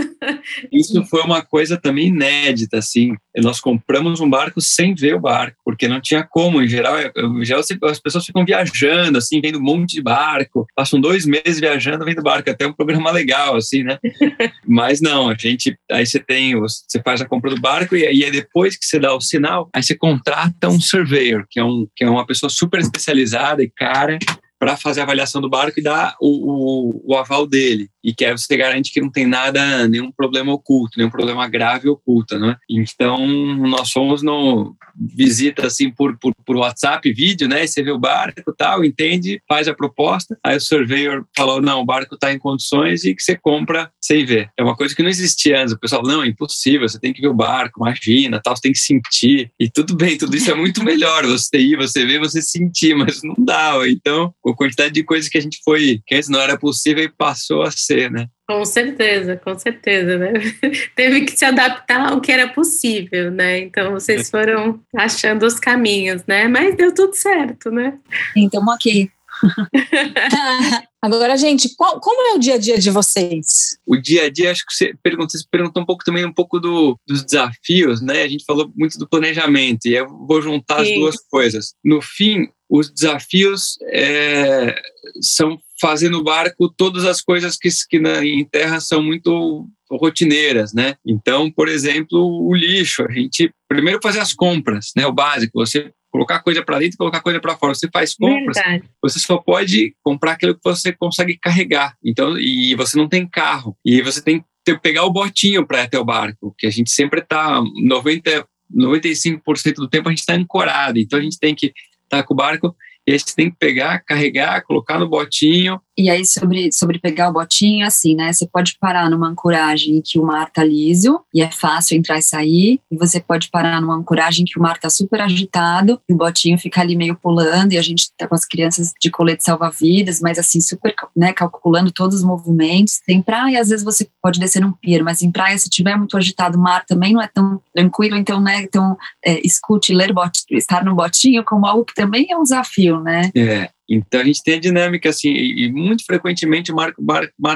Isso 0.71 1.05
foi 1.05 1.18
foi 1.19 1.23
uma 1.23 1.41
coisa 1.41 1.77
também 1.77 2.07
inédita, 2.07 2.77
assim. 2.77 3.15
Nós 3.37 3.59
compramos 3.59 4.21
um 4.21 4.29
barco 4.29 4.61
sem 4.61 4.95
ver 4.95 5.15
o 5.15 5.19
barco, 5.19 5.57
porque 5.65 5.87
não 5.87 5.99
tinha 5.99 6.23
como. 6.23 6.61
Em 6.61 6.67
geral, 6.67 6.97
é, 6.97 7.11
em 7.15 7.43
geral 7.43 7.61
as 7.83 7.99
pessoas 7.99 8.25
ficam 8.25 8.45
viajando, 8.45 9.17
assim, 9.17 9.41
vendo 9.41 9.59
um 9.59 9.61
monte 9.61 9.95
de 9.95 10.01
barco, 10.01 10.65
passam 10.75 10.99
dois 10.99 11.25
meses 11.25 11.59
viajando 11.59 12.05
vendo 12.05 12.23
barco, 12.23 12.49
até 12.49 12.65
um 12.65 12.73
programa 12.73 13.11
legal, 13.11 13.55
assim, 13.55 13.83
né? 13.83 13.97
Mas 14.65 15.01
não, 15.01 15.29
a 15.29 15.35
gente, 15.37 15.77
aí 15.91 16.05
você 16.05 16.19
tem, 16.19 16.57
você 16.57 17.01
faz 17.03 17.21
a 17.21 17.25
compra 17.25 17.49
do 17.49 17.59
barco 17.59 17.95
e 17.95 18.05
aí 18.05 18.23
é 18.23 18.31
depois 18.31 18.77
que 18.77 18.85
você 18.85 18.99
dá 18.99 19.13
o 19.13 19.21
sinal, 19.21 19.69
aí 19.73 19.83
você 19.83 19.95
contrata 19.95 20.69
um 20.69 20.79
surveyor, 20.79 21.45
que 21.49 21.59
é, 21.59 21.63
um, 21.63 21.87
que 21.95 22.03
é 22.03 22.09
uma 22.09 22.25
pessoa 22.25 22.49
super 22.49 22.79
especializada 22.79 23.61
e 23.63 23.69
cara 23.69 24.17
para 24.59 24.75
fazer 24.75 24.99
a 24.99 25.03
avaliação 25.03 25.41
do 25.41 25.49
barco 25.49 25.79
e 25.79 25.83
dar 25.83 26.15
o, 26.19 26.27
o, 26.27 27.13
o, 27.13 27.15
aval 27.15 27.47
dele. 27.47 27.89
E 28.03 28.13
que 28.13 28.25
aí 28.25 28.31
você 28.37 28.57
garante 28.57 28.91
que 28.91 28.99
não 28.99 29.09
tem 29.09 29.25
nada, 29.25 29.87
nenhum 29.87 30.11
problema 30.11 30.51
oculto, 30.51 30.97
nenhum 30.97 31.09
problema 31.09 31.47
grave 31.47 31.87
oculto, 31.87 32.37
né? 32.37 32.57
Então, 32.69 33.25
nós 33.25 33.89
fomos 33.91 34.21
no 34.21 34.75
visita 34.99 35.67
assim 35.67 35.89
por, 35.89 36.17
por, 36.17 36.33
por 36.45 36.57
WhatsApp, 36.57 37.11
vídeo, 37.13 37.47
né? 37.47 37.63
E 37.63 37.67
você 37.67 37.81
vê 37.81 37.91
o 37.91 37.97
barco 37.97 38.53
tal, 38.57 38.83
entende, 38.83 39.41
faz 39.47 39.67
a 39.67 39.73
proposta. 39.73 40.37
Aí 40.43 40.57
o 40.57 40.61
surveyor 40.61 41.25
falou: 41.35 41.61
não, 41.61 41.81
o 41.81 41.85
barco 41.85 42.15
está 42.15 42.33
em 42.33 42.39
condições 42.39 43.05
e 43.05 43.15
que 43.15 43.23
você 43.23 43.37
compra 43.37 43.89
sem 44.01 44.25
ver. 44.25 44.49
É 44.57 44.63
uma 44.63 44.75
coisa 44.75 44.93
que 44.93 45.01
não 45.01 45.09
existia 45.09 45.61
antes. 45.61 45.73
O 45.73 45.79
pessoal, 45.79 46.03
não, 46.03 46.23
é 46.23 46.27
impossível, 46.27 46.87
você 46.87 46.99
tem 46.99 47.13
que 47.13 47.21
ver 47.21 47.27
o 47.27 47.33
barco, 47.33 47.81
imagina, 47.85 48.41
tal, 48.43 48.55
você 48.55 48.63
tem 48.63 48.71
que 48.73 48.79
sentir. 48.79 49.51
E 49.59 49.69
tudo 49.69 49.95
bem, 49.95 50.17
tudo 50.17 50.35
isso 50.35 50.51
é 50.51 50.55
muito 50.55 50.83
melhor. 50.83 51.25
Você 51.25 51.57
ir, 51.57 51.77
você 51.77 52.05
ver, 52.05 52.19
você 52.19 52.41
sentir, 52.41 52.95
mas 52.95 53.21
não 53.23 53.35
dá. 53.37 53.69
Então, 53.87 54.33
a 54.51 54.55
quantidade 54.55 54.93
de 54.93 55.03
coisas 55.03 55.29
que 55.29 55.37
a 55.37 55.41
gente 55.41 55.59
foi, 55.63 56.01
que 56.05 56.15
antes 56.15 56.29
não 56.29 56.39
era 56.39 56.57
possível 56.57 57.03
e 57.03 57.09
passou 57.09 57.63
a 57.63 57.71
ser, 57.71 58.11
né? 58.11 58.27
Com 58.47 58.65
certeza, 58.65 59.37
com 59.37 59.57
certeza, 59.57 60.17
né? 60.17 60.33
Teve 60.95 61.21
que 61.21 61.37
se 61.37 61.45
adaptar 61.45 62.11
ao 62.11 62.21
que 62.21 62.31
era 62.31 62.47
possível, 62.47 63.31
né? 63.31 63.59
Então 63.59 63.91
vocês 63.91 64.21
é. 64.21 64.31
foram 64.31 64.79
achando 64.95 65.45
os 65.45 65.59
caminhos, 65.59 66.23
né? 66.27 66.47
Mas 66.47 66.75
deu 66.75 66.93
tudo 66.93 67.13
certo, 67.13 67.69
né? 67.69 67.97
Então, 68.35 68.63
ok. 68.65 69.09
Agora, 71.01 71.37
gente, 71.37 71.73
qual, 71.75 71.99
como 72.01 72.21
é 72.33 72.35
o 72.35 72.39
dia 72.39 72.55
a 72.55 72.57
dia 72.57 72.77
de 72.77 72.91
vocês? 72.91 73.77
O 73.85 73.95
dia 73.95 74.25
a 74.25 74.29
dia, 74.29 74.51
acho 74.51 74.65
que 74.65 74.73
você 74.73 74.93
perguntou, 75.01 75.29
você 75.29 75.45
perguntou 75.49 75.81
um 75.81 75.85
pouco 75.85 76.03
também 76.03 76.25
um 76.25 76.33
pouco 76.33 76.59
do, 76.59 76.99
dos 77.07 77.23
desafios, 77.23 78.01
né? 78.01 78.23
A 78.23 78.27
gente 78.27 78.43
falou 78.45 78.69
muito 78.75 78.99
do 78.99 79.07
planejamento 79.07 79.85
e 79.85 79.95
eu 79.95 80.07
vou 80.07 80.41
juntar 80.41 80.83
Sim. 80.83 80.91
as 80.91 80.99
duas 80.99 81.15
coisas. 81.29 81.73
No 81.83 82.01
fim, 82.01 82.49
os 82.69 82.91
desafios 82.91 83.77
é, 83.83 84.75
são 85.21 85.59
fazer 85.81 86.09
no 86.09 86.23
barco 86.23 86.69
todas 86.69 87.05
as 87.05 87.21
coisas 87.21 87.57
que, 87.57 87.69
que 87.89 87.99
na, 87.99 88.23
em 88.23 88.45
terra 88.45 88.79
são 88.79 89.01
muito 89.01 89.67
rotineiras, 89.89 90.73
né? 90.73 90.95
Então, 91.05 91.49
por 91.49 91.67
exemplo, 91.67 92.19
o 92.19 92.53
lixo, 92.53 93.03
a 93.03 93.11
gente 93.11 93.51
primeiro 93.67 93.99
fazer 94.03 94.19
as 94.19 94.33
compras, 94.33 94.91
né? 94.95 95.07
O 95.07 95.13
básico, 95.13 95.57
você 95.59 95.91
colocar 96.11 96.39
coisa 96.39 96.63
para 96.63 96.79
dentro 96.79 96.95
e 96.95 96.97
colocar 96.97 97.21
coisa 97.21 97.39
para 97.39 97.57
fora. 97.57 97.73
Você 97.73 97.89
faz 97.91 98.13
compras, 98.13 98.57
Verdade. 98.57 98.83
você 99.01 99.19
só 99.19 99.37
pode 99.37 99.95
comprar 100.03 100.33
aquilo 100.33 100.53
que 100.53 100.61
você 100.63 100.91
consegue 100.91 101.37
carregar. 101.37 101.95
Então, 102.03 102.37
e 102.37 102.75
você 102.75 102.97
não 102.97 103.07
tem 103.07 103.27
carro. 103.27 103.75
E 103.85 104.01
você 104.01 104.21
tem 104.21 104.43
que 104.65 104.77
pegar 104.79 105.05
o 105.05 105.11
botinho 105.11 105.65
para 105.65 105.79
ir 105.79 105.83
até 105.83 105.97
o 105.97 106.05
barco, 106.05 106.53
que 106.57 106.67
a 106.67 106.69
gente 106.69 106.91
sempre 106.91 107.21
está 107.21 107.61
90 107.83 108.47
95% 108.71 109.73
do 109.75 109.89
tempo 109.89 110.07
a 110.07 110.11
gente 110.11 110.19
está 110.19 110.33
ancorado, 110.33 110.99
então 110.99 111.17
a 111.17 111.21
gente 111.21 111.39
tem 111.39 111.55
que 111.55 111.73
tá 112.09 112.23
com 112.23 112.33
o 112.33 112.37
barco 112.37 112.75
e 113.07 113.13
aí 113.13 113.19
você 113.19 113.35
tem 113.35 113.49
que 113.49 113.57
pegar, 113.57 113.99
carregar, 113.99 114.63
colocar 114.63 114.99
no 114.99 115.09
botinho 115.09 115.81
e 115.99 116.09
aí, 116.09 116.25
sobre, 116.25 116.71
sobre 116.71 116.97
pegar 116.97 117.27
o 117.27 117.33
botinho, 117.33 117.85
assim, 117.85 118.15
né? 118.15 118.31
Você 118.31 118.47
pode 118.47 118.77
parar 118.79 119.09
numa 119.09 119.27
ancoragem 119.27 119.97
em 119.97 120.01
que 120.01 120.17
o 120.17 120.25
mar 120.25 120.49
tá 120.49 120.63
liso 120.63 121.19
e 121.33 121.41
é 121.41 121.51
fácil 121.51 121.97
entrar 121.97 122.17
e 122.17 122.21
sair. 122.21 122.79
E 122.89 122.95
você 122.95 123.19
pode 123.19 123.49
parar 123.49 123.81
numa 123.81 123.97
ancoragem 123.97 124.43
em 124.43 124.45
que 124.45 124.57
o 124.57 124.61
mar 124.61 124.77
tá 124.77 124.89
super 124.89 125.19
agitado 125.19 125.99
e 126.07 126.13
o 126.13 126.15
botinho 126.15 126.57
fica 126.57 126.79
ali 126.79 126.95
meio 126.95 127.17
pulando 127.17 127.73
e 127.73 127.77
a 127.77 127.81
gente 127.81 128.09
tá 128.17 128.25
com 128.29 128.33
as 128.33 128.45
crianças 128.45 128.93
de 128.97 129.11
colete 129.11 129.43
salva-vidas, 129.43 130.21
mas 130.21 130.39
assim, 130.39 130.61
super, 130.61 130.95
né? 131.13 131.33
Calculando 131.33 131.91
todos 131.91 132.15
os 132.15 132.23
movimentos. 132.23 133.01
Tem 133.05 133.21
praia, 133.21 133.59
às 133.59 133.67
vezes 133.67 133.83
você 133.83 134.07
pode 134.21 134.39
descer 134.39 134.61
num 134.61 134.71
pier, 134.71 135.03
mas 135.03 135.21
em 135.21 135.29
praia, 135.29 135.57
se 135.57 135.69
tiver 135.69 135.97
muito 135.97 136.15
agitado, 136.15 136.57
o 136.57 136.61
mar 136.61 136.85
também 136.85 137.11
não 137.11 137.21
é 137.21 137.27
tão 137.27 137.61
tranquilo, 137.75 138.15
então, 138.15 138.39
né? 138.39 138.61
Então, 138.61 138.97
é, 139.25 139.45
escute 139.45 139.93
ler 139.93 140.13
bot, 140.13 140.45
estar 140.51 140.81
no 140.81 140.95
botinho 140.95 141.43
como 141.43 141.65
algo 141.65 141.83
que 141.83 141.93
também 141.93 142.27
é 142.31 142.37
um 142.37 142.43
desafio, 142.43 143.01
né? 143.01 143.31
É. 143.35 143.69
Então 143.89 144.21
a 144.21 144.23
gente 144.23 144.43
tem 144.43 144.55
a 144.55 144.59
dinâmica 144.59 145.09
assim, 145.09 145.29
e, 145.29 145.71
muito 145.71 146.05
frequentemente 146.05 146.71
o 146.71 146.75
mar 146.75 146.93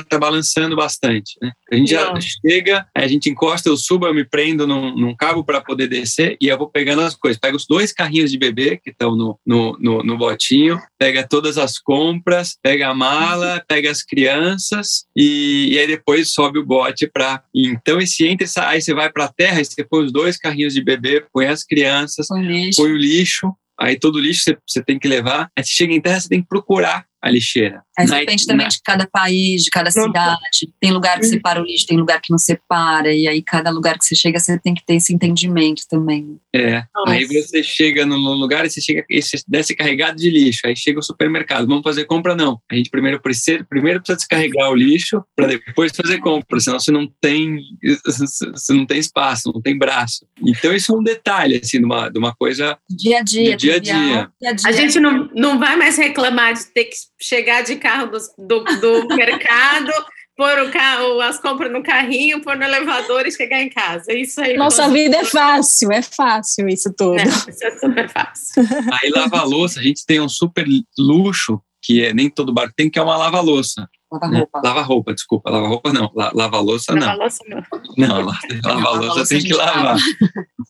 está 0.01 0.17
balançando 0.17 0.75
bastante. 0.75 1.37
Né? 1.41 1.51
A 1.71 1.75
gente 1.75 1.91
já 1.91 2.13
chega, 2.19 2.87
a 2.95 3.07
gente 3.07 3.29
encosta, 3.29 3.69
eu 3.69 3.77
subo, 3.77 4.07
eu 4.07 4.13
me 4.13 4.25
prendo 4.25 4.65
num, 4.65 4.95
num 4.95 5.15
cabo 5.15 5.43
para 5.43 5.61
poder 5.61 5.87
descer 5.87 6.35
e 6.41 6.47
eu 6.47 6.57
vou 6.57 6.69
pegando 6.69 7.01
as 7.01 7.15
coisas. 7.15 7.39
Pego 7.39 7.57
os 7.57 7.67
dois 7.67 7.91
carrinhos 7.91 8.31
de 8.31 8.37
bebê 8.37 8.77
que 8.77 8.89
estão 8.89 9.15
no, 9.15 9.39
no, 9.45 9.77
no, 9.79 10.03
no, 10.03 10.17
botinho, 10.17 10.79
pega 10.97 11.27
todas 11.27 11.57
as 11.57 11.77
compras, 11.77 12.57
pega 12.61 12.89
a 12.89 12.93
mala, 12.93 13.63
pega 13.67 13.91
as 13.91 14.01
crianças 14.01 15.05
e, 15.15 15.69
e 15.73 15.79
aí 15.79 15.87
depois 15.87 16.33
sobe 16.33 16.59
o 16.59 16.65
bote 16.65 17.07
para. 17.07 17.43
Então 17.53 17.99
esse 17.99 18.25
entra, 18.25 18.47
aí 18.67 18.81
você 18.81 18.93
vai 18.93 19.11
para 19.11 19.25
a 19.25 19.33
terra, 19.33 19.61
e 19.61 19.65
você 19.65 19.83
põe 19.83 20.05
os 20.05 20.11
dois 20.11 20.37
carrinhos 20.37 20.73
de 20.73 20.83
bebê, 20.83 21.23
põe 21.31 21.47
as 21.47 21.63
crianças, 21.63 22.27
põe, 22.27 22.69
põe 22.75 22.91
o 22.91 22.97
lixo 22.97 23.53
aí 23.79 23.97
todo 23.97 24.19
lixo 24.19 24.55
você, 24.67 24.83
tem 24.83 24.99
que 24.99 25.07
levar. 25.07 25.51
Aí 25.57 25.63
você 25.63 25.73
chega 25.73 25.93
em 25.93 26.01
terra, 26.01 26.19
você 26.19 26.29
tem 26.29 26.41
que 26.41 26.47
procurar 26.47 27.05
a 27.23 27.31
lixeira. 27.31 27.81
Aí 27.97 28.05
depende 28.05 28.45
também 28.45 28.67
de 28.67 28.81
cada 28.83 29.07
país, 29.07 29.63
de 29.63 29.69
cada 29.69 29.89
cidade. 29.89 30.39
Tem 30.81 30.91
lugar 30.91 31.17
que 31.19 31.25
separa 31.25 31.61
o 31.61 31.63
lixo, 31.63 31.87
tem 31.87 31.97
lugar 31.97 32.19
que 32.19 32.31
não 32.31 32.37
separa. 32.37 33.13
E 33.13 33.27
aí, 33.27 33.41
cada 33.41 33.69
lugar 33.69 33.97
que 33.97 34.03
você 34.03 34.13
chega, 34.13 34.39
você 34.39 34.59
tem 34.59 34.73
que 34.73 34.85
ter 34.85 34.95
esse 34.95 35.13
entendimento 35.13 35.83
também. 35.89 36.37
É. 36.53 36.83
Nossa. 36.93 37.13
Aí 37.13 37.25
você 37.25 37.63
chega 37.63 38.05
no 38.05 38.17
lugar 38.17 38.65
e 38.65 38.69
você 38.69 38.81
chega 38.81 39.05
e 39.09 39.21
você 39.21 39.37
desce 39.47 39.73
carregado 39.73 40.17
de 40.17 40.29
lixo. 40.29 40.61
Aí 40.65 40.75
chega 40.75 40.99
o 40.99 41.03
supermercado. 41.03 41.65
Vamos 41.65 41.83
fazer 41.83 42.03
compra? 42.03 42.35
Não. 42.35 42.59
A 42.69 42.75
gente 42.75 42.89
primeiro 42.89 43.21
precisa, 43.21 43.63
primeiro 43.69 44.01
precisa 44.01 44.17
descarregar 44.17 44.69
o 44.69 44.75
lixo 44.75 45.23
para 45.33 45.47
depois 45.47 45.93
fazer 45.95 46.19
compra. 46.19 46.59
Senão 46.59 46.79
você 46.79 46.91
não 46.91 47.07
tem 47.21 47.59
você 48.05 48.73
não 48.73 48.85
tem 48.85 48.99
espaço, 48.99 49.51
não 49.53 49.61
tem 49.61 49.77
braço. 49.77 50.25
Então, 50.45 50.73
isso 50.73 50.93
é 50.93 50.97
um 50.97 51.03
detalhe, 51.03 51.61
assim, 51.63 51.79
de 51.79 51.85
uma, 51.85 52.09
de 52.09 52.19
uma 52.19 52.35
coisa. 52.35 52.77
Dia 52.89 53.19
a 53.19 53.21
dia. 53.21 53.55
Dia 53.55 53.75
a 53.75 53.79
dia. 53.79 53.93
dia, 53.93 54.49
a, 54.49 54.51
dia. 54.51 54.69
a 54.69 54.71
gente 54.73 54.99
não, 54.99 55.29
não 55.33 55.57
vai 55.59 55.77
mais 55.77 55.97
reclamar 55.97 56.53
de 56.53 56.65
ter 56.65 56.85
que 56.85 56.95
chegar 57.23 57.63
de 57.63 57.77
carro 57.77 58.07
do, 58.07 58.19
do, 58.37 58.63
do 58.79 59.07
mercado, 59.15 59.91
pôr 60.35 60.59
o 60.59 60.71
carro, 60.71 61.21
as 61.21 61.39
compras 61.39 61.71
no 61.71 61.81
carrinho, 61.81 62.41
pôr 62.41 62.57
no 62.57 62.63
elevador 62.63 63.25
e 63.25 63.31
chegar 63.31 63.61
em 63.61 63.69
casa. 63.69 64.11
É 64.11 64.15
isso 64.15 64.41
aí. 64.41 64.57
Nossa 64.57 64.89
vida 64.89 65.17
é 65.17 65.23
fácil, 65.23 65.91
é 65.91 66.01
fácil 66.01 66.67
isso 66.67 66.93
tudo. 66.95 67.17
É, 67.17 67.23
isso 67.23 67.63
é 67.63 67.77
super 67.77 68.09
fácil. 68.09 68.63
Aí 69.01 69.09
lava 69.09 69.43
louça, 69.43 69.79
a 69.79 69.83
gente 69.83 70.05
tem 70.05 70.19
um 70.19 70.29
super 70.29 70.65
luxo 70.97 71.61
que 71.81 72.03
é, 72.03 72.13
nem 72.13 72.29
todo 72.29 72.53
bar 72.53 72.71
tem, 72.75 72.89
que 72.89 72.97
é 72.97 73.01
uma 73.01 73.17
lava-louça. 73.17 73.89
Lava-roupa. 74.09 74.61
Né? 74.61 74.69
Lava-roupa, 74.69 75.13
desculpa. 75.13 75.49
Lava-roupa 75.49 75.91
não. 75.91 76.09
Lava-louça 76.15 76.93
não. 76.93 77.07
Lava-louça 77.07 77.43
não. 77.47 77.63
Não, 77.97 78.25
lava-louça 78.63 79.27
tem 79.27 79.43
que 79.43 79.53
lavar. 79.53 79.97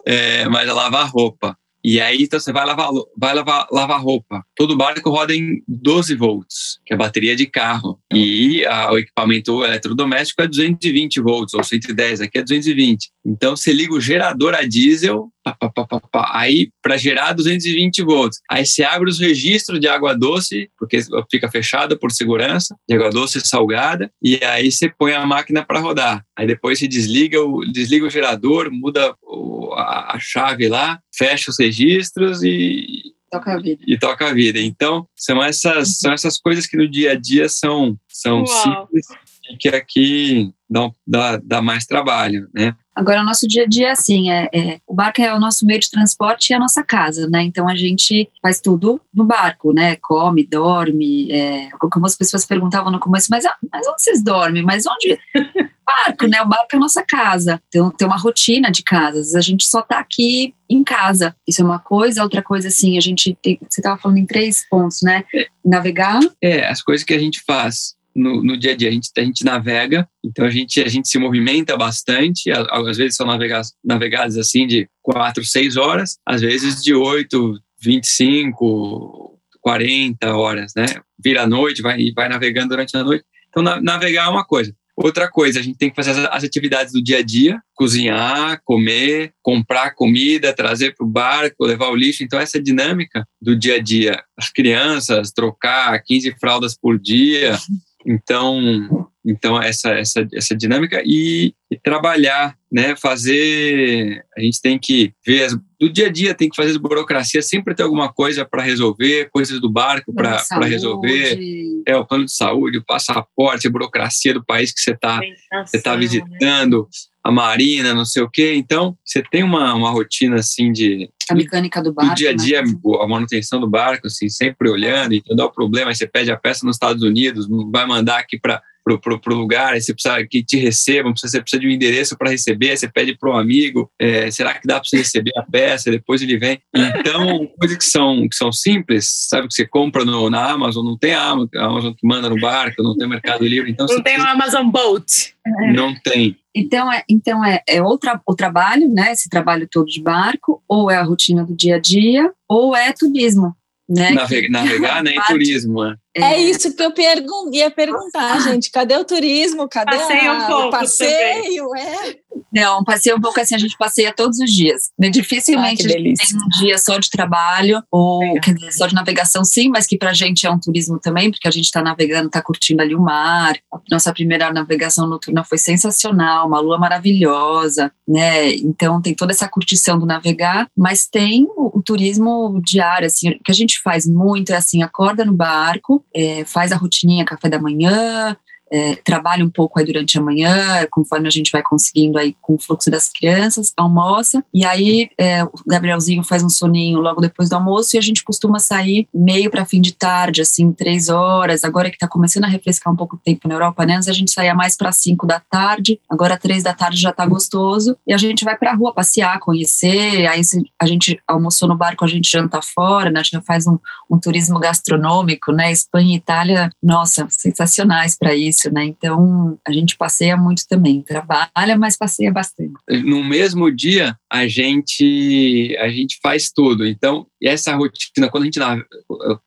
É, 0.08 0.48
mas 0.50 0.68
a 0.68 0.74
lavar-roupa. 0.74 1.56
E 1.84 2.00
aí 2.00 2.24
então 2.24 2.40
você 2.40 2.54
vai 2.54 2.66
lavar, 2.66 2.90
vai 3.18 3.34
lavar, 3.34 3.68
lavar 3.72 4.02
roupa. 4.02 4.42
Todo 4.56 4.78
barco 4.78 5.10
roda 5.10 5.36
em 5.36 5.62
12 5.68 6.16
volts, 6.16 6.80
que 6.86 6.94
é 6.94 6.96
a 6.96 7.00
bateria 7.00 7.36
de 7.36 7.46
carro. 7.46 8.00
E 8.14 8.66
a, 8.66 8.92
o 8.92 8.98
equipamento 8.98 9.64
eletrodoméstico 9.64 10.42
é 10.42 10.48
220 10.48 11.20
volts, 11.20 11.54
ou 11.54 11.64
110, 11.64 12.22
aqui 12.22 12.38
é 12.38 12.42
220. 12.42 13.12
Então 13.26 13.56
você 13.56 13.74
liga 13.74 13.94
o 13.94 14.00
gerador 14.00 14.54
a 14.54 14.62
diesel, 14.62 15.30
pá, 15.44 15.70
pá, 15.70 16.00
pá, 16.00 16.32
aí 16.34 16.70
para 16.82 16.98
gerar 16.98 17.34
220 17.34 18.02
volts. 18.04 18.40
Aí 18.50 18.66
você 18.66 18.84
abre 18.84 19.10
os 19.10 19.20
registros 19.20 19.80
de 19.80 19.88
água 19.88 20.16
doce, 20.16 20.70
porque 20.78 21.00
fica 21.30 21.50
fechado 21.50 21.98
por 21.98 22.12
segurança, 22.12 22.76
de 22.88 22.96
água 22.96 23.10
doce 23.10 23.42
salgada, 23.42 24.12
e 24.22 24.44
aí 24.44 24.72
você 24.72 24.90
põe 24.90 25.14
a 25.14 25.26
máquina 25.26 25.66
para 25.66 25.80
rodar. 25.80 26.24
Aí 26.38 26.48
depois 26.48 26.80
você 26.80 26.88
desliga 26.88 27.42
o, 27.42 27.66
desliga 27.66 28.06
o 28.06 28.10
gerador, 28.10 28.72
muda 28.72 29.16
o, 29.22 29.74
a, 29.74 30.16
a 30.16 30.20
chave 30.20 30.68
lá, 30.68 31.00
fecha 31.16 31.52
os 31.52 31.60
registros 31.60 32.44
e, 32.44 33.14
toca 33.34 33.54
a 33.54 33.58
vida. 33.60 33.84
E 33.88 33.98
toca 33.98 34.30
a 34.30 34.34
vida. 34.34 34.60
Então, 34.60 35.08
são 35.16 35.44
essas, 35.44 36.00
são 36.00 36.14
essas 36.14 36.38
coisas 36.38 36.68
que 36.68 36.78
no 36.78 36.88
dia 36.88 37.14
a 37.14 37.16
dia 37.16 37.50
são, 37.50 37.98
são 38.08 38.46
simples 38.46 39.08
e 39.50 39.58
que 39.58 39.70
aqui 39.70 40.54
dá, 40.70 40.90
dá, 41.06 41.38
dá 41.38 41.62
mais 41.62 41.86
trabalho, 41.86 42.48
né? 42.54 42.76
Agora, 42.96 43.22
o 43.22 43.26
nosso 43.26 43.48
dia 43.48 43.64
a 43.64 43.68
dia, 43.68 43.92
assim, 43.92 44.30
é, 44.30 44.50
é, 44.54 44.80
o 44.86 44.94
barco 44.94 45.22
é 45.22 45.34
o 45.34 45.40
nosso 45.40 45.66
meio 45.66 45.80
de 45.80 45.90
transporte 45.90 46.50
e 46.50 46.54
a 46.54 46.60
nossa 46.60 46.84
casa, 46.84 47.28
né? 47.28 47.42
Então, 47.42 47.68
a 47.68 47.76
gente 47.76 48.30
faz 48.42 48.62
tudo 48.62 49.02
no 49.14 49.26
barco, 49.26 49.74
né? 49.74 49.96
Come, 49.96 50.46
dorme. 50.46 51.32
É, 51.32 51.70
como 51.92 52.06
as 52.06 52.16
pessoas 52.16 52.46
perguntavam 52.46 52.92
no 52.92 53.00
começo, 53.00 53.28
mas, 53.32 53.46
mas 53.72 53.88
onde 53.88 54.02
vocês 54.02 54.24
dormem? 54.24 54.64
Mas 54.64 54.86
onde? 54.86 55.18
barco, 55.84 56.28
né? 56.28 56.42
O 56.42 56.48
barco 56.48 56.68
é 56.74 56.76
a 56.76 56.80
nossa 56.80 57.04
casa. 57.04 57.62
Então, 57.68 57.92
tem 57.92 58.08
uma 58.08 58.18
rotina 58.18 58.72
de 58.72 58.84
casas. 58.84 59.36
A 59.36 59.42
gente 59.42 59.66
só 59.66 59.82
tá 59.82 60.00
aqui 60.00 60.54
em 60.70 60.84
casa. 60.84 61.36
Isso 61.48 61.62
é 61.62 61.66
uma 61.66 61.80
coisa. 61.80 62.24
Outra 62.24 62.42
coisa, 62.42 62.68
assim, 62.68 62.98
a 62.98 63.02
gente 63.02 63.38
tem, 63.42 63.58
Você 63.70 63.82
estava 63.82 64.00
falando 64.00 64.18
em 64.18 64.26
três 64.26 64.68
pontos, 64.70 65.02
né? 65.02 65.24
Navegar. 65.64 66.20
É, 66.42 66.68
as 66.68 66.82
coisas 66.82 67.04
que 67.04 67.14
a 67.14 67.20
gente 67.20 67.42
faz 67.46 67.96
no, 68.16 68.44
no, 68.44 68.58
dia 68.58 68.72
a 68.72 68.76
dia. 68.76 68.90
A 68.90 68.92
gente, 68.92 69.10
a 69.18 69.24
gente 69.24 69.44
navega, 69.44 70.08
então 70.24 70.46
a 70.46 70.50
gente, 70.50 70.82
a 70.82 70.88
gente 70.88 71.08
se 71.08 71.18
movimenta 71.18 71.76
bastante. 71.78 72.52
Às 72.52 72.98
vezes 72.98 73.16
são 73.16 73.26
navegadas, 73.26 73.74
navegadas 73.84 74.38
assim 74.38 74.68
de 74.68 74.88
quatro, 75.02 75.44
seis 75.44 75.78
horas, 75.78 76.18
às 76.26 76.42
vezes 76.42 76.82
de 76.82 76.94
oito, 76.94 77.60
vinte 77.82 78.06
e 78.06 78.10
cinco, 78.10 79.40
quarenta 79.62 80.36
horas, 80.36 80.74
né? 80.76 80.86
Vira 81.24 81.44
a 81.44 81.48
noite, 81.48 81.82
vai, 81.82 82.12
vai 82.16 82.30
navegando 82.30 82.70
durante 82.70 82.96
a 82.96 83.04
noite. 83.04 83.24
Então, 83.50 83.64
na, 83.64 83.82
navegar 83.82 84.26
é 84.26 84.30
uma 84.30 84.46
coisa. 84.46 84.74
Outra 84.96 85.28
coisa, 85.28 85.60
a 85.60 85.64
gente 85.64 85.78
tem 85.78 85.90
que 85.90 85.96
fazer 85.96 86.12
as, 86.12 86.18
as 86.32 86.44
atividades 86.44 86.94
do 86.94 87.04
dia 87.04 87.18
a 87.18 87.22
dia, 87.24 87.60
cozinhar, 87.74 88.62
comer, 88.64 89.34
comprar 89.42 89.96
comida, 89.96 90.54
trazer 90.54 90.94
para 90.96 91.06
o 91.06 91.10
barco, 91.10 91.66
levar 91.66 91.90
o 91.90 91.96
lixo. 91.96 92.24
Então, 92.24 92.40
essa 92.40 92.62
dinâmica 92.62 93.26
do 93.42 93.56
dia 93.56 93.76
a 93.76 93.80
dia, 93.80 94.22
as 94.38 94.52
crianças, 94.52 95.32
trocar 95.32 96.00
15 96.04 96.36
fraldas 96.40 96.78
por 96.78 97.00
dia, 97.00 97.58
então, 98.06 99.10
então 99.26 99.62
essa, 99.62 99.92
essa, 99.92 100.28
essa 100.34 100.56
dinâmica 100.56 101.02
e, 101.06 101.54
e, 101.72 101.80
trabalhar, 101.80 102.58
né? 102.72 102.96
Fazer, 102.96 104.23
a 104.38 104.42
gente 104.42 104.62
tem 104.62 104.80
que 104.80 105.14
ver 105.26 105.46
as, 105.46 105.56
do 105.80 105.90
dia 105.90 106.08
a 106.08 106.12
dia 106.12 106.34
tem 106.34 106.50
que 106.50 106.56
fazer 106.56 106.72
as 106.72 106.78
burocracias, 106.78 107.48
sempre 107.48 107.76
tem 107.76 107.84
alguma 107.84 108.12
coisa 108.12 108.46
para 108.46 108.62
resolver, 108.62 109.30
coisas 109.32 109.60
do 109.60 109.72
barco 109.72 110.14
para 110.14 110.66
resolver, 110.66 111.40
é 111.86 111.96
o 111.96 112.06
plano 112.06 112.26
de 112.26 112.34
saúde, 112.34 112.78
o 112.78 112.86
passaporte, 112.86 113.68
a 113.68 113.72
burocracia 113.72 114.34
do 114.34 114.44
país 114.44 114.72
que 114.72 114.82
você 114.82 114.92
está 114.92 115.20
você 115.66 115.82
tá 115.82 115.94
né? 115.94 115.98
visitando. 115.98 116.82
Né? 116.84 117.14
a 117.24 117.32
marina, 117.32 117.94
não 117.94 118.04
sei 118.04 118.22
o 118.22 118.30
quê. 118.30 118.54
Então, 118.56 118.98
você 119.04 119.24
tem 119.24 119.44
uma, 119.44 119.74
uma 119.74 119.90
rotina 119.90 120.36
assim 120.36 120.72
de. 120.74 121.10
A 121.30 121.34
mecânica 121.34 121.82
do 121.82 121.94
barco. 121.94 122.12
Do 122.12 122.18
dia 122.18 122.32
a 122.32 122.34
dia, 122.34 122.62
né? 122.62 122.74
a 123.02 123.08
manutenção 123.08 123.62
do 123.62 123.70
barco, 123.70 124.08
assim, 124.08 124.28
sempre 124.28 124.70
olhando, 124.70 125.16
dá 125.34 125.46
o 125.46 125.52
problema. 125.52 125.90
Aí 125.90 125.96
você 125.96 126.06
pede 126.06 126.30
a 126.32 126.38
peça 126.38 126.66
nos 126.66 126.76
Estados 126.76 127.02
Unidos, 127.02 127.48
vai 127.72 127.86
mandar 127.86 128.20
aqui 128.20 128.38
para 128.38 128.62
pro, 128.84 129.00
pro, 129.00 129.20
pro 129.20 129.36
lugar, 129.36 129.74
aí 129.74 129.82
você 129.82 129.94
precisa 129.94 130.26
que 130.28 130.44
te 130.44 130.58
recebam, 130.58 131.14
você 131.16 131.42
precisa 131.42 131.60
de 131.60 131.68
um 131.68 131.72
endereço 131.72 132.18
para 132.18 132.30
receber, 132.30 132.72
aí 132.72 132.78
você 132.78 132.88
pede 132.88 133.18
para 133.18 133.32
um 133.32 133.38
amigo, 133.38 133.90
é, 134.00 134.30
será 134.30 134.54
que 134.54 134.68
dá 134.68 134.76
para 134.76 134.84
você 134.84 134.98
receber 134.98 135.32
a 135.38 135.44
peça, 135.44 135.90
depois 135.92 136.22
ele 136.22 136.38
vem. 136.38 136.60
Então, 136.76 137.48
coisas 137.60 137.78
que 137.78 137.86
são, 137.86 138.28
que 138.28 138.36
são 138.36 138.52
simples, 138.52 139.28
sabe, 139.30 139.48
que 139.48 139.54
você 139.54 139.66
compra 139.66 140.04
no, 140.04 140.30
na 140.30 140.52
Amazon, 140.52 140.86
não 140.86 140.98
tem 140.98 141.14
a 141.14 141.24
Amazon, 141.24 141.50
a 141.56 141.66
Amazon 141.66 141.94
que 141.94 142.08
manda 142.08 142.30
no 142.30 142.40
barco, 142.40 142.84
não 142.84 142.98
tem 142.98 143.08
Mercado 143.08 143.46
Livre, 143.46 143.72
então... 143.72 143.86
Não 143.88 144.02
tem 144.02 144.20
o 144.20 144.24
Amazon 144.24 144.70
Boat. 144.70 145.34
Não 145.74 145.94
tem. 145.96 146.38
Então, 146.56 146.92
é, 146.92 147.04
então 147.10 147.44
é, 147.44 147.62
é 147.68 147.82
outra, 147.82 148.22
o 148.28 148.36
trabalho, 148.36 148.88
né, 148.88 149.12
esse 149.12 149.28
trabalho 149.30 149.68
todo 149.70 149.88
de 149.88 150.02
barco, 150.02 150.64
ou 150.68 150.90
é 150.90 150.98
a 150.98 151.04
rotina 151.04 151.44
do 151.44 151.56
dia 151.56 151.78
a 151.78 151.80
dia, 151.80 152.32
ou 152.48 152.76
é 152.76 152.94
turismo. 152.94 153.56
Né? 153.90 154.12
Navegar, 154.12 154.50
navegar 154.50 155.04
né, 155.04 155.12
em 155.16 155.22
turismo. 155.22 155.84
É. 155.84 155.96
É, 156.16 156.34
é 156.34 156.42
isso 156.42 156.76
que 156.76 156.84
eu 156.84 156.92
pergun 156.92 157.50
ia 157.52 157.72
perguntar, 157.72 158.40
gente. 158.42 158.70
Cadê 158.70 158.96
o 158.96 159.04
turismo? 159.04 159.68
Cadê 159.68 159.98
passeio 159.98 160.34
um 160.34 160.46
pouco 160.46 160.68
o 160.68 160.70
passeio? 160.70 161.76
É. 161.76 162.16
Não, 162.54 162.84
passeio 162.84 163.18
um 163.18 163.22
pouco 163.22 163.40
assim, 163.40 163.56
a 163.56 163.58
gente 163.58 163.76
passeia 163.78 164.14
todos 164.14 164.38
os 164.40 164.52
dias. 164.52 164.92
Né? 164.98 165.10
Dificilmente 165.10 165.88
ah, 165.88 165.90
tem 165.90 166.14
um 166.14 166.50
dia 166.60 166.78
só 166.78 167.00
de 167.00 167.10
trabalho, 167.10 167.82
ou 167.92 168.24
é. 168.24 168.40
quer 168.40 168.54
dizer, 168.54 168.72
só 168.74 168.86
de 168.86 168.94
navegação, 168.94 169.44
sim, 169.44 169.70
mas 169.70 169.88
que 169.88 169.98
pra 169.98 170.14
gente 170.14 170.46
é 170.46 170.52
um 170.52 170.60
turismo 170.60 171.00
também, 171.00 171.32
porque 171.32 171.48
a 171.48 171.52
gente 171.52 171.72
tá 171.72 171.82
navegando, 171.82 172.30
tá 172.30 172.42
curtindo 172.42 172.82
ali 172.82 172.94
o 172.94 173.02
mar. 173.02 173.56
A 173.74 173.80
nossa 173.90 174.14
primeira 174.14 174.54
navegação 174.54 175.08
noturna 175.08 175.44
foi 175.44 175.58
sensacional, 175.58 176.48
uma 176.48 176.60
lua 176.60 176.78
maravilhosa, 176.78 177.92
né? 178.08 178.54
Então 178.54 179.02
tem 179.02 179.16
toda 179.16 179.32
essa 179.32 179.48
curtição 179.48 179.98
do 179.98 180.06
navegar, 180.06 180.68
mas 180.78 181.08
tem 181.08 181.48
o, 181.56 181.80
o 181.80 181.82
turismo 181.82 182.62
diário, 182.64 183.08
assim, 183.08 183.38
que 183.44 183.52
a 183.52 183.56
gente 183.56 183.82
faz 183.82 184.06
muito 184.08 184.54
é 184.54 184.58
assim, 184.58 184.84
acorda 184.84 185.26
no 185.26 185.34
barco, 185.34 186.03
é, 186.14 186.46
faz 186.46 186.72
a 186.72 186.76
rotininha 186.76 187.26
café 187.26 187.50
da 187.50 187.60
manhã, 187.60 188.36
é, 188.74 188.96
trabalha 188.96 189.46
um 189.46 189.50
pouco 189.52 189.78
aí 189.78 189.86
durante 189.86 190.18
a 190.18 190.22
manhã, 190.22 190.88
conforme 190.90 191.28
a 191.28 191.32
gente 191.32 191.52
vai 191.52 191.62
conseguindo 191.62 192.18
aí 192.18 192.36
com 192.42 192.56
o 192.56 192.60
fluxo 192.60 192.90
das 192.90 193.08
crianças, 193.08 193.72
almoça, 193.78 194.44
e 194.52 194.66
aí 194.66 195.12
é, 195.16 195.44
o 195.44 195.52
Gabrielzinho 195.68 196.24
faz 196.24 196.42
um 196.42 196.50
soninho 196.50 197.00
logo 197.00 197.22
depois 197.22 197.50
do 197.50 197.56
almoço 197.56 197.96
e 197.96 198.00
a 198.00 198.02
gente 198.02 198.24
costuma 198.24 198.58
sair 198.58 199.08
meio 199.14 199.52
para 199.52 199.64
fim 199.64 199.80
de 199.80 199.94
tarde, 199.94 200.42
assim, 200.42 200.72
três 200.72 201.08
horas, 201.08 201.64
agora 201.64 201.92
que 201.92 201.98
está 201.98 202.08
começando 202.08 202.46
a 202.46 202.48
refrescar 202.48 202.92
um 202.92 202.96
pouco 202.96 203.16
o 203.16 203.20
tempo 203.20 203.48
na 203.48 203.54
Europa, 203.54 203.86
né? 203.86 203.96
Antes 203.98 204.10
a 204.10 204.14
gente 204.14 204.32
saía 204.32 204.56
mais 204.56 204.76
para 204.76 204.92
cinco 204.92 205.28
da 205.28 205.40
tarde, 205.40 206.00
agora 206.10 206.36
três 206.36 206.64
da 206.64 206.74
tarde 206.74 207.00
já 207.00 207.12
está 207.12 207.28
gostoso, 207.28 207.96
e 208.08 208.14
a 208.14 208.18
gente 208.18 208.44
vai 208.44 208.58
para 208.58 208.72
a 208.72 208.76
rua 208.76 208.92
passear, 208.92 209.40
conhecer, 209.40 210.26
aí 210.26 210.42
a 210.82 210.88
gente 210.88 211.22
almoçou 211.28 211.68
no 211.68 211.78
barco, 211.78 212.04
a 212.04 212.08
gente 212.08 212.28
janta 212.28 212.60
fora, 212.60 213.12
né? 213.12 213.20
A 213.20 213.24
gente 213.24 213.40
faz 213.46 213.68
um, 213.68 213.78
um 214.10 214.20
turismo 214.20 214.60
gastronômico, 214.60 215.52
né? 215.52 215.72
Espanha 215.72 216.16
e 216.16 216.18
Itália, 216.18 216.72
nossa, 216.82 217.28
sensacionais 217.30 218.18
para 218.18 218.34
isso 218.34 218.63
né? 218.72 218.86
Então 218.86 219.58
a 219.68 219.72
gente 219.72 219.98
passeia 219.98 220.38
muito 220.38 220.68
também, 220.68 221.02
trabalha, 221.02 221.78
mas 221.78 221.98
passeia 221.98 222.32
bastante. 222.32 222.74
No 223.04 223.24
mesmo 223.24 223.74
dia 223.74 224.16
a 224.32 224.48
gente 224.48 225.76
a 225.80 225.90
gente 225.90 226.20
faz 226.22 226.52
tudo. 226.52 226.86
Então 226.86 227.26
essa 227.42 227.76
rotina 227.76 228.30
quando 228.30 228.44
a 228.44 228.46
gente 228.46 228.60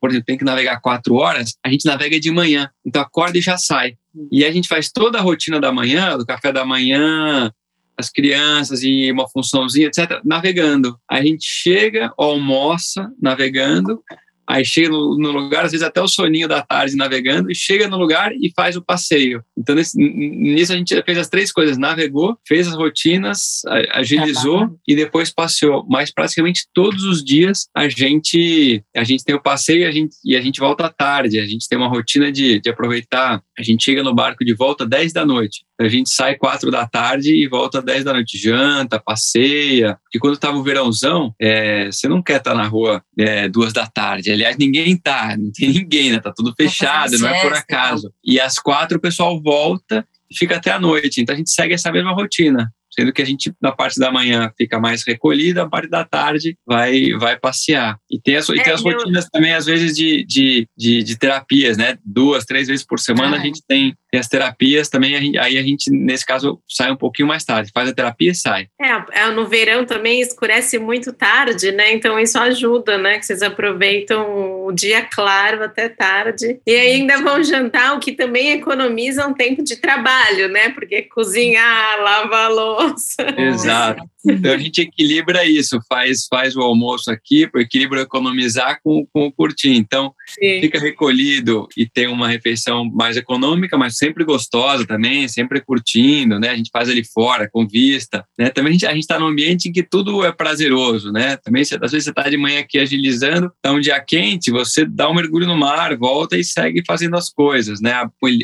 por 0.00 0.11
exemplo 0.11 0.26
tem 0.26 0.38
que 0.38 0.44
navegar 0.44 0.81
quatro 0.81 1.14
horas, 1.14 1.55
a 1.64 1.70
gente 1.70 1.87
navega 1.87 2.18
de 2.18 2.31
manhã. 2.31 2.70
Então 2.85 3.02
acorda 3.02 3.38
e 3.38 3.42
já 3.42 3.57
sai. 3.57 3.94
E 4.33 4.44
a 4.44 4.50
gente 4.50 4.68
faz 4.68 4.90
toda 4.90 5.18
a 5.18 5.22
rotina 5.22 5.61
da 5.61 5.70
manhã, 5.70 6.16
do 6.16 6.24
café 6.24 6.52
da 6.52 6.64
manhã, 6.64 7.52
as 7.98 8.11
crianças 8.11 8.83
e 8.83 9.11
uma 9.11 9.29
funçãozinha, 9.29 9.87
etc., 9.88 10.20
navegando. 10.24 10.98
A 11.11 11.22
gente 11.22 11.46
chega, 11.46 12.12
almoça 12.16 13.11
navegando, 13.20 14.02
aí 14.46 14.64
chega 14.64 14.88
no, 14.88 15.16
no, 15.18 15.32
lugar, 15.32 15.64
às 15.64 15.72
vezes 15.72 15.87
até 15.87 16.00
o 16.00 16.09
soninho 16.09 16.48
da 16.48 16.62
tarde 16.62 16.96
navegando, 16.96 17.50
e 17.50 17.54
chega 17.54 17.88
no 17.88 17.96
lugar 17.96 18.32
e 18.32 18.52
faz 18.54 18.76
o 18.76 18.82
passeio. 18.82 19.42
Então, 19.56 19.74
nesse, 19.74 19.98
nisso 19.98 20.72
a 20.72 20.76
gente 20.76 21.02
fez 21.02 21.18
as 21.18 21.28
três 21.28 21.52
coisas: 21.52 21.78
navegou, 21.78 22.38
fez 22.46 22.68
as 22.68 22.74
rotinas, 22.74 23.62
agilizou 23.92 24.68
e 24.87 24.94
depois 24.94 25.32
passeou. 25.32 25.87
Mas 25.88 26.12
praticamente 26.12 26.66
todos 26.72 27.04
os 27.04 27.24
dias 27.24 27.68
a 27.74 27.88
gente 27.88 28.82
a 28.94 29.04
gente 29.04 29.24
tem 29.24 29.35
o 29.35 29.42
passeio 29.42 29.80
e 29.80 29.85
a 29.85 29.90
gente, 29.90 30.16
e 30.24 30.37
a 30.37 30.40
gente 30.40 30.61
volta 30.61 30.87
à 30.87 30.90
tarde. 30.90 31.38
A 31.38 31.46
gente 31.46 31.68
tem 31.68 31.78
uma 31.78 31.88
rotina 31.88 32.30
de, 32.30 32.61
de 32.61 32.70
aproveitar. 32.70 33.42
A 33.59 33.62
gente 33.62 33.85
chega 33.85 34.02
no 34.02 34.14
barco 34.14 34.44
de 34.44 34.54
volta 34.54 34.87
10 34.87 35.12
da 35.12 35.24
noite. 35.24 35.64
A 35.78 35.88
gente 35.88 36.10
sai 36.10 36.36
quatro 36.36 36.70
da 36.70 36.86
tarde 36.86 37.30
e 37.30 37.48
volta 37.48 37.82
10 37.82 38.04
da 38.04 38.12
noite. 38.12 38.38
Janta, 38.38 38.98
passeia. 38.98 39.98
E 40.14 40.18
quando 40.18 40.34
estava 40.34 40.56
o 40.56 40.62
verãozão, 40.62 41.34
é, 41.40 41.86
você 41.86 42.08
não 42.08 42.22
quer 42.22 42.38
estar 42.38 42.52
tá 42.52 42.56
na 42.56 42.66
rua 42.66 43.02
é, 43.18 43.48
duas 43.48 43.72
da 43.72 43.86
tarde. 43.86 44.30
Aliás, 44.30 44.56
ninguém 44.56 44.96
tá, 44.96 45.36
não 45.38 45.50
tem 45.52 45.70
ninguém, 45.70 46.12
né? 46.12 46.20
Tá 46.20 46.32
tudo 46.34 46.54
fechado, 46.56 47.18
não 47.18 47.28
é 47.28 47.40
por 47.42 47.52
acaso. 47.52 48.12
E 48.24 48.40
às 48.40 48.58
quatro 48.58 48.98
o 48.98 49.00
pessoal 49.00 49.40
volta 49.40 50.06
e 50.30 50.36
fica 50.36 50.56
até 50.56 50.70
a 50.70 50.80
noite. 50.80 51.20
Então 51.20 51.34
a 51.34 51.38
gente 51.38 51.50
segue 51.50 51.74
essa 51.74 51.92
mesma 51.92 52.12
rotina 52.12 52.72
sendo 52.98 53.12
que 53.12 53.22
a 53.22 53.24
gente 53.24 53.52
na 53.61 53.72
parte 53.72 53.98
da 53.98 54.11
manhã 54.11 54.50
fica 54.56 54.78
mais 54.78 55.04
recolhida, 55.06 55.62
a 55.62 55.68
parte 55.68 55.88
da 55.88 56.04
tarde 56.04 56.56
vai 56.66 57.11
vai 57.18 57.38
passear. 57.38 57.98
E 58.11 58.20
tem 58.20 58.37
as, 58.37 58.48
é, 58.48 58.54
e 58.54 58.62
tem 58.62 58.72
as 58.72 58.82
rotinas 58.82 59.28
também, 59.28 59.52
às 59.52 59.66
vezes, 59.66 59.96
de, 59.96 60.24
de, 60.24 60.68
de, 60.76 61.02
de, 61.02 61.18
terapias, 61.18 61.76
né? 61.76 61.98
Duas, 62.04 62.44
três 62.44 62.68
vezes 62.68 62.85
por 62.85 62.98
semana 62.98 63.37
ah, 63.37 63.40
a 63.40 63.42
gente 63.42 63.62
tem, 63.66 63.94
tem 64.11 64.20
as 64.20 64.28
terapias 64.28 64.88
também, 64.88 65.14
a 65.14 65.20
gente, 65.20 65.38
aí 65.38 65.59
a 65.59 65.62
gente, 65.62 65.90
nesse 65.90 66.24
caso, 66.24 66.61
sai 66.68 66.90
um 66.90 66.96
pouquinho 66.96 67.28
mais 67.28 67.44
tarde, 67.44 67.70
faz 67.74 67.88
a 67.88 67.94
terapia 67.94 68.30
e 68.30 68.35
sai. 68.35 68.68
É, 68.80 69.20
é, 69.20 69.30
no 69.30 69.46
verão 69.46 69.85
também 69.85 70.20
escurece 70.20 70.78
muito 70.78 71.12
tarde, 71.12 71.72
né? 71.72 71.92
Então 71.92 72.18
isso 72.18 72.38
ajuda, 72.38 72.98
né? 72.98 73.18
Que 73.18 73.26
vocês 73.26 73.42
aproveitam 73.42 74.55
o 74.66 74.72
dia 74.72 75.02
claro 75.02 75.64
até 75.64 75.88
tarde. 75.88 76.61
E 76.66 76.74
ainda 76.74 77.18
vão 77.18 77.42
jantar, 77.42 77.96
o 77.96 78.00
que 78.00 78.12
também 78.12 78.52
economiza 78.52 79.26
um 79.26 79.33
tempo 79.33 79.62
de 79.62 79.76
trabalho, 79.76 80.48
né? 80.48 80.70
Porque 80.70 81.02
cozinhar, 81.02 82.00
lavar 82.00 82.50
louça. 82.50 83.22
Exato. 83.37 84.02
Então 84.26 84.52
a 84.52 84.58
gente 84.58 84.80
equilibra 84.80 85.44
isso, 85.44 85.78
faz, 85.88 86.26
faz 86.28 86.56
o 86.56 86.60
almoço 86.60 87.10
aqui, 87.10 87.48
equilibra 87.56 88.02
economizar 88.02 88.80
com, 88.82 89.06
com 89.12 89.26
o 89.26 89.32
curtir. 89.32 89.74
Então 89.76 90.12
Sim. 90.26 90.60
fica 90.60 90.78
recolhido 90.78 91.68
e 91.76 91.86
tem 91.88 92.06
uma 92.06 92.28
refeição 92.28 92.84
mais 92.84 93.16
econômica, 93.16 93.76
mas 93.76 93.96
sempre 93.96 94.24
gostosa 94.24 94.86
também, 94.86 95.28
sempre 95.28 95.60
curtindo, 95.60 96.38
né? 96.38 96.50
A 96.50 96.56
gente 96.56 96.70
faz 96.72 96.88
ali 96.88 97.04
fora, 97.04 97.48
com 97.50 97.66
vista, 97.66 98.24
né? 98.38 98.50
Também 98.50 98.70
a 98.70 98.92
gente 98.92 98.98
está 98.98 99.18
num 99.18 99.26
ambiente 99.26 99.68
em 99.68 99.72
que 99.72 99.82
tudo 99.82 100.24
é 100.24 100.32
prazeroso, 100.32 101.12
né? 101.12 101.36
Também 101.36 101.62
às 101.62 101.68
vezes 101.70 102.04
você 102.04 102.10
está 102.10 102.28
de 102.28 102.36
manhã 102.36 102.60
aqui 102.60 102.78
agilizando, 102.78 103.50
tá 103.62 103.72
um 103.72 103.80
dia 103.80 104.00
quente, 104.00 104.50
você 104.50 104.84
dá 104.84 105.08
um 105.08 105.14
mergulho 105.14 105.46
no 105.46 105.56
mar, 105.56 105.96
volta 105.96 106.36
e 106.36 106.44
segue 106.44 106.82
fazendo 106.86 107.16
as 107.16 107.30
coisas, 107.30 107.80
né? 107.80 107.92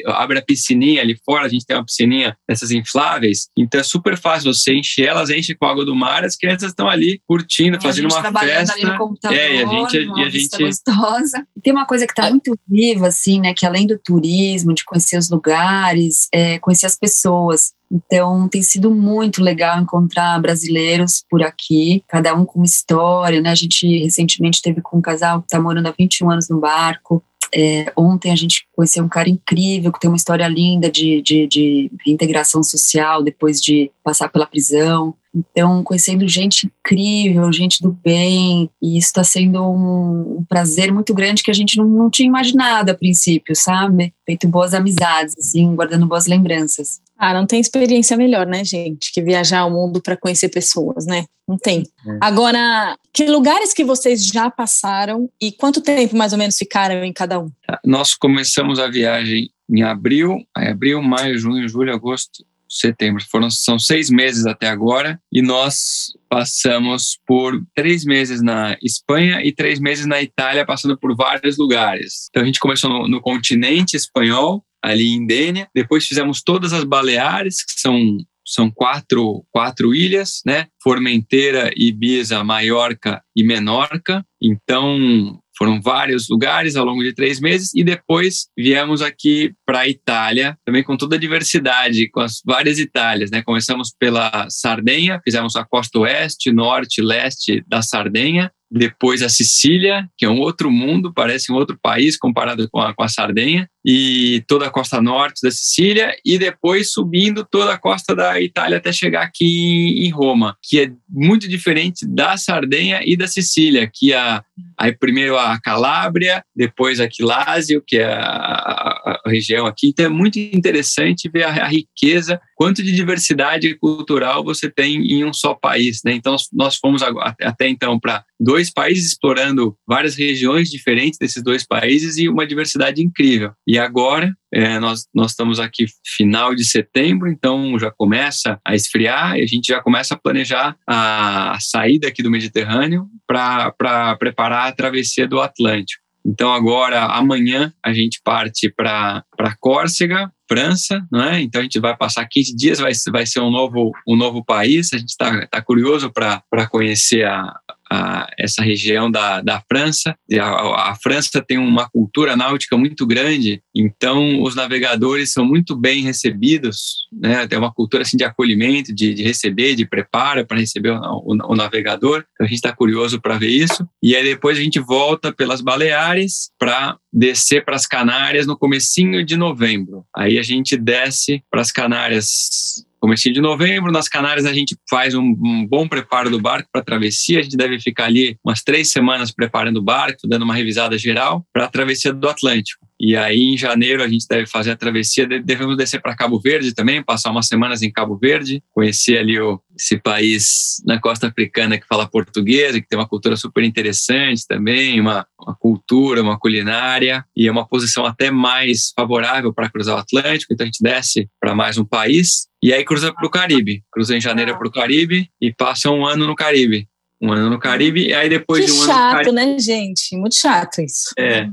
Abre 0.07 0.39
a 0.39 0.43
piscininha 0.43 1.03
ali 1.03 1.17
fora, 1.25 1.47
a 1.47 1.49
gente 1.49 1.67
tem 1.67 1.77
uma 1.77 1.85
piscininha 1.85 2.37
dessas 2.49 2.71
infláveis, 2.71 3.49
então 3.57 3.81
é 3.81 3.85
super 3.85 4.17
fácil 4.17 4.53
você 4.53 4.75
encher, 4.75 5.07
elas 5.07 5.31
enchem 5.31 5.57
com 5.57 5.67
água 5.73 5.85
do 5.85 5.95
mar, 5.95 6.25
as 6.25 6.37
crianças 6.37 6.71
estão 6.71 6.89
ali 6.89 7.21
curtindo, 7.27 7.81
fazendo 7.81 8.13
uma 8.13 8.23
festa. 8.41 8.75
Ali 8.75 8.85
no 8.85 8.99
computador, 8.99 9.37
é, 9.37 9.57
e 9.57 9.63
a 9.63 9.67
gente, 9.67 9.97
e 9.97 10.23
a 10.23 10.29
gente... 10.29 10.65
gostosa. 10.65 11.47
Tem 11.63 11.73
uma 11.73 11.87
coisa 11.87 12.07
que 12.07 12.13
está 12.13 12.31
muito 12.31 12.57
viva, 12.69 13.09
assim, 13.09 13.41
né? 13.41 13.55
Que 13.55 13.67
além 13.67 13.87
do 13.87 13.99
turismo, 13.99 14.75
de 14.75 14.85
conhecer 14.85 15.17
os 15.19 15.31
lugares, 15.31 16.29
é, 16.33 16.59
conhecer 16.59 16.87
as 16.87 16.97
pessoas. 16.97 17.73
Então, 17.91 18.49
tem 18.49 18.63
sido 18.63 18.91
muito 18.91 19.43
legal 19.43 19.79
encontrar 19.79 20.41
brasileiros 20.41 21.25
por 21.29 21.43
aqui, 21.43 22.03
cada 22.09 22.35
um 22.35 22.45
com 22.45 22.61
uma 22.61 22.65
história, 22.65 23.41
né? 23.41 23.51
A 23.51 23.55
gente 23.55 23.87
recentemente 24.05 24.63
teve 24.63 24.81
com 24.81 24.99
um 24.99 25.03
casal 25.03 25.41
que 25.41 25.47
está 25.47 25.61
morando 25.61 25.89
há 25.89 25.95
21 25.97 26.31
anos 26.31 26.49
no 26.49 26.59
barco, 26.59 27.23
é, 27.55 27.93
ontem 27.97 28.33
a 28.33 28.37
gente 28.37 28.67
conheceu 28.75 29.05
um 29.05 29.09
cara 29.09 29.29
incrível 29.29 29.93
que 29.93 30.01
tem 30.01 30.09
uma 30.09 30.17
história 30.17 30.49
linda 30.49 30.91
de, 30.91 31.21
de, 31.21 31.47
de 31.47 31.91
integração 32.07 32.63
social 32.63 33.23
depois 33.23 33.61
de 33.61 33.91
passar 34.03 34.29
pela 34.29 34.47
prisão. 34.47 35.15
Então, 35.35 35.83
conhecendo 35.83 36.29
gente 36.29 36.67
incrível, 36.67 37.51
gente 37.53 37.83
do 37.83 37.91
bem, 37.91 38.69
e 38.83 38.99
isso 38.99 39.07
está 39.07 39.25
sendo 39.25 39.63
um, 39.63 40.39
um, 40.39 40.45
prazer 40.47 40.93
muito 40.93 41.15
grande 41.15 41.43
que 41.43 41.51
a 41.51 41.55
gente 41.55 41.79
não, 41.79 41.87
não 41.87 42.11
tinha 42.11 42.29
imaginado 42.29 42.91
a 42.91 42.95
princípio, 42.95 43.57
sabe? 43.57 44.13
Feito 44.27 44.47
boas 44.47 44.75
amizades, 44.75 45.35
assim, 45.39 45.75
guardando 45.75 46.07
boas 46.07 46.27
lembranças. 46.27 47.01
Ah, 47.25 47.33
não 47.33 47.47
tem 47.47 47.61
experiência 47.61 48.17
melhor, 48.17 48.49
né, 48.49 48.65
gente, 48.65 49.13
que 49.13 49.23
viajar 49.23 49.65
o 49.65 49.71
mundo 49.71 50.03
para 50.03 50.17
conhecer 50.17 50.49
pessoas, 50.49 51.07
né? 51.07 51.25
Não 51.47 51.57
tem. 51.57 51.85
É. 52.05 52.19
Agora, 52.21 52.99
que 53.13 53.27
lugares 53.27 53.73
que 53.73 53.85
vocês 53.85 54.27
já 54.27 54.51
passaram 54.51 55.31
e 55.41 55.53
quanto 55.53 55.81
tempo 55.81 56.17
mais 56.17 56.33
ou 56.33 56.39
menos 56.39 56.57
ficaram 56.57 57.05
em 57.05 57.13
cada 57.13 57.39
um? 57.39 57.49
Nós 57.85 58.15
começamos 58.15 58.81
a 58.81 58.89
viagem 58.89 59.51
em 59.71 59.85
abril, 59.85 60.39
abril, 60.53 61.01
maio, 61.01 61.39
junho, 61.39 61.69
julho, 61.69 61.95
agosto, 61.95 62.45
setembro. 62.69 63.23
Foram, 63.31 63.49
são 63.53 63.79
seis 63.79 64.11
meses 64.11 64.45
até 64.45 64.69
agora 64.69 65.21
e 65.31 65.41
nós 65.43 66.13
passamos 66.29 67.21
por 67.25 67.63
três 67.73 68.05
meses 68.05 68.43
na 68.43 68.77
Espanha 68.83 69.41
e 69.45 69.53
três 69.53 69.79
meses 69.79 70.07
na 70.07 70.21
Itália, 70.21 70.67
passando 70.67 70.99
por 70.99 71.15
vários 71.15 71.57
lugares. 71.57 72.27
Então 72.31 72.43
a 72.43 72.47
gente 72.47 72.59
começou 72.59 72.91
no, 72.91 73.07
no 73.07 73.21
continente 73.21 73.97
espanhol, 73.97 74.65
ali 74.83 75.13
em 75.13 75.27
Dênia. 75.27 75.69
Depois 75.75 76.07
fizemos 76.07 76.43
todas 76.43 76.73
as 76.73 76.85
Baleares, 76.85 77.65
que 77.65 77.81
são 77.81 78.19
são 78.45 78.71
quatro, 78.71 79.45
quatro 79.51 79.95
ilhas, 79.95 80.43
né? 80.45 80.67
Formenteira, 80.83 81.71
Ibiza, 81.77 82.43
Maiorca 82.43 83.23
e 83.37 83.45
Menorca. 83.45 84.25
Então, 84.43 85.41
foram 85.57 85.81
vários 85.81 86.29
lugares 86.29 86.77
ao 86.77 86.85
longo 86.85 87.03
de 87.03 87.13
três 87.13 87.41
meses 87.41 87.73
e 87.75 87.85
depois 87.85 88.49
viemos 88.59 89.01
aqui 89.01 89.55
para 89.65 89.81
a 89.81 89.89
Itália, 89.89 90.59
também 90.65 90.83
com 90.83 90.97
toda 90.97 91.17
a 91.17 91.19
diversidade, 91.19 92.11
com 92.11 92.21
as 92.21 92.41
várias 92.45 92.79
Itálias, 92.79 93.31
né? 93.31 93.43
Começamos 93.43 93.95
pela 93.99 94.49
Sardenha, 94.51 95.21
fizemos 95.25 95.55
a 95.55 95.65
costa 95.65 96.01
oeste, 96.01 96.51
norte, 96.51 97.01
leste 97.01 97.65
da 97.69 97.81
Sardenha, 97.81 98.51
depois 98.73 99.23
a 99.23 99.29
Sicília, 99.29 100.09
que 100.17 100.25
é 100.25 100.31
um 100.31 100.41
outro 100.41 100.71
mundo, 100.71 101.13
parece 101.13 101.53
um 101.53 101.57
outro 101.57 101.79
país 101.81 102.17
comparado 102.17 102.69
com 102.71 102.81
a, 102.81 102.95
com 102.95 103.03
a 103.03 103.09
Sardenha, 103.09 103.69
e 103.85 104.43
toda 104.47 104.67
a 104.67 104.71
costa 104.71 105.03
norte 105.03 105.41
da 105.43 105.51
Sicília, 105.51 106.17
e 106.25 106.39
depois 106.39 106.93
subindo 106.93 107.47
toda 107.49 107.75
a 107.75 107.79
costa 107.79 108.15
da 108.15 108.41
Itália 108.41 108.79
até 108.79 108.93
chegar 108.93 109.23
aqui 109.23 110.07
em, 110.07 110.11
Roma, 110.11 110.57
que 110.63 110.81
é 110.81 110.93
muito 111.09 111.49
diferente 111.49 112.07
da 112.07 112.37
Sardenha 112.37 113.01
e 113.05 113.17
da 113.17 113.27
Sicília, 113.27 113.91
que 113.93 114.15
a, 114.15 114.43
Aí 114.79 114.97
primeiro 114.97 115.39
a 115.39 115.61
Calábria, 115.61 116.45
depois 116.55 117.01
a 117.01 117.09
Quilásio, 117.09 117.83
que 117.87 117.99
é 117.99 118.13
a, 118.13 118.21
a, 118.21 119.21
região 119.27 119.67
aqui. 119.67 119.89
Então 119.89 120.07
é 120.07 120.09
muito 120.09 120.39
interessante 120.39 121.29
ver 121.33 121.45
a, 121.45 121.65
a, 121.65 121.69
riqueza, 121.69 122.41
quanto 122.57 122.83
de 122.83 122.93
diversidade 122.93 123.77
cultural 123.79 124.45
você 124.45 124.71
tem 124.71 124.97
em 124.97 125.25
um 125.25 125.33
só 125.33 125.55
país. 125.55 126.01
Né? 126.05 126.13
Então 126.15 126.37
nós 126.53 126.77
fomos 126.77 127.03
até 127.41 127.69
então 127.69 127.99
para 127.99 128.25
dois 128.41 128.71
países 128.73 129.07
explorando 129.07 129.77
várias 129.87 130.17
regiões 130.17 130.71
diferentes 130.71 131.19
desses 131.19 131.43
dois 131.43 131.67
países 131.67 132.17
e 132.17 132.29
uma 132.29 132.47
diversidade 132.47 133.03
incrível. 133.03 133.53
E 133.67 133.79
agora 133.79 134.33
é, 134.53 134.79
nós, 134.79 135.09
nós 135.15 135.31
estamos 135.31 135.59
aqui 135.59 135.87
final 136.05 136.55
de 136.55 136.65
setembro, 136.65 137.29
então 137.29 137.79
já 137.79 137.91
começa 137.91 138.61
a 138.65 138.75
esfriar 138.75 139.37
e 139.37 139.43
a 139.43 139.47
gente 139.47 139.67
já 139.67 139.81
começa 139.81 140.15
a 140.15 140.19
planejar 140.19 140.77
a, 140.87 141.57
saída 141.61 142.09
aqui 142.09 142.23
do 142.23 142.31
Mediterrâneo 142.31 143.09
para 143.27 144.17
preparar 144.19 144.69
a 144.69 144.73
travessia 144.73 145.27
do 145.27 145.41
Atlântico. 145.41 146.03
Então 146.25 146.53
agora, 146.53 147.05
amanhã, 147.07 147.73
a 147.85 147.93
gente 147.93 148.21
parte 148.23 148.71
para 148.71 149.25
Córcega, 149.59 150.31
França, 150.49 151.05
não 151.11 151.25
é? 151.25 151.41
Então 151.41 151.61
a 151.61 151.65
gente 151.65 151.81
vai 151.81 151.97
passar 151.97 152.27
15 152.27 152.55
dias, 152.55 152.79
vai, 152.79 152.93
vai 153.11 153.27
ser 153.27 153.41
um 153.41 153.51
novo, 153.51 153.91
um 154.07 154.17
novo 154.17 154.45
país. 154.45 154.93
A 154.93 154.99
gente 154.99 155.09
está 155.09 155.47
tá 155.47 155.63
curioso 155.63 156.13
para 156.13 156.69
conhecer 156.69 157.25
a, 157.25 157.59
a, 157.93 158.27
essa 158.39 158.63
região 158.63 159.11
da, 159.11 159.43
da 159.43 159.63
França. 159.69 160.17
A, 160.41 160.91
a, 160.91 160.95
França 160.95 161.43
tem 161.47 161.59
uma 161.59 161.89
cultura 161.91 162.35
náutica 162.35 162.77
muito 162.77 163.07
grande, 163.07 163.63
então 163.75 164.43
os 164.43 164.55
navegadores 164.55 165.33
são 165.33 165.45
muito 165.45 165.77
bem 165.77 166.03
recebidos, 166.03 167.07
né? 167.13 167.47
Tem 167.47 167.59
uma 167.59 167.73
cultura 167.73 168.03
assim 168.03 168.17
de 168.17 168.25
acolhimento, 168.25 168.95
de, 168.95 169.13
de 169.13 169.23
receber, 169.23 169.75
de 169.75 169.87
preparo 169.87 170.47
para 170.47 170.59
receber 170.59 170.91
o, 170.91 170.97
o, 170.97 171.53
o, 171.53 171.55
navegador. 171.55 172.25
Então 172.33 172.47
a 172.47 172.49
gente 172.49 172.57
está 172.57 172.75
curioso 172.75 173.21
para 173.21 173.37
ver 173.37 173.51
isso. 173.51 173.87
E 174.03 174.17
aí 174.17 174.25
depois 174.25 174.57
a 174.57 174.63
gente 174.63 174.81
volta 174.81 175.33
pelas 175.33 175.61
Baleares 175.61 176.51
para 176.59 176.97
descer 177.13 177.65
para 177.65 177.77
as 177.77 177.87
Canárias 177.87 178.47
no 178.47 178.57
comecinho 178.57 179.25
de 179.25 179.37
novembro. 179.37 180.05
Aí 180.17 180.39
a 180.39 180.43
gente 180.43 180.77
desce 180.77 181.43
para 181.51 181.61
as 181.61 181.71
Canárias 181.71 182.87
comecinho 183.03 183.35
de 183.35 183.41
novembro. 183.41 183.91
Nas 183.91 184.09
Canárias 184.09 184.47
a 184.47 184.53
gente 184.53 184.77
faz 184.89 185.13
um, 185.13 185.37
um 185.43 185.67
bom 185.67 185.89
preparo 185.89 186.31
do 186.31 186.41
barco 186.41 186.69
para 186.71 186.81
a 186.81 186.85
travessia. 186.85 187.41
A 187.41 187.43
gente 187.43 187.57
deve 187.57 187.81
ficar 187.81 188.05
ali 188.05 188.39
umas 188.45 188.63
três 188.63 188.93
semanas 188.93 189.33
preparando 189.33 189.79
o 189.79 189.83
barco, 189.83 190.29
dando 190.29 190.45
uma 190.45 190.55
revisada 190.55 190.97
geral 190.97 191.45
para 191.53 191.65
a 191.65 191.69
travessia 191.69 192.13
do 192.13 192.29
Atlântico. 192.29 192.87
E 193.05 193.17
aí, 193.17 193.55
em 193.55 193.59
janeiro, 193.59 194.01
a 194.01 194.07
gente 194.07 194.29
deve 194.29 194.47
fazer 194.47 194.71
a 194.71 194.77
travessia. 194.77 195.27
Devemos 195.27 195.77
descer 195.77 196.01
para 196.01 196.15
Cabo 196.15 196.39
Verde 196.39 196.73
também, 196.73 197.03
passar 197.03 197.33
umas 197.33 197.49
semanas 197.49 197.83
em 197.83 197.91
Cabo 197.91 198.17
Verde, 198.17 198.63
conhecer 198.71 199.19
ali 199.19 199.41
o, 199.41 199.61
esse 199.77 199.99
país 199.99 200.81
na 200.87 201.01
costa 201.01 201.27
africana 201.27 201.77
que 201.77 201.87
fala 201.89 202.07
português, 202.07 202.77
que 202.77 202.87
tem 202.87 202.97
uma 202.97 203.09
cultura 203.09 203.37
super 203.37 203.65
interessante 203.65 204.47
também, 204.47 205.01
uma, 205.01 205.27
uma 205.37 205.53
cultura, 205.57 206.23
uma 206.23 206.39
culinária, 206.39 207.25
e 207.37 207.49
é 207.49 207.51
uma 207.51 207.67
posição 207.67 208.07
até 208.07 208.31
mais 208.31 208.93
favorável 208.95 209.53
para 209.53 209.69
cruzar 209.69 209.97
o 209.97 209.99
Atlântico. 209.99 210.55
Então, 210.55 210.63
a 210.63 210.69
gente 210.69 210.81
desce 210.81 211.29
para 211.41 211.57
mais 211.57 211.77
um 211.77 211.85
país 211.85 212.47
e 212.63 212.73
aí 212.73 212.85
cruza 212.85 213.13
para 213.13 213.27
o 213.27 213.31
Caribe. 213.31 213.83
Cruza 213.91 214.17
em 214.17 214.21
janeiro 214.21 214.57
para 214.57 214.69
o 214.69 214.71
Caribe 214.71 215.29
e 215.41 215.53
passa 215.53 215.91
um 215.91 216.07
ano 216.07 216.25
no 216.25 216.37
Caribe 216.37 216.87
um 217.25 217.31
ano 217.31 217.49
no 217.49 217.59
Caribe, 217.61 218.09
e 218.09 218.13
aí 218.13 218.29
depois 218.29 218.65
que 218.65 218.73
de 218.73 218.73
um 218.73 218.85
chato, 218.85 219.15
ano. 219.15 219.25
Chato, 219.25 219.33
né, 219.33 219.57
gente? 219.61 220.17
Muito 220.17 220.35
chato 220.35 220.83
isso. 220.83 221.11
É. 221.17 221.49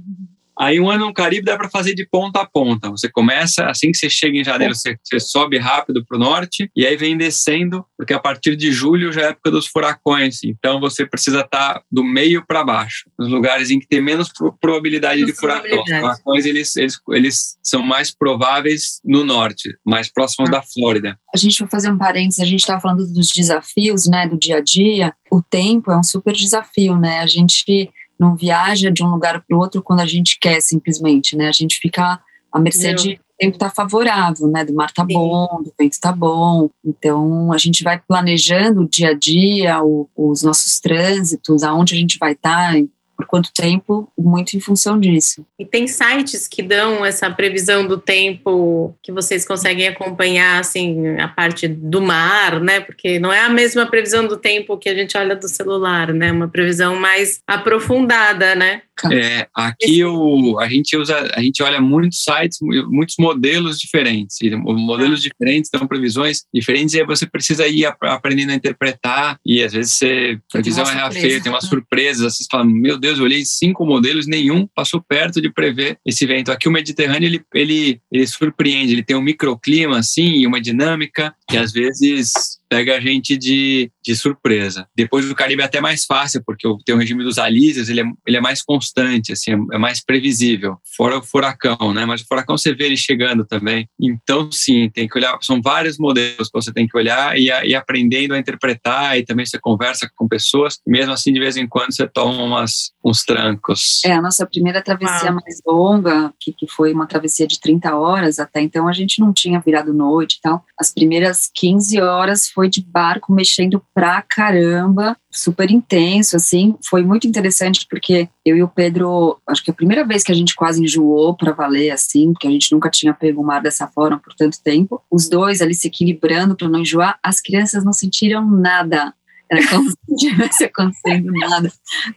Aí 0.59 0.77
um 0.79 0.89
ano 0.89 1.05
no 1.05 1.13
Caribe 1.13 1.45
dá 1.45 1.57
para 1.57 1.69
fazer 1.69 1.95
de 1.95 2.05
ponta 2.05 2.41
a 2.41 2.45
ponta. 2.45 2.89
Você 2.89 3.09
começa, 3.09 3.65
assim 3.67 3.91
que 3.91 3.97
você 3.97 4.09
chega 4.09 4.37
em 4.37 4.43
janeiro, 4.43 4.75
você, 4.75 4.97
você 5.01 5.17
sobe 5.17 5.57
rápido 5.57 6.05
para 6.05 6.17
o 6.17 6.19
norte 6.19 6.69
e 6.75 6.85
aí 6.85 6.97
vem 6.97 7.17
descendo, 7.17 7.85
porque 7.97 8.13
a 8.13 8.19
partir 8.19 8.57
de 8.57 8.69
julho 8.69 9.13
já 9.13 9.21
é 9.21 9.29
época 9.29 9.51
dos 9.51 9.67
furacões. 9.67 10.43
Então 10.43 10.79
você 10.79 11.05
precisa 11.05 11.41
estar 11.41 11.75
tá 11.75 11.83
do 11.89 12.03
meio 12.03 12.45
para 12.45 12.63
baixo, 12.63 13.09
nos 13.17 13.29
lugares 13.29 13.69
em 13.71 13.79
que 13.79 13.87
tem 13.87 14.01
menos 14.01 14.29
probabilidade 14.59 15.25
de 15.25 15.33
furacão. 15.33 15.81
Os 15.81 15.89
furacões 15.89 16.45
eles, 16.45 16.75
eles, 16.75 16.99
eles 17.09 17.57
são 17.63 17.81
mais 17.81 18.11
prováveis 18.13 18.99
no 19.05 19.23
norte, 19.23 19.77
mais 19.85 20.11
próximos 20.11 20.49
ah. 20.49 20.53
da 20.53 20.61
Flórida. 20.61 21.17
A 21.33 21.37
gente 21.37 21.59
vai 21.59 21.69
fazer 21.69 21.89
um 21.89 21.97
parênteses, 21.97 22.41
a 22.41 22.45
gente 22.45 22.59
estava 22.59 22.81
falando 22.81 23.07
dos 23.07 23.29
desafios, 23.29 24.07
né, 24.07 24.27
do 24.27 24.37
dia 24.37 24.57
a 24.57 24.61
dia. 24.61 25.13
O 25.31 25.41
tempo 25.41 25.91
é 25.91 25.97
um 25.97 26.03
super 26.03 26.33
desafio, 26.33 26.97
né? 26.97 27.19
A 27.19 27.27
gente 27.27 27.89
não 28.19 28.35
viaja 28.35 28.91
de 28.91 29.03
um 29.03 29.09
lugar 29.09 29.41
para 29.41 29.55
o 29.55 29.59
outro 29.59 29.81
quando 29.81 30.01
a 30.01 30.05
gente 30.05 30.37
quer, 30.39 30.61
simplesmente, 30.61 31.35
né? 31.35 31.47
A 31.47 31.53
gente 31.53 31.79
fica 31.79 32.19
à 32.51 32.59
mercê 32.59 32.93
de 32.93 33.19
tempo 33.39 33.57
tá 33.57 33.69
favorável, 33.69 34.47
né? 34.47 34.65
Do 34.65 34.73
mar 34.73 34.91
tá 34.91 35.05
Sim. 35.05 35.13
bom, 35.13 35.63
do 35.63 35.73
vento 35.79 35.97
tá 35.99 36.11
bom. 36.11 36.69
Então 36.83 37.53
a 37.53 37.57
gente 37.57 37.83
vai 37.83 37.99
planejando 37.99 38.81
o 38.81 38.89
dia 38.89 39.11
a 39.11 39.13
dia, 39.13 39.81
o, 39.81 40.09
os 40.15 40.43
nossos 40.43 40.79
trânsitos, 40.79 41.63
aonde 41.63 41.95
a 41.95 41.97
gente 41.97 42.17
vai 42.19 42.33
estar, 42.33 42.73
tá, 42.73 42.79
por 43.19 43.25
quanto 43.25 43.51
tempo, 43.51 44.09
muito 44.17 44.55
em 44.55 44.61
função 44.61 44.97
disso. 44.97 45.45
E 45.59 45.65
tem 45.65 45.87
sites 45.87 46.47
que 46.47 46.63
dão 46.63 47.05
essa 47.05 47.29
previsão 47.29 47.85
do 47.85 47.97
tempo 47.97 48.95
que 49.03 49.11
vocês 49.11 49.45
conseguem 49.45 49.89
acompanhar, 49.89 50.61
assim, 50.61 51.17
a 51.17 51.27
parte 51.27 51.67
do 51.67 52.01
mar, 52.01 52.61
né? 52.61 52.79
Porque 52.79 53.19
não 53.19 53.33
é 53.33 53.41
a 53.41 53.49
mesma 53.49 53.85
previsão 53.85 54.25
do 54.25 54.37
tempo 54.37 54.77
que 54.77 54.87
a 54.87 54.95
gente 54.95 55.17
olha 55.17 55.35
do 55.35 55.49
celular, 55.49 56.13
né? 56.13 56.31
Uma 56.31 56.47
previsão 56.47 56.95
mais 56.95 57.41
aprofundada, 57.45 58.55
né? 58.55 58.83
É, 59.11 59.47
aqui 59.55 60.03
o, 60.03 60.59
a 60.59 60.67
gente 60.67 60.95
usa, 60.97 61.31
a 61.33 61.41
gente 61.41 61.61
olha 61.63 61.79
muitos 61.81 62.23
sites, 62.23 62.59
muitos 62.61 63.15
modelos 63.17 63.79
diferentes. 63.79 64.37
Modelos 64.51 65.21
diferentes 65.21 65.69
dão 65.71 65.87
previsões 65.87 66.43
diferentes 66.53 66.93
e 66.93 66.99
aí 66.99 67.05
você 67.05 67.25
precisa 67.25 67.67
ir 67.67 67.85
aprendendo 67.85 68.51
a 68.51 68.55
interpretar 68.55 69.37
e 69.45 69.63
às 69.63 69.73
vezes 69.73 69.93
você, 69.93 70.39
a 70.49 70.51
previsão 70.53 70.83
é 70.83 71.11
feia, 71.11 71.41
tem 71.41 71.51
umas 71.51 71.65
surpresas, 71.65 72.25
assim, 72.25 72.43
você 72.43 72.47
fala, 72.51 72.65
meu 72.65 72.97
Deus, 72.97 73.19
eu 73.19 73.25
olhei 73.25 73.43
cinco 73.45 73.85
modelos, 73.85 74.27
nenhum 74.27 74.67
passou 74.75 75.01
perto 75.01 75.41
de 75.41 75.51
prever 75.51 75.97
esse 76.05 76.25
vento. 76.25 76.51
Aqui 76.51 76.67
o 76.67 76.71
Mediterrâneo, 76.71 77.27
ele, 77.27 77.41
ele, 77.53 78.01
ele 78.11 78.27
surpreende, 78.27 78.93
ele 78.93 79.03
tem 79.03 79.15
um 79.15 79.21
microclima 79.21 79.97
assim 79.97 80.39
e 80.39 80.47
uma 80.47 80.61
dinâmica 80.61 81.33
que 81.49 81.57
às 81.57 81.71
vezes 81.71 82.59
pega 82.69 82.95
a 82.95 82.99
gente 82.99 83.35
de, 83.35 83.91
de 84.05 84.15
surpresa. 84.15 84.87
Depois 84.95 85.27
do 85.27 85.33
Caribe 85.33 85.63
é 85.63 85.65
até 85.65 85.81
mais 85.81 86.05
fácil, 86.05 86.43
porque 86.45 86.67
tem 86.85 86.93
o 86.93 86.99
regime 86.99 87.23
dos 87.23 87.39
alísios, 87.39 87.89
ele 87.89 88.01
é, 88.01 88.03
ele 88.27 88.37
é 88.37 88.41
mais 88.41 88.61
constante, 88.61 89.33
assim, 89.33 89.51
é, 89.51 89.75
é 89.75 89.77
mais 89.79 90.03
previsível. 90.05 90.77
Fora 90.95 91.17
o 91.17 91.23
furacão, 91.23 91.91
né? 91.93 92.05
Mas 92.05 92.21
o 92.21 92.27
furacão 92.27 92.55
você 92.55 92.73
vê 92.73 92.85
ele 92.85 92.95
chegando 92.95 93.43
também. 93.43 93.89
Então, 93.99 94.51
sim, 94.51 94.89
tem 94.93 95.07
que 95.07 95.17
olhar, 95.17 95.35
são 95.41 95.59
vários 95.59 95.97
modelos 95.97 96.47
que 96.47 96.53
você 96.53 96.71
tem 96.71 96.87
que 96.87 96.95
olhar 96.95 97.35
e, 97.37 97.45
e 97.47 97.73
aprendendo 97.73 98.35
a 98.35 98.37
interpretar, 98.37 99.17
e 99.17 99.25
também 99.25 99.45
você 99.45 99.57
conversa 99.57 100.09
com 100.15 100.27
pessoas, 100.27 100.79
mesmo 100.85 101.11
assim, 101.11 101.33
de 101.33 101.39
vez 101.39 101.57
em 101.57 101.67
quando, 101.67 101.91
você 101.91 102.07
toma 102.07 102.43
umas, 102.43 102.91
uns 103.03 103.23
trancos. 103.23 104.01
É, 104.05 104.11
a 104.11 104.21
nossa 104.21 104.45
primeira 104.45 104.83
travessia 104.83 105.29
ah. 105.29 105.33
mais 105.33 105.59
longa, 105.65 106.31
que, 106.39 106.53
que 106.53 106.67
foi 106.67 106.93
uma 106.93 107.07
travessia 107.07 107.47
de 107.47 107.59
30 107.59 107.95
horas, 107.95 108.37
até 108.37 108.61
então 108.61 108.87
a 108.87 108.93
gente 108.93 109.19
não 109.19 109.33
tinha 109.33 109.59
virado 109.59 109.91
noite 109.91 110.35
e 110.35 110.41
tal. 110.41 110.63
As 110.79 110.93
primeiras 110.93 111.38
15 111.53 112.01
horas 112.01 112.49
foi 112.49 112.67
de 112.67 112.81
barco 112.81 113.31
mexendo 113.31 113.83
pra 113.93 114.21
caramba, 114.21 115.15
super 115.31 115.69
intenso, 115.69 116.35
assim. 116.35 116.75
Foi 116.87 117.03
muito 117.03 117.27
interessante 117.27 117.85
porque 117.89 118.27
eu 118.45 118.57
e 118.57 118.63
o 118.63 118.67
Pedro, 118.67 119.39
acho 119.47 119.63
que 119.63 119.69
é 119.69 119.73
a 119.73 119.75
primeira 119.75 120.05
vez 120.05 120.23
que 120.23 120.31
a 120.31 120.35
gente 120.35 120.55
quase 120.55 120.83
enjoou 120.83 121.35
para 121.35 121.53
valer, 121.53 121.91
assim, 121.91 122.33
porque 122.33 122.47
a 122.47 122.51
gente 122.51 122.71
nunca 122.71 122.89
tinha 122.89 123.13
pego 123.13 123.41
o 123.41 123.45
mar 123.45 123.61
dessa 123.61 123.87
forma 123.87 124.19
por 124.19 124.33
tanto 124.33 124.61
tempo. 124.63 125.01
Os 125.09 125.29
dois 125.29 125.61
ali 125.61 125.73
se 125.73 125.87
equilibrando 125.87 126.55
para 126.55 126.69
não 126.69 126.79
enjoar, 126.79 127.19
as 127.23 127.39
crianças 127.39 127.83
não 127.83 127.93
sentiram 127.93 128.49
nada. 128.49 129.13
Era 129.51 129.67
como 129.67 129.89
se 129.89 129.97
não 130.07 130.15
tivesse 130.15 130.63
acontecendo 130.65 131.31
nada. 131.31 131.71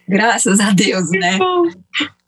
Graças 0.07 0.59
a 0.59 0.71
Deus, 0.71 1.09
né? 1.11 1.37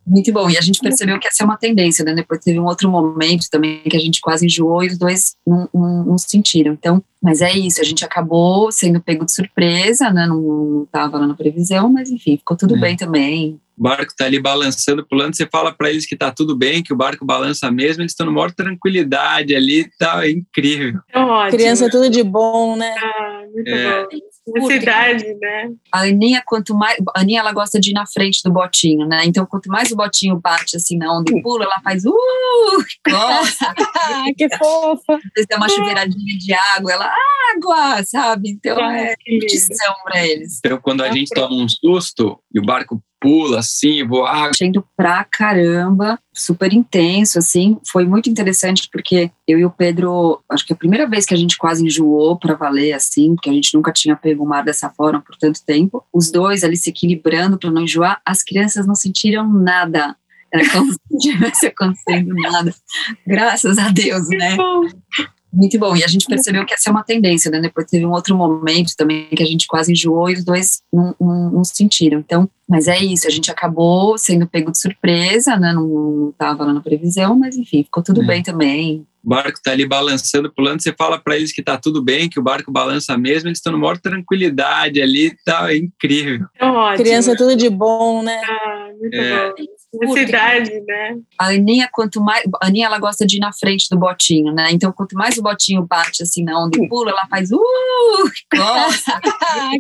Muito 0.06 0.32
bom. 0.32 0.50
E 0.50 0.58
a 0.58 0.62
gente 0.62 0.80
percebeu 0.80 1.20
que 1.20 1.28
essa 1.28 1.44
é 1.44 1.46
uma 1.46 1.58
tendência, 1.58 2.06
né? 2.06 2.13
Depois 2.13 2.39
teve 2.39 2.60
um 2.60 2.65
outro 2.65 2.89
momento 2.89 3.50
também 3.50 3.82
que 3.82 3.98
a 3.98 4.00
gente 4.00 4.22
quase 4.22 4.46
enjoou 4.46 4.84
e 4.84 4.88
os 4.88 4.98
dois 4.98 5.36
não, 5.46 5.68
não, 5.74 6.04
não 6.06 6.18
sentiram. 6.18 6.74
Então, 6.74 7.04
mas 7.22 7.41
é 7.41 7.52
isso, 7.52 7.82
a 7.82 7.84
gente 7.84 8.06
acabou 8.06 8.72
sendo 8.72 9.02
pego 9.02 9.26
de 9.26 9.34
surpresa, 9.34 10.12
né? 10.12 10.28
Não 10.28 10.84
estava 10.84 11.18
lá 11.18 11.26
na 11.26 11.34
previsão, 11.34 11.91
mas 11.91 12.12
enfim, 12.12 12.38
ficou 12.38 12.56
tudo 12.56 12.76
é. 12.76 12.80
bem 12.80 12.96
também. 12.96 13.60
O 13.78 13.84
barco 13.84 14.12
está 14.12 14.26
ali 14.26 14.39
balançando, 14.39 15.06
pulando, 15.06 15.36
você 15.36 15.46
fala 15.46 15.74
para 15.74 15.89
eles 15.89 16.06
que 16.06 16.13
está 16.13 16.32
tudo 16.32 16.56
bem, 16.56 16.82
que 16.82 16.94
o 16.94 16.96
barco 16.96 17.26
balança 17.26 17.70
mesmo, 17.70 18.04
eles 18.04 18.13
estão 18.13 18.26
numa 18.26 18.36
maior 18.36 18.52
tranquilidade 18.52 19.54
ali, 19.54 19.89
tá 19.98 20.30
incrível. 20.30 21.02
É 21.12 21.20
ótimo. 21.20 21.58
Criança 21.58 21.89
tudo 21.89 22.10
de 22.10 22.24
bom, 22.24 22.78
né? 22.78 22.96
Ah, 22.98 23.44
muito 23.54 23.70
é. 23.70 24.04
bom 24.04 24.08
necessidade, 24.48 25.34
né? 25.36 25.72
A 25.92 26.02
Aninha, 26.02 26.44
quanto 26.46 26.76
mais. 26.76 26.98
A 27.16 27.22
Aninha, 27.22 27.40
ela 27.40 27.52
gosta 27.52 27.80
de 27.80 27.92
ir 27.92 27.94
na 27.94 28.06
frente 28.06 28.42
do 28.44 28.52
botinho, 28.52 29.08
né? 29.08 29.24
Então, 29.26 29.46
quanto 29.46 29.68
mais 29.68 29.92
o 29.92 29.96
botinho 29.96 30.40
bate 30.40 30.78
assim 30.78 30.98
na 30.98 31.12
onda 31.12 31.32
e 31.32 31.42
pula, 31.42 31.66
ela 31.66 31.82
faz. 31.84 32.06
Uh! 32.06 32.12
Gosta! 33.10 33.74
que 34.38 34.48
fofa! 34.58 35.20
Se 35.38 35.46
tem 35.48 35.58
uma 35.58 35.70
chuveiradinha 35.70 36.38
de 36.38 36.54
água, 36.54 36.92
ela. 36.92 37.12
Água! 37.56 38.04
Sabe? 38.04 38.50
Então, 38.52 38.78
ah, 38.80 38.98
é 38.98 39.16
curtição 39.16 39.94
para 40.04 40.26
eles. 40.26 40.60
Então, 40.64 40.80
quando 40.82 41.04
a 41.04 41.12
gente 41.12 41.30
toma 41.34 41.56
um 41.56 41.68
susto 41.68 42.40
e 42.54 42.60
o 42.60 42.66
barco 42.66 43.02
pula 43.26 43.60
assim, 43.60 44.06
voa. 44.06 44.50
Achando 44.50 44.86
pra 44.96 45.24
caramba, 45.24 46.20
super 46.32 46.72
intenso, 46.72 47.40
assim. 47.40 47.78
Foi 47.92 48.06
muito 48.06 48.30
interessante 48.30 48.88
porque 48.92 49.32
eu 49.48 49.58
e 49.58 49.66
o 49.66 49.72
Pedro, 49.72 50.44
acho 50.48 50.64
que 50.64 50.74
é 50.74 50.76
a 50.76 50.78
primeira 50.78 51.10
vez 51.10 51.26
que 51.26 51.34
a 51.34 51.38
gente 51.38 51.58
quase 51.58 51.84
enjoou 51.84 52.38
para 52.38 52.54
valer, 52.54 52.94
assim, 52.94 53.34
porque 53.34 53.50
a 53.50 53.54
gente 53.54 53.74
nunca 53.74 53.92
tinha 53.92 54.16
pego 54.16 54.44
o 54.44 54.48
mar 54.48 54.64
dessa 54.64 54.92
forma 54.92 55.22
por 55.22 55.36
tanto 55.38 55.60
tempo. 55.66 56.04
Os 56.14 56.32
dois 56.32 56.64
ali 56.64 56.78
se 56.78 56.92
equilibrando 56.92 57.58
para 57.58 57.72
não 57.72 57.82
enjoar, 57.82 58.22
as 58.24 58.44
crianças 58.44 58.86
não 58.86 58.96
sentiram 58.96 59.52
nada. 59.52 60.16
Era 60.54 60.70
como 60.70 60.94
se 60.94 61.00
não 61.10 61.20
tivesse 61.20 61.66
acontecendo 61.66 62.34
nada. 62.36 62.76
Graças 63.26 63.80
a 63.80 63.90
Deus, 63.90 64.30
né? 64.30 64.56
Muito 65.56 65.80
bom. 65.80 65.96
E 65.96 66.04
a 66.04 66.08
gente 66.08 66.26
percebeu 66.26 66.65
que 66.65 66.74
essa 66.74 66.89
é 66.89 66.91
uma 66.91 67.04
tendência, 67.04 67.50
né? 67.50 67.62
Depois 67.62 67.88
teve 67.88 68.06
um 68.06 68.12
outro 68.12 68.36
momento 68.36 68.94
também 68.98 69.28
que 69.30 69.41
a 69.41 69.46
gente 69.46 69.65
quase 69.68 69.94
enjoou 69.94 70.30
e 70.30 70.34
os 70.34 70.44
dois 70.44 70.82
não, 70.91 71.15
não, 71.20 71.52
não 71.52 71.63
sentiram. 71.63 72.20
Então, 72.20 72.50
mas 72.68 72.88
é 72.88 72.98
isso, 73.00 73.26
a 73.26 73.32
gente 73.32 73.50
acabou 73.50 74.18
sendo 74.18 74.48
pego 74.48 74.72
de 74.72 74.80
surpresa, 74.80 75.56
né? 75.56 75.72
Não 75.72 76.30
estava 76.30 76.65
lá 76.65 76.74
na 76.74 76.82
previsão, 76.82 77.38
mas 77.38 77.56
enfim, 77.56 77.84
ficou 77.84 78.04
tudo 78.04 78.22
é. 78.24 78.26
bem 78.26 78.44
também. 78.44 79.08
O 79.24 79.30
barco 79.30 79.58
está 79.58 79.72
ali 79.72 79.88
balançando, 79.88 80.54
pulando. 80.54 80.82
Você 80.82 80.94
fala 80.94 81.18
para 81.18 81.36
eles 81.36 81.52
que 81.52 81.62
está 81.62 81.78
tudo 81.78 82.04
bem, 82.04 82.30
que 82.30 82.39
o 82.39 82.44
barco 82.44 82.72
balança 82.72 83.18
mesmo, 83.18 83.48
eles 83.48 83.58
estão 83.58 83.72
numa 83.72 83.84
maior 83.84 83.98
tranquilidade 83.98 85.02
ali, 85.02 85.36
tá 85.44 85.76
incrível. 85.76 86.46
É 86.60 86.98
Criança 86.98 87.32
é 87.32 87.36
tudo 87.36 87.56
de 87.56 87.70
bom, 87.70 88.22
né? 88.22 88.39
Ah, 88.44 88.89
muito 89.00 89.15
é. 89.15 89.50
bom 89.50 89.56
necessidade, 89.93 90.71
né? 90.82 91.17
A 91.39 91.48
Aninha, 91.48 91.89
quanto 91.91 92.21
mais. 92.21 92.43
A 92.62 92.67
Aninha, 92.67 92.88
ela 92.88 93.00
gosta 93.00 93.26
de 93.26 93.38
ir 93.38 93.39
na 93.39 93.52
frente 93.54 93.88
do 93.89 93.98
botinho, 93.98 94.54
né? 94.54 94.69
Então, 94.71 94.91
quanto 94.91 95.13
mais 95.13 95.38
o 95.38 95.41
botinho 95.41 95.86
bate 95.86 96.24
assim 96.24 96.43
na 96.43 96.60
onda 96.60 96.78
e 96.78 96.88
pula, 96.88 97.12
ela 97.12 97.28
faz. 97.30 97.52
Uh! 97.52 97.58
Gosta! 98.56 99.19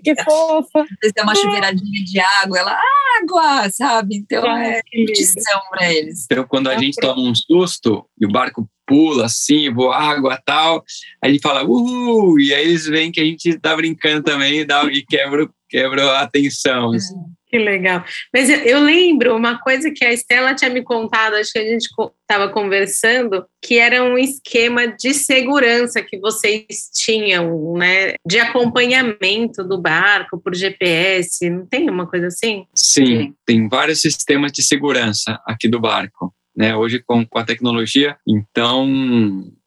que 0.03 0.15
fofa! 0.23 0.85
Se 1.03 1.13
tem 1.13 1.23
uma 1.23 1.35
chuveiradinha 1.35 2.03
de 2.03 2.19
água, 2.19 2.59
ela. 2.59 2.79
Água! 3.21 3.69
Sabe? 3.69 4.17
Então, 4.17 4.45
ah, 4.45 4.63
é 4.63 4.81
competição 4.81 5.61
para 5.69 5.91
eles. 5.91 6.25
Então, 6.29 6.45
quando 6.47 6.67
a 6.67 6.73
tá 6.73 6.79
gente 6.79 6.95
toma 6.95 7.21
um 7.21 7.33
susto 7.35 8.05
e 8.19 8.25
o 8.25 8.31
barco 8.31 8.67
pula 8.85 9.25
assim, 9.25 9.73
voa 9.73 9.97
água 9.97 10.39
tal, 10.45 10.83
aí 11.21 11.31
ele 11.31 11.39
fala, 11.39 11.63
uhul! 11.63 12.39
E 12.39 12.53
aí 12.53 12.65
eles 12.65 12.85
veem 12.85 13.11
que 13.11 13.19
a 13.19 13.25
gente 13.25 13.57
tá 13.59 13.75
brincando 13.75 14.23
também 14.23 14.59
e, 14.59 14.65
dá, 14.65 14.83
e 14.85 15.03
quebra, 15.03 15.49
quebra 15.69 16.11
a 16.11 16.21
atenção. 16.21 16.91
Assim. 16.91 17.15
Que 17.55 17.59
legal. 17.59 18.03
Mas 18.33 18.49
eu, 18.49 18.59
eu, 18.63 18.79
lembro 18.81 19.33
uma 19.33 19.57
coisa 19.57 19.89
que 19.89 20.03
a 20.03 20.11
Estela 20.11 20.53
tinha 20.53 20.69
me 20.69 20.83
contado, 20.83 21.35
acho 21.35 21.53
que 21.53 21.59
a 21.59 21.63
gente 21.63 21.87
estava 22.21 22.49
conversando, 22.49 23.45
que 23.61 23.79
era 23.79 24.03
um 24.03 24.17
esquema 24.17 24.85
de 24.87 25.13
segurança 25.13 26.01
que 26.01 26.19
vocês 26.19 26.91
tinham, 26.93 27.75
né? 27.77 28.15
De 28.27 28.39
acompanhamento 28.39 29.63
do 29.63 29.81
barco 29.81 30.37
por 30.37 30.53
GPS. 30.53 31.49
Não 31.49 31.65
tem 31.65 31.89
uma 31.89 32.05
coisa 32.05 32.27
assim? 32.27 32.65
Sim, 32.73 33.33
tem 33.45 33.69
vários 33.69 34.01
sistemas 34.01 34.51
de 34.51 34.61
segurança 34.61 35.39
aqui 35.47 35.69
do 35.69 35.79
barco. 35.79 36.33
Né, 36.57 36.73
hoje 36.73 37.03
com, 37.05 37.25
com 37.25 37.37
a 37.37 37.43
tecnologia, 37.43 38.15
então 38.25 38.87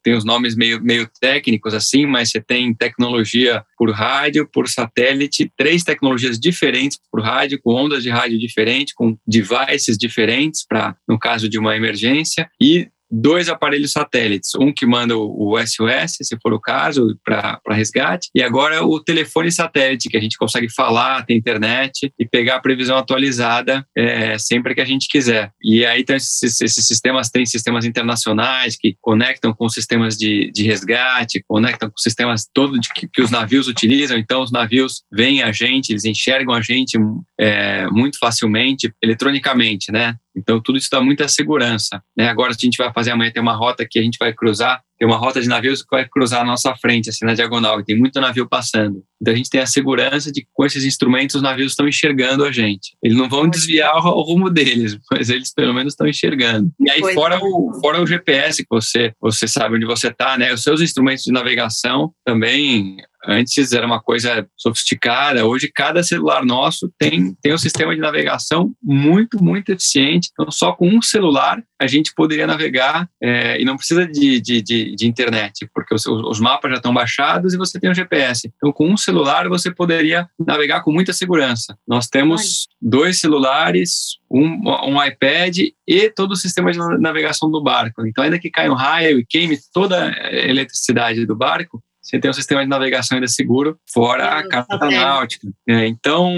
tem 0.09 0.17
os 0.17 0.25
nomes 0.25 0.57
meio, 0.57 0.83
meio 0.83 1.07
técnicos 1.21 1.75
assim, 1.75 2.07
mas 2.07 2.31
você 2.31 2.41
tem 2.41 2.73
tecnologia 2.73 3.63
por 3.77 3.91
rádio, 3.91 4.49
por 4.51 4.67
satélite, 4.67 5.53
três 5.55 5.85
tecnologias 5.85 6.41
diferentes 6.41 6.99
por 7.13 7.21
rádio, 7.21 7.61
com 7.63 7.75
ondas 7.75 8.03
de 8.03 8.09
rádio 8.09 8.39
diferentes, 8.39 8.95
com 8.95 9.19
devices 9.27 9.99
diferentes 9.99 10.65
para 10.67 10.97
no 11.07 11.19
caso 11.19 11.47
de 11.47 11.59
uma 11.59 11.77
emergência 11.77 12.49
e 12.59 12.89
dois 13.11 13.49
aparelhos 13.49 13.93
satélites, 13.93 14.55
um 14.55 14.73
que 14.73 14.87
manda 14.87 15.17
o 15.17 15.57
SOS, 15.59 16.17
se 16.23 16.37
for 16.43 16.53
o 16.53 16.61
caso, 16.61 17.19
para 17.25 17.61
resgate, 17.71 18.29
e 18.35 18.43
agora 18.43 18.85
o 18.85 19.01
telefone 19.03 19.51
satélite, 19.51 20.09
que 20.09 20.17
a 20.17 20.21
gente 20.21 20.37
consegue 20.37 20.69
falar, 20.73 21.25
ter 21.25 21.35
internet 21.35 22.13
e 22.19 22.27
pegar 22.27 22.57
a 22.57 22.61
previsão 22.61 22.97
atualizada 22.97 23.87
é, 23.97 24.39
sempre 24.39 24.75
que 24.75 24.81
a 24.81 24.85
gente 24.85 25.09
quiser. 25.09 25.51
E 25.63 25.85
aí 25.85 26.05
esses, 26.09 26.61
esses, 26.61 26.87
sistemas 26.87 27.31
têm 27.31 27.47
sistemas 27.47 27.85
internacionais 27.85 28.77
que 28.77 28.97
conectam 29.01 29.53
com 29.53 29.69
sistemas 29.69 30.17
de, 30.17 30.51
de 30.53 30.65
resgate, 30.65 31.45
conectam 31.47 31.91
com 31.91 31.99
sistemas 31.99 32.49
todos 32.53 32.79
que, 32.95 33.09
que, 33.09 33.23
os 33.23 33.31
navios 33.31 33.69
utilizam, 33.69 34.19
então 34.19 34.43
os 34.43 34.51
navios 34.51 35.03
veem 35.13 35.43
a 35.43 35.53
gente, 35.53 35.91
eles 35.91 36.05
enxergam 36.05 36.55
a 36.55 36.61
gente 36.61 36.99
é, 37.39 37.87
muito 37.89 38.19
facilmente, 38.19 38.93
eletronicamente, 39.03 39.93
né? 39.93 40.17
Então, 40.39 40.61
tudo 40.61 40.79
isso 40.79 40.89
dá 40.91 41.01
muita 41.01 41.29
segurança. 41.29 42.03
Né? 42.17 42.29
Agora, 42.29 42.51
a 42.51 42.55
gente 42.59 42.77
vai 42.77 42.93
fazer 42.93 43.11
amanhã, 43.11 43.31
tem 43.33 43.43
uma 43.43 43.55
rota 43.55 43.87
que 43.89 43.99
a 43.99 44.03
gente 44.03 44.19
vai 44.19 44.33
cruzar, 44.33 44.81
tem 44.99 45.07
uma 45.07 45.17
rota 45.17 45.41
de 45.41 45.49
navios 45.49 45.83
que 45.83 45.89
vai 45.91 46.09
cruzar 46.09 46.41
a 46.41 46.45
nossa 46.45 46.75
frente, 46.77 47.09
assim, 47.09 47.25
na 47.25 47.35
diagonal, 47.35 47.81
e 47.81 47.85
tem 47.85 47.97
muito 47.97 48.21
navio 48.21 48.49
passando. 48.49 49.03
Então, 49.21 49.33
a 49.33 49.37
gente 49.37 49.51
tem 49.51 49.61
a 49.61 49.67
segurança 49.67 50.33
de 50.33 50.43
que 50.43 50.49
com 50.53 50.65
esses 50.65 50.85
instrumentos 50.85 51.37
os 51.37 51.43
navios 51.43 51.73
estão 51.73 51.87
enxergando 51.87 52.45
a 52.45 52.53
gente. 52.53 52.97
Eles 53.03 53.17
não 53.17 53.29
vão 53.29 53.49
desviar 53.49 53.95
o 53.97 54.23
rumo 54.23 54.51
deles, 54.51 54.99
mas 55.11 55.31
eles 55.31 55.53
pelo 55.53 55.75
menos 55.75 55.93
estão 55.93 56.07
enxergando. 56.07 56.71
E 56.81 56.91
aí, 56.91 57.15
fora 57.15 57.39
o, 57.41 57.79
fora 57.81 58.03
o 58.03 58.07
GPS, 58.07 58.63
que 58.63 58.69
você, 58.71 59.13
você 59.21 59.47
sabe 59.47 59.77
onde 59.77 59.87
você 59.87 60.09
está, 60.09 60.37
né? 60.39 60.53
Os 60.53 60.63
seus 60.63 60.81
instrumentos 60.81 61.25
de 61.25 61.33
navegação 61.33 62.13
também 62.25 62.97
Antes 63.29 63.73
era 63.73 63.87
uma 63.87 64.01
coisa 64.01 64.49
sofisticada, 64.57 65.45
hoje 65.45 65.71
cada 65.73 66.03
celular 66.03 66.47
nosso 66.47 66.91
tem, 66.99 67.35
tem 67.43 67.53
um 67.53 67.59
sistema 67.59 67.95
de 67.95 68.01
navegação 68.01 68.73
muito, 68.83 69.43
muito 69.45 69.71
eficiente. 69.71 70.31
Então, 70.33 70.51
só 70.51 70.73
com 70.73 70.89
um 70.89 71.03
celular 71.03 71.63
a 71.81 71.87
gente 71.87 72.13
poderia 72.15 72.47
navegar 72.47 73.09
é, 73.23 73.61
e 73.61 73.65
não 73.65 73.77
precisa 73.77 74.07
de, 74.07 74.41
de, 74.41 74.63
de, 74.63 74.97
de 74.97 75.07
internet, 75.07 75.69
porque 75.73 75.95
os, 75.95 76.07
os, 76.07 76.41
mapas 76.41 76.71
já 76.71 76.77
estão 76.79 76.93
baixados 76.93 77.53
e 77.53 77.59
você 77.59 77.79
tem 77.79 77.91
o 77.91 77.95
GPS. 77.95 78.51
Então, 78.57 78.73
com 78.73 78.89
um 78.89 78.97
celular 78.97 79.49
você 79.49 79.71
poderia 79.71 80.27
navegar 80.39 80.81
com 80.81 80.91
muita 80.91 81.13
segurança. 81.13 81.77
Nós 81.87 82.09
temos 82.09 82.67
dois 82.81 83.21
celulares, 83.21 84.19
um, 84.31 84.63
um 84.87 85.05
iPad 85.05 85.59
e 85.87 86.11
todo 86.11 86.33
o 86.33 86.37
sistema 86.37 86.73
de 86.73 86.79
navegação 86.79 87.51
do 87.51 87.63
barco. 87.63 88.07
Então, 88.07 88.25
ainda 88.25 88.39
que 88.39 88.51
caia 88.51 88.73
um 88.73 88.77
raio 88.77 89.21
e 89.21 89.27
queime 89.27 89.59
toda 89.73 90.11
a 90.11 90.33
eletricidade 90.33 91.27
do 91.27 91.37
barco, 91.37 91.83
você 92.09 92.19
tem 92.19 92.31
um 92.31 92.35
sistema 92.35 92.63
de 92.63 92.69
navegação 92.69 93.17
ainda 93.17 93.29
seguro, 93.29 93.79
fora 93.93 94.39
a 94.39 94.49
carta 94.49 94.79
náutica. 94.79 95.47
É, 95.69 95.87
então, 95.87 96.33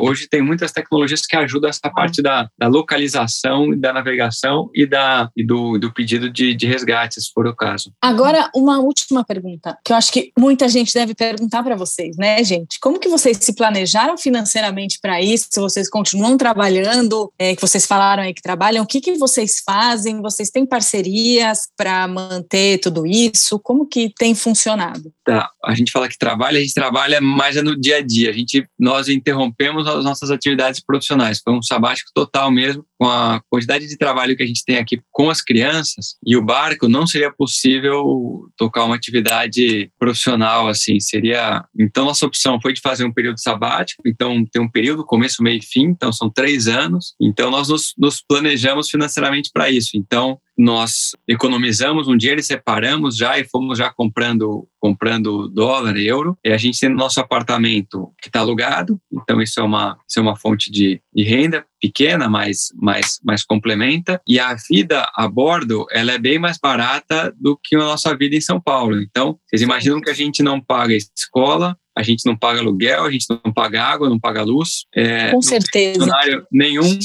hoje 0.00 0.26
tem 0.28 0.42
muitas 0.42 0.72
tecnologias 0.72 1.24
que 1.24 1.36
ajudam 1.36 1.70
essa 1.70 1.88
parte 1.94 2.20
da, 2.20 2.48
da 2.58 2.66
localização, 2.66 3.70
da 3.78 3.92
navegação 3.92 4.68
e, 4.74 4.84
da, 4.84 5.30
e 5.36 5.46
do, 5.46 5.78
do 5.78 5.92
pedido 5.92 6.28
de, 6.28 6.52
de 6.54 6.66
resgate, 6.66 7.20
se 7.20 7.30
for 7.32 7.46
o 7.46 7.54
caso. 7.54 7.92
Agora, 8.02 8.50
uma 8.56 8.80
última 8.80 9.24
pergunta, 9.24 9.78
que 9.84 9.92
eu 9.92 9.96
acho 9.96 10.10
que 10.10 10.32
muita 10.36 10.68
gente 10.68 10.92
deve 10.92 11.14
perguntar 11.14 11.62
para 11.62 11.76
vocês, 11.76 12.16
né, 12.16 12.42
gente? 12.42 12.80
Como 12.80 12.98
que 12.98 13.08
vocês 13.08 13.38
se 13.40 13.54
planejaram 13.54 14.18
financeiramente 14.18 14.98
para 15.00 15.22
isso? 15.22 15.46
Se 15.48 15.60
vocês 15.60 15.88
continuam 15.88 16.36
trabalhando, 16.36 17.32
é, 17.38 17.54
que 17.54 17.62
vocês 17.62 17.86
falaram 17.86 18.24
aí 18.24 18.34
que 18.34 18.42
trabalham, 18.42 18.82
o 18.82 18.86
que, 18.86 19.00
que 19.00 19.14
vocês 19.14 19.62
fazem? 19.64 20.20
Vocês 20.20 20.50
têm 20.50 20.66
parcerias 20.66 21.68
para 21.76 22.08
manter 22.08 22.78
tudo 22.78 23.06
isso? 23.06 23.60
Como 23.60 23.86
que 23.86 24.12
tem 24.18 24.34
funcionado? 24.34 24.71
Funcionado? 24.72 25.12
Tá, 25.24 25.48
a 25.64 25.72
gente 25.74 25.92
fala 25.92 26.08
que 26.08 26.18
trabalha, 26.18 26.58
a 26.58 26.60
gente 26.60 26.74
trabalha 26.74 27.20
mais 27.20 27.54
no 27.62 27.78
dia 27.78 27.98
a 27.98 28.00
dia. 28.00 28.30
A 28.30 28.32
gente, 28.32 28.66
nós 28.76 29.08
interrompemos 29.08 29.86
as 29.86 30.04
nossas 30.04 30.32
atividades 30.32 30.80
profissionais. 30.80 31.40
Foi 31.42 31.52
um 31.52 31.62
sabático 31.62 32.10
total 32.12 32.50
mesmo, 32.50 32.84
com 32.98 33.08
a 33.08 33.40
quantidade 33.48 33.86
de 33.86 33.96
trabalho 33.96 34.36
que 34.36 34.42
a 34.42 34.46
gente 34.46 34.64
tem 34.64 34.78
aqui 34.78 35.00
com 35.12 35.30
as 35.30 35.40
crianças 35.40 36.16
e 36.26 36.36
o 36.36 36.42
barco, 36.42 36.88
não 36.88 37.06
seria 37.06 37.32
possível 37.32 38.48
tocar 38.56 38.84
uma 38.84 38.96
atividade 38.96 39.90
profissional 39.96 40.66
assim. 40.66 40.98
Seria. 40.98 41.64
Então, 41.78 42.04
nossa 42.04 42.26
opção 42.26 42.60
foi 42.60 42.72
de 42.72 42.80
fazer 42.80 43.04
um 43.04 43.12
período 43.12 43.40
sabático. 43.40 44.02
Então, 44.04 44.44
tem 44.44 44.60
um 44.60 44.70
período, 44.70 45.04
começo, 45.04 45.40
meio 45.40 45.58
e 45.58 45.64
fim. 45.64 45.84
Então, 45.84 46.12
são 46.12 46.28
três 46.28 46.66
anos. 46.66 47.14
Então, 47.20 47.48
nós 47.48 47.68
nos, 47.68 47.94
nos 47.96 48.20
planejamos 48.20 48.90
financeiramente 48.90 49.50
para 49.52 49.70
isso. 49.70 49.90
Então, 49.94 50.40
nós 50.58 51.12
economizamos 51.26 52.08
um 52.08 52.16
dinheiro 52.16 52.40
e 52.40 52.44
separamos 52.44 53.16
já 53.16 53.38
e 53.38 53.44
fomos 53.44 53.78
já 53.78 53.90
comprando 53.90 54.68
comprando 54.82 55.11
dólar 55.20 55.96
e 55.96 56.06
euro 56.06 56.36
e 56.44 56.50
a 56.50 56.56
gente 56.56 56.78
tem 56.78 56.88
nosso 56.88 57.20
apartamento 57.20 58.12
que 58.20 58.28
está 58.28 58.40
alugado 58.40 59.00
então 59.12 59.40
isso 59.40 59.60
é 59.60 59.62
uma 59.62 59.98
isso 60.08 60.18
é 60.18 60.22
uma 60.22 60.36
fonte 60.36 60.70
de, 60.70 61.00
de 61.14 61.22
renda 61.22 61.64
pequena 61.80 62.28
mas 62.28 62.68
mas 62.80 63.18
mas 63.24 63.44
complementa 63.44 64.20
e 64.26 64.38
a 64.38 64.54
vida 64.70 65.08
a 65.14 65.28
bordo 65.28 65.86
ela 65.90 66.12
é 66.12 66.18
bem 66.18 66.38
mais 66.38 66.58
barata 66.58 67.34
do 67.38 67.58
que 67.62 67.76
a 67.76 67.80
nossa 67.80 68.16
vida 68.16 68.36
em 68.36 68.40
São 68.40 68.60
Paulo 68.60 69.00
então 69.00 69.38
vocês 69.48 69.62
imaginam 69.62 70.00
que 70.00 70.10
a 70.10 70.14
gente 70.14 70.42
não 70.42 70.60
paga 70.60 70.94
escola 70.94 71.76
a 71.96 72.02
gente 72.02 72.24
não 72.24 72.36
paga 72.36 72.60
aluguel, 72.60 73.04
a 73.04 73.10
gente 73.10 73.26
não 73.28 73.52
paga 73.52 73.82
água, 73.82 74.08
não 74.08 74.18
paga 74.18 74.42
luz. 74.42 74.86
É, 74.94 75.30
Com 75.30 75.42
certeza. 75.42 76.00
Funcionário 76.00 76.46
nenhum. 76.50 76.98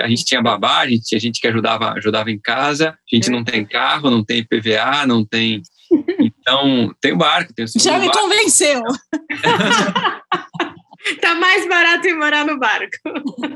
A 0.00 0.08
gente 0.08 0.24
tinha 0.24 0.40
babá, 0.40 0.80
a 0.80 0.88
gente 0.88 1.04
tinha 1.04 1.20
gente 1.20 1.40
que 1.40 1.48
ajudava, 1.48 1.94
ajudava 1.94 2.30
em 2.30 2.38
casa. 2.38 2.90
A 2.90 3.16
gente 3.16 3.28
é. 3.28 3.32
não 3.32 3.42
tem 3.42 3.64
carro, 3.64 4.08
não 4.08 4.24
tem 4.24 4.44
PVA, 4.44 5.04
não 5.06 5.24
tem. 5.24 5.62
Então, 6.18 6.94
tem 7.00 7.12
o 7.12 7.16
barco, 7.16 7.52
tem 7.52 7.64
o 7.64 7.68
Já 7.68 7.98
me 7.98 8.06
barco. 8.06 8.20
convenceu. 8.20 8.82
tá 11.20 11.34
mais 11.34 11.68
barato 11.68 12.06
ir 12.06 12.14
morar 12.14 12.44
no 12.44 12.58
barco. 12.58 12.96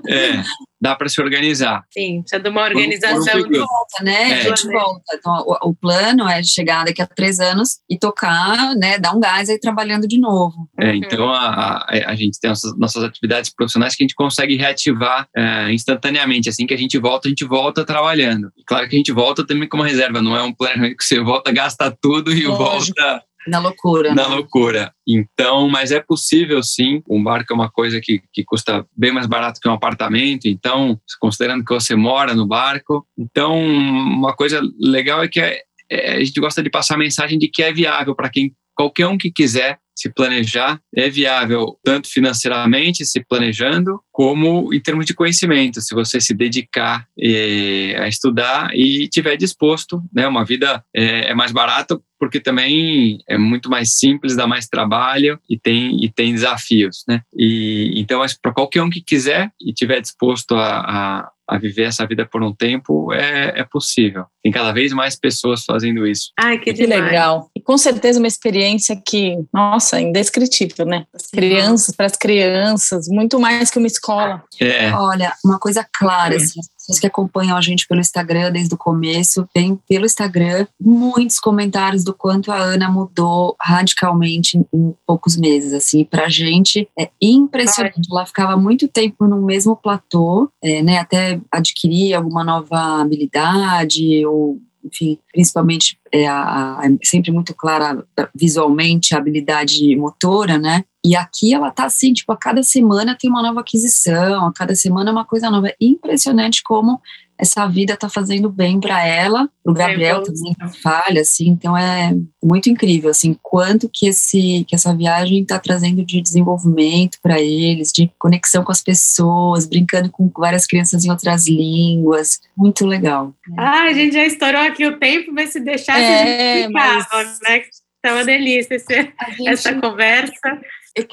É. 0.09 0.43
dá 0.85 0.95
para 0.95 1.09
se 1.09 1.19
organizar. 1.19 1.83
Sim, 1.91 2.21
precisa 2.21 2.43
de 2.43 2.49
uma 2.51 2.63
organização. 2.63 3.43
De 3.49 3.59
volta, 3.59 4.05
né? 4.05 4.33
É. 4.33 4.43
Gente 4.43 4.69
volta. 4.69 5.03
Então, 5.15 5.33
o, 5.47 5.71
o, 5.71 5.75
plano 5.75 6.29
é 6.29 6.43
chegar 6.43 6.85
daqui 6.85 7.01
a 7.01 7.07
três 7.07 7.41
anos 7.41 7.79
e 7.89 7.99
tocar, 7.99 8.75
né? 8.77 8.99
Dar 8.99 9.17
um 9.17 9.21
gás 9.21 9.49
aí 9.49 9.59
trabalhando 9.59 10.07
de 10.07 10.21
novo. 10.21 10.69
É, 10.79 10.91
uhum. 10.91 10.95
então, 10.97 11.33
a, 11.33 11.87
a, 11.89 12.11
a, 12.11 12.15
gente 12.15 12.39
tem 12.39 12.51
nossas, 12.51 12.77
nossas 12.77 13.03
atividades 13.03 13.51
profissionais 13.51 13.97
que 13.97 14.03
a 14.03 14.05
gente 14.05 14.15
consegue 14.15 14.57
reativar 14.57 15.27
é, 15.35 15.73
instantaneamente. 15.73 16.51
Assim 16.51 16.67
que 16.67 16.75
a 16.75 16.79
gente 16.79 16.99
volta, 16.99 17.29
a 17.29 17.31
gente 17.31 17.47
volta 17.47 17.83
trabalhando. 17.83 18.53
E 18.55 18.63
claro 18.63 18.87
que 18.87 18.95
a 18.95 18.99
gente 18.99 19.13
volta 19.13 19.47
também 19.47 19.67
com 19.67 19.79
uma 19.79 19.87
reserva, 19.87 20.21
não 20.21 20.37
é 20.37 20.43
um 20.43 20.53
planejamento 20.53 20.99
que 20.99 21.05
você 21.05 21.19
volta, 21.19 21.51
gasta 21.51 21.91
tudo 21.91 22.31
e 22.31 22.45
Lógico. 22.45 22.63
volta 22.63 23.25
na 23.47 23.59
loucura. 23.59 24.15
Na 24.15 24.27
loucura. 24.27 24.93
Então, 25.07 25.69
mas 25.69 25.93
é 25.93 26.01
possível 26.01 26.63
sim. 26.63 27.03
Um 27.09 27.23
barco 27.23 27.53
é 27.53 27.55
uma 27.55 27.71
coisa 27.71 28.01
que, 28.01 28.23
que 28.33 28.45
custa 28.45 28.87
bem 28.97 29.13
mais 29.13 29.27
barato 29.27 29.61
que 29.61 29.69
um 29.69 29.73
apartamento. 29.73 30.47
Então, 30.47 30.99
considerando 31.21 31.65
que 31.65 31.75
você 31.75 31.95
mora 31.95 32.35
no 32.35 32.47
barco. 32.47 33.07
Então, 33.19 33.59
uma 33.59 34.35
coisa 34.35 34.61
legal 34.79 35.23
é 35.23 35.29
que 35.29 35.41
é, 35.41 35.63
é, 35.91 36.17
a 36.17 36.25
gente 36.25 36.41
gosta 36.41 36.63
de 36.63 36.71
passar 36.71 36.95
a 36.95 36.99
mensagem 36.99 37.39
de 37.39 37.49
que 37.49 37.63
é 37.63 37.73
viável 37.73 38.15
para 38.15 38.31
quem 38.31 38.55
qualquer 38.75 39.07
um 39.07 39.19
que 39.19 39.31
quiser 39.31 39.79
se 39.95 40.11
planejar 40.11 40.81
é 40.95 41.09
viável 41.09 41.79
tanto 41.83 42.09
financeiramente, 42.09 43.07
se 43.07 43.25
planejando, 43.25 44.01
como 44.11 44.75
em 44.75 44.81
termos 44.81 45.07
de 45.07 45.15
conhecimento, 45.15 45.81
se 45.81 45.95
você 45.95 46.21
se 46.21 46.35
dedicar 46.35 47.07
eh, 47.19 47.97
a 48.01 48.09
estudar 48.09 48.71
e 48.75 49.09
tiver 49.09 49.37
disposto, 49.37 50.03
né, 50.13 50.27
uma 50.27 50.45
vida 50.45 50.85
é, 50.95 51.31
é 51.31 51.35
mais 51.35 51.53
barata 51.53 52.01
porque 52.19 52.41
também 52.41 53.19
é 53.29 53.37
muito 53.37 53.69
mais 53.69 53.99
simples, 53.99 54.35
dá 54.35 54.47
mais 54.47 54.67
trabalho 54.67 55.39
e 55.49 55.59
tem, 55.59 56.03
e 56.03 56.11
tem 56.11 56.33
desafios, 56.33 57.05
né? 57.07 57.21
E 57.37 57.93
então, 57.97 58.23
para 58.41 58.53
qualquer 58.53 58.83
um 58.83 58.89
que 58.89 59.03
quiser 59.03 59.51
e 59.61 59.75
tiver 59.75 60.01
disposto 60.01 60.55
a, 60.55 60.79
a, 60.79 61.31
a, 61.49 61.59
viver 61.59 61.85
essa 61.85 62.07
vida 62.07 62.27
por 62.27 62.43
um 62.43 62.55
tempo, 62.55 63.13
é, 63.13 63.61
é 63.61 63.65
possível. 63.65 64.25
Tem 64.43 64.53
cada 64.53 64.73
vez 64.73 64.93
mais 64.93 65.19
pessoas 65.19 65.65
fazendo 65.65 66.07
isso. 66.07 66.31
Ai, 66.39 66.59
que, 66.59 66.73
que 66.73 66.87
legal! 66.87 67.49
E 67.57 67.61
com 67.61 67.79
certeza 67.79 68.19
uma 68.19 68.29
experiência 68.29 68.95
que, 68.97 69.37
nossa, 69.53 70.01
indescritível, 70.01 70.85
né? 70.85 71.07
As 71.15 71.27
crianças, 71.29 71.95
para 71.95 72.07
as 72.07 72.17
crianças, 72.17 73.09
muito 73.09 73.39
mais 73.41 73.71
que 73.71 73.79
uma 73.79 73.87
escola. 73.87 74.43
É. 74.61 74.93
Olha, 74.93 75.33
uma 75.45 75.59
coisa 75.59 75.87
clara, 75.93 76.37
assim, 76.37 76.61
pessoas 76.77 77.01
que 77.01 77.07
acompanham 77.07 77.57
a 77.57 77.61
gente 77.61 77.87
pelo 77.87 78.01
Instagram 78.01 78.53
desde 78.53 78.75
o 78.75 78.79
começo, 78.79 79.49
tem 79.55 79.79
pelo 79.89 80.05
Instagram 80.05 80.67
muitos 80.81 81.39
comentários 81.39 82.05
do 82.05 82.13
quanto 82.13 82.53
a 82.53 82.57
Ana 82.57 82.91
mudou 82.91 83.57
radicalmente 83.61 84.59
em, 84.59 84.67
em 84.73 84.95
poucos 85.07 85.37
meses. 85.37 85.73
Assim, 85.73 86.05
pra 86.05 86.29
gente 86.29 86.89
é 86.99 87.09
impressionante. 87.21 87.97
Ai. 87.97 88.05
Ela 88.11 88.27
ficava 88.27 88.57
muito 88.57 88.87
tempo 88.89 89.27
no 89.27 89.41
mesmo 89.41 89.75
platô, 89.77 90.51
é, 90.63 90.83
né, 90.83 90.99
até 90.99 91.34
adquirir 91.51 92.15
alguma 92.15 92.45
nova 92.45 93.01
habilidade 93.01 94.25
ou 94.27 94.61
enfim, 94.85 95.19
principalmente 95.33 95.99
é, 96.13 96.27
a, 96.27 96.81
é 96.85 97.07
sempre 97.07 97.33
muito 97.33 97.55
clara 97.55 98.05
visualmente 98.35 99.15
a 99.15 99.19
habilidade 99.19 99.97
motora, 99.97 100.59
né? 100.59 100.85
E 101.05 101.15
aqui 101.15 101.53
ela 101.53 101.71
tá 101.71 101.85
assim, 101.85 102.13
tipo, 102.13 102.33
a 102.33 102.37
cada 102.37 102.63
semana 102.63 103.17
tem 103.19 103.29
uma 103.29 103.43
nova 103.43 103.61
aquisição, 103.61 104.47
a 104.47 104.53
cada 104.53 104.75
semana 104.75 105.11
é 105.11 105.13
uma 105.13 105.25
coisa 105.25 105.51
nova. 105.51 105.69
É 105.69 105.77
impressionante 105.81 106.63
como 106.63 107.01
essa 107.37 107.67
vida 107.67 107.97
tá 107.97 108.09
fazendo 108.09 108.49
bem 108.49 108.81
para 108.81 109.05
ela, 109.07 109.49
o 109.65 109.73
Gabriel 109.73 110.21
é 110.21 110.23
também 110.23 110.55
falha, 110.83 111.21
assim, 111.21 111.49
então 111.49 111.77
é 111.77 112.15
muito 112.43 112.71
incrível, 112.71 113.11
assim, 113.11 113.37
quanto 113.43 113.89
que 113.93 114.07
esse 114.07 114.65
que 114.69 114.75
essa 114.75 114.95
viagem 114.95 115.45
tá 115.45 115.59
trazendo 115.59 116.05
de 116.05 116.23
desenvolvimento 116.23 117.19
para 117.21 117.41
eles, 117.41 117.91
de 117.93 118.11
conexão 118.19 118.63
com 118.63 118.71
as 118.71 118.81
pessoas, 118.81 119.67
brincando 119.67 120.11
com 120.11 120.31
várias 120.37 120.65
crianças 120.65 121.05
em 121.05 121.11
outras 121.11 121.49
línguas, 121.49 122.41
muito 122.57 122.87
legal. 122.87 123.35
Ah, 123.59 123.83
a 123.83 123.93
gente 123.93 124.15
já 124.15 124.25
estourou 124.25 124.61
aqui 124.61 124.87
o 124.87 124.97
tempo, 124.99 125.33
mas 125.33 125.51
se 125.51 125.61
deixasse 125.61 126.01
é, 126.01 126.23
a 126.23 126.57
gente 126.59 126.67
ficava, 126.69 127.07
mas... 127.13 127.41
né? 127.43 127.63
Tá 128.01 128.13
uma 128.13 128.25
delícia 128.25 128.75
esse, 128.75 128.95
gente... 128.95 129.49
essa 129.49 129.75
conversa. 129.81 130.61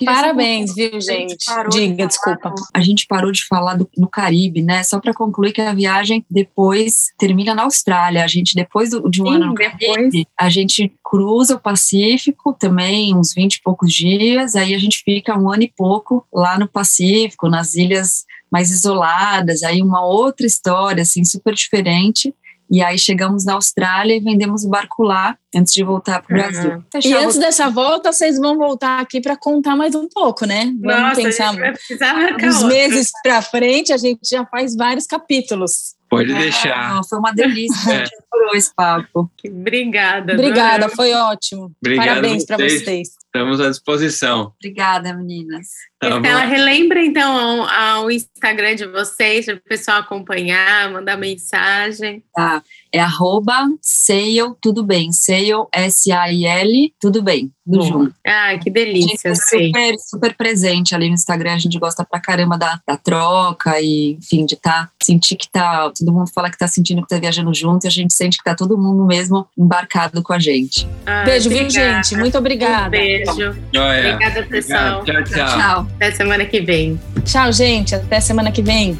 Parabéns, 0.06 0.76
viu, 0.76 1.02
gente? 1.02 1.38
Diga, 1.72 2.04
de 2.04 2.08
desculpa. 2.08 2.54
A 2.72 2.82
gente 2.82 3.08
parou 3.08 3.32
de 3.32 3.46
falar 3.48 3.76
do, 3.76 3.90
no 3.98 4.08
Caribe, 4.08 4.62
né? 4.62 4.84
Só 4.84 5.00
para 5.00 5.14
concluir 5.14 5.52
que 5.52 5.62
a 5.62 5.74
viagem 5.74 6.24
depois 6.30 7.08
termina 7.18 7.56
na 7.56 7.64
Austrália. 7.64 8.24
A 8.24 8.28
gente, 8.28 8.54
depois 8.54 8.92
do, 8.92 9.10
de 9.10 9.24
um 9.24 9.26
Sim, 9.26 9.36
ano 9.36 9.46
no 9.48 9.54
depois. 9.56 9.80
Caribe, 9.80 10.28
a 10.40 10.50
gente 10.50 10.94
cruza 11.04 11.56
o 11.56 11.60
Pacífico 11.60 12.54
também, 12.54 13.16
uns 13.16 13.34
20 13.34 13.56
e 13.56 13.62
poucos 13.62 13.92
dias. 13.92 14.56
Aí 14.56 14.76
a 14.76 14.80
gente 14.80 15.02
fica 15.04 15.38
um 15.38 15.52
ano 15.52 15.64
e 15.64 15.74
pouco 15.76 16.28
lá 16.32 16.60
no 16.60 16.68
Pacífico, 16.68 17.50
nas 17.50 17.74
ilhas 17.74 18.26
mais 18.52 18.70
isoladas. 18.70 19.64
Aí 19.64 19.82
uma 19.82 20.06
outra 20.06 20.46
história, 20.46 21.02
assim, 21.02 21.26
super 21.26 21.56
diferente. 21.56 22.34
E 22.72 22.82
aí 22.82 22.97
chegamos 22.97 23.43
na 23.43 23.53
Austrália 23.53 24.15
e 24.15 24.22
vendemos 24.22 24.63
o 24.63 24.69
barco 24.69 25.03
lá 25.03 25.38
antes 25.53 25.74
de 25.74 25.84
voltar 25.84 26.22
para 26.22 26.34
o 26.34 26.39
uhum. 26.39 26.43
Brasil. 26.43 26.84
E 27.03 27.13
antes 27.13 27.38
dessa 27.38 27.69
volta, 27.69 28.13
vocês 28.13 28.39
vão 28.39 28.57
voltar 28.57 29.01
aqui 29.01 29.19
para 29.19 29.36
contar 29.36 29.76
mais 29.76 29.93
um 29.93 30.07
pouco, 30.07 30.45
né? 30.45 30.74
Vamos 30.80 31.01
Nossa, 31.01 31.22
pensar 31.22 31.53
uns 31.53 32.63
meses 32.63 33.11
para 33.22 33.41
frente, 33.41 33.91
a 33.91 33.97
gente 33.97 34.22
já 34.26 34.45
faz 34.45 34.74
vários 34.74 35.05
capítulos. 35.05 35.95
Pode 36.09 36.34
deixar. 36.34 36.97
Ah, 36.97 37.01
foi 37.03 37.19
uma 37.19 37.34
delícia, 37.34 37.91
a 37.91 37.97
gente 38.05 38.15
adorou 38.32 38.55
esse 38.55 38.74
papo. 38.74 39.30
Obrigada. 39.45 40.34
Obrigada, 40.34 40.88
foi 40.88 41.13
ótimo. 41.13 41.74
Obrigado 41.82 42.07
Parabéns 42.07 42.45
para 42.45 42.57
vocês. 42.57 43.09
Estamos 43.26 43.59
à 43.59 43.69
disposição. 43.69 44.53
Obrigada, 44.57 45.13
meninas. 45.13 45.67
Tá 46.02 46.10
Estela, 46.10 46.45
relembra 46.45 47.06
então 47.06 47.38
ao, 47.38 47.99
ao 47.99 48.12
Instagram 48.12 48.76
de 48.76 48.88
vocês, 48.88 49.45
para 49.45 49.56
o 49.56 49.62
pessoal 49.62 49.99
acompanhar, 49.99 50.91
mandar 50.91 51.16
mensagem. 51.16 52.24
Tá 52.34 52.64
é 52.91 52.99
arroba 52.99 53.54
Sail, 53.82 54.56
tudo 54.60 54.84
bem. 54.84 55.12
Sail, 55.14 55.68
S-A-I-L, 55.72 56.93
tudo 56.99 57.22
bem, 57.22 57.49
tudo 57.64 57.82
junto. 57.86 58.16
Ah, 58.28 58.58
que 58.58 58.70
delícia. 58.70 59.30
É 59.30 59.36
super, 59.36 59.95
super 59.97 60.36
presente 60.36 60.93
ali 60.93 61.08
no 61.08 61.14
Instagram, 61.14 61.54
a 61.54 61.58
gente 61.58 61.80
gosta 61.80 62.04
pra 62.04 62.20
caramba 62.20 62.58
da, 62.58 62.82
da 62.86 62.97
troca 62.97 63.80
e, 63.80 64.18
enfim, 64.20 64.45
de 64.45 64.58
tá, 64.58 64.89
sentir 65.02 65.38
que 65.38 65.49
tá, 65.49 65.89
todo 65.97 66.12
mundo 66.12 66.30
fala 66.34 66.49
que 66.49 66.58
tá 66.58 66.68
sentindo 66.68 67.02
que 67.02 67.08
tá 67.08 67.18
viajando 67.18 67.54
junto 67.54 67.86
e 67.86 67.88
a 67.88 67.91
gente 67.91 68.14
sente 68.14 68.38
que 68.38 68.43
tá 68.43 68.56
todo 68.56 68.78
mundo 68.78 69.06
mesmo 69.06 69.47
embarcado 69.58 70.22
com 70.22 70.34
a 70.34 70.39
gente. 70.39 70.86
Ah, 71.06 71.24
beijo, 71.24 71.49
obrigada. 71.49 71.70
viu, 71.70 72.04
gente? 72.04 72.16
Muito 72.18 72.38
obrigada. 72.38 72.88
Um 72.88 72.89
beijo. 72.89 73.49
Obrigada, 73.52 74.43
pessoal. 74.49 75.04
Tchau, 75.06 75.24
tchau. 75.24 75.47
tchau. 75.47 75.91
Até 75.96 76.12
semana 76.12 76.46
que 76.46 76.60
vem. 76.62 77.00
Tchau, 77.26 77.52
gente. 77.52 77.94
Até 77.96 78.20
semana 78.20 78.52
que 78.52 78.62
vem. 78.62 78.98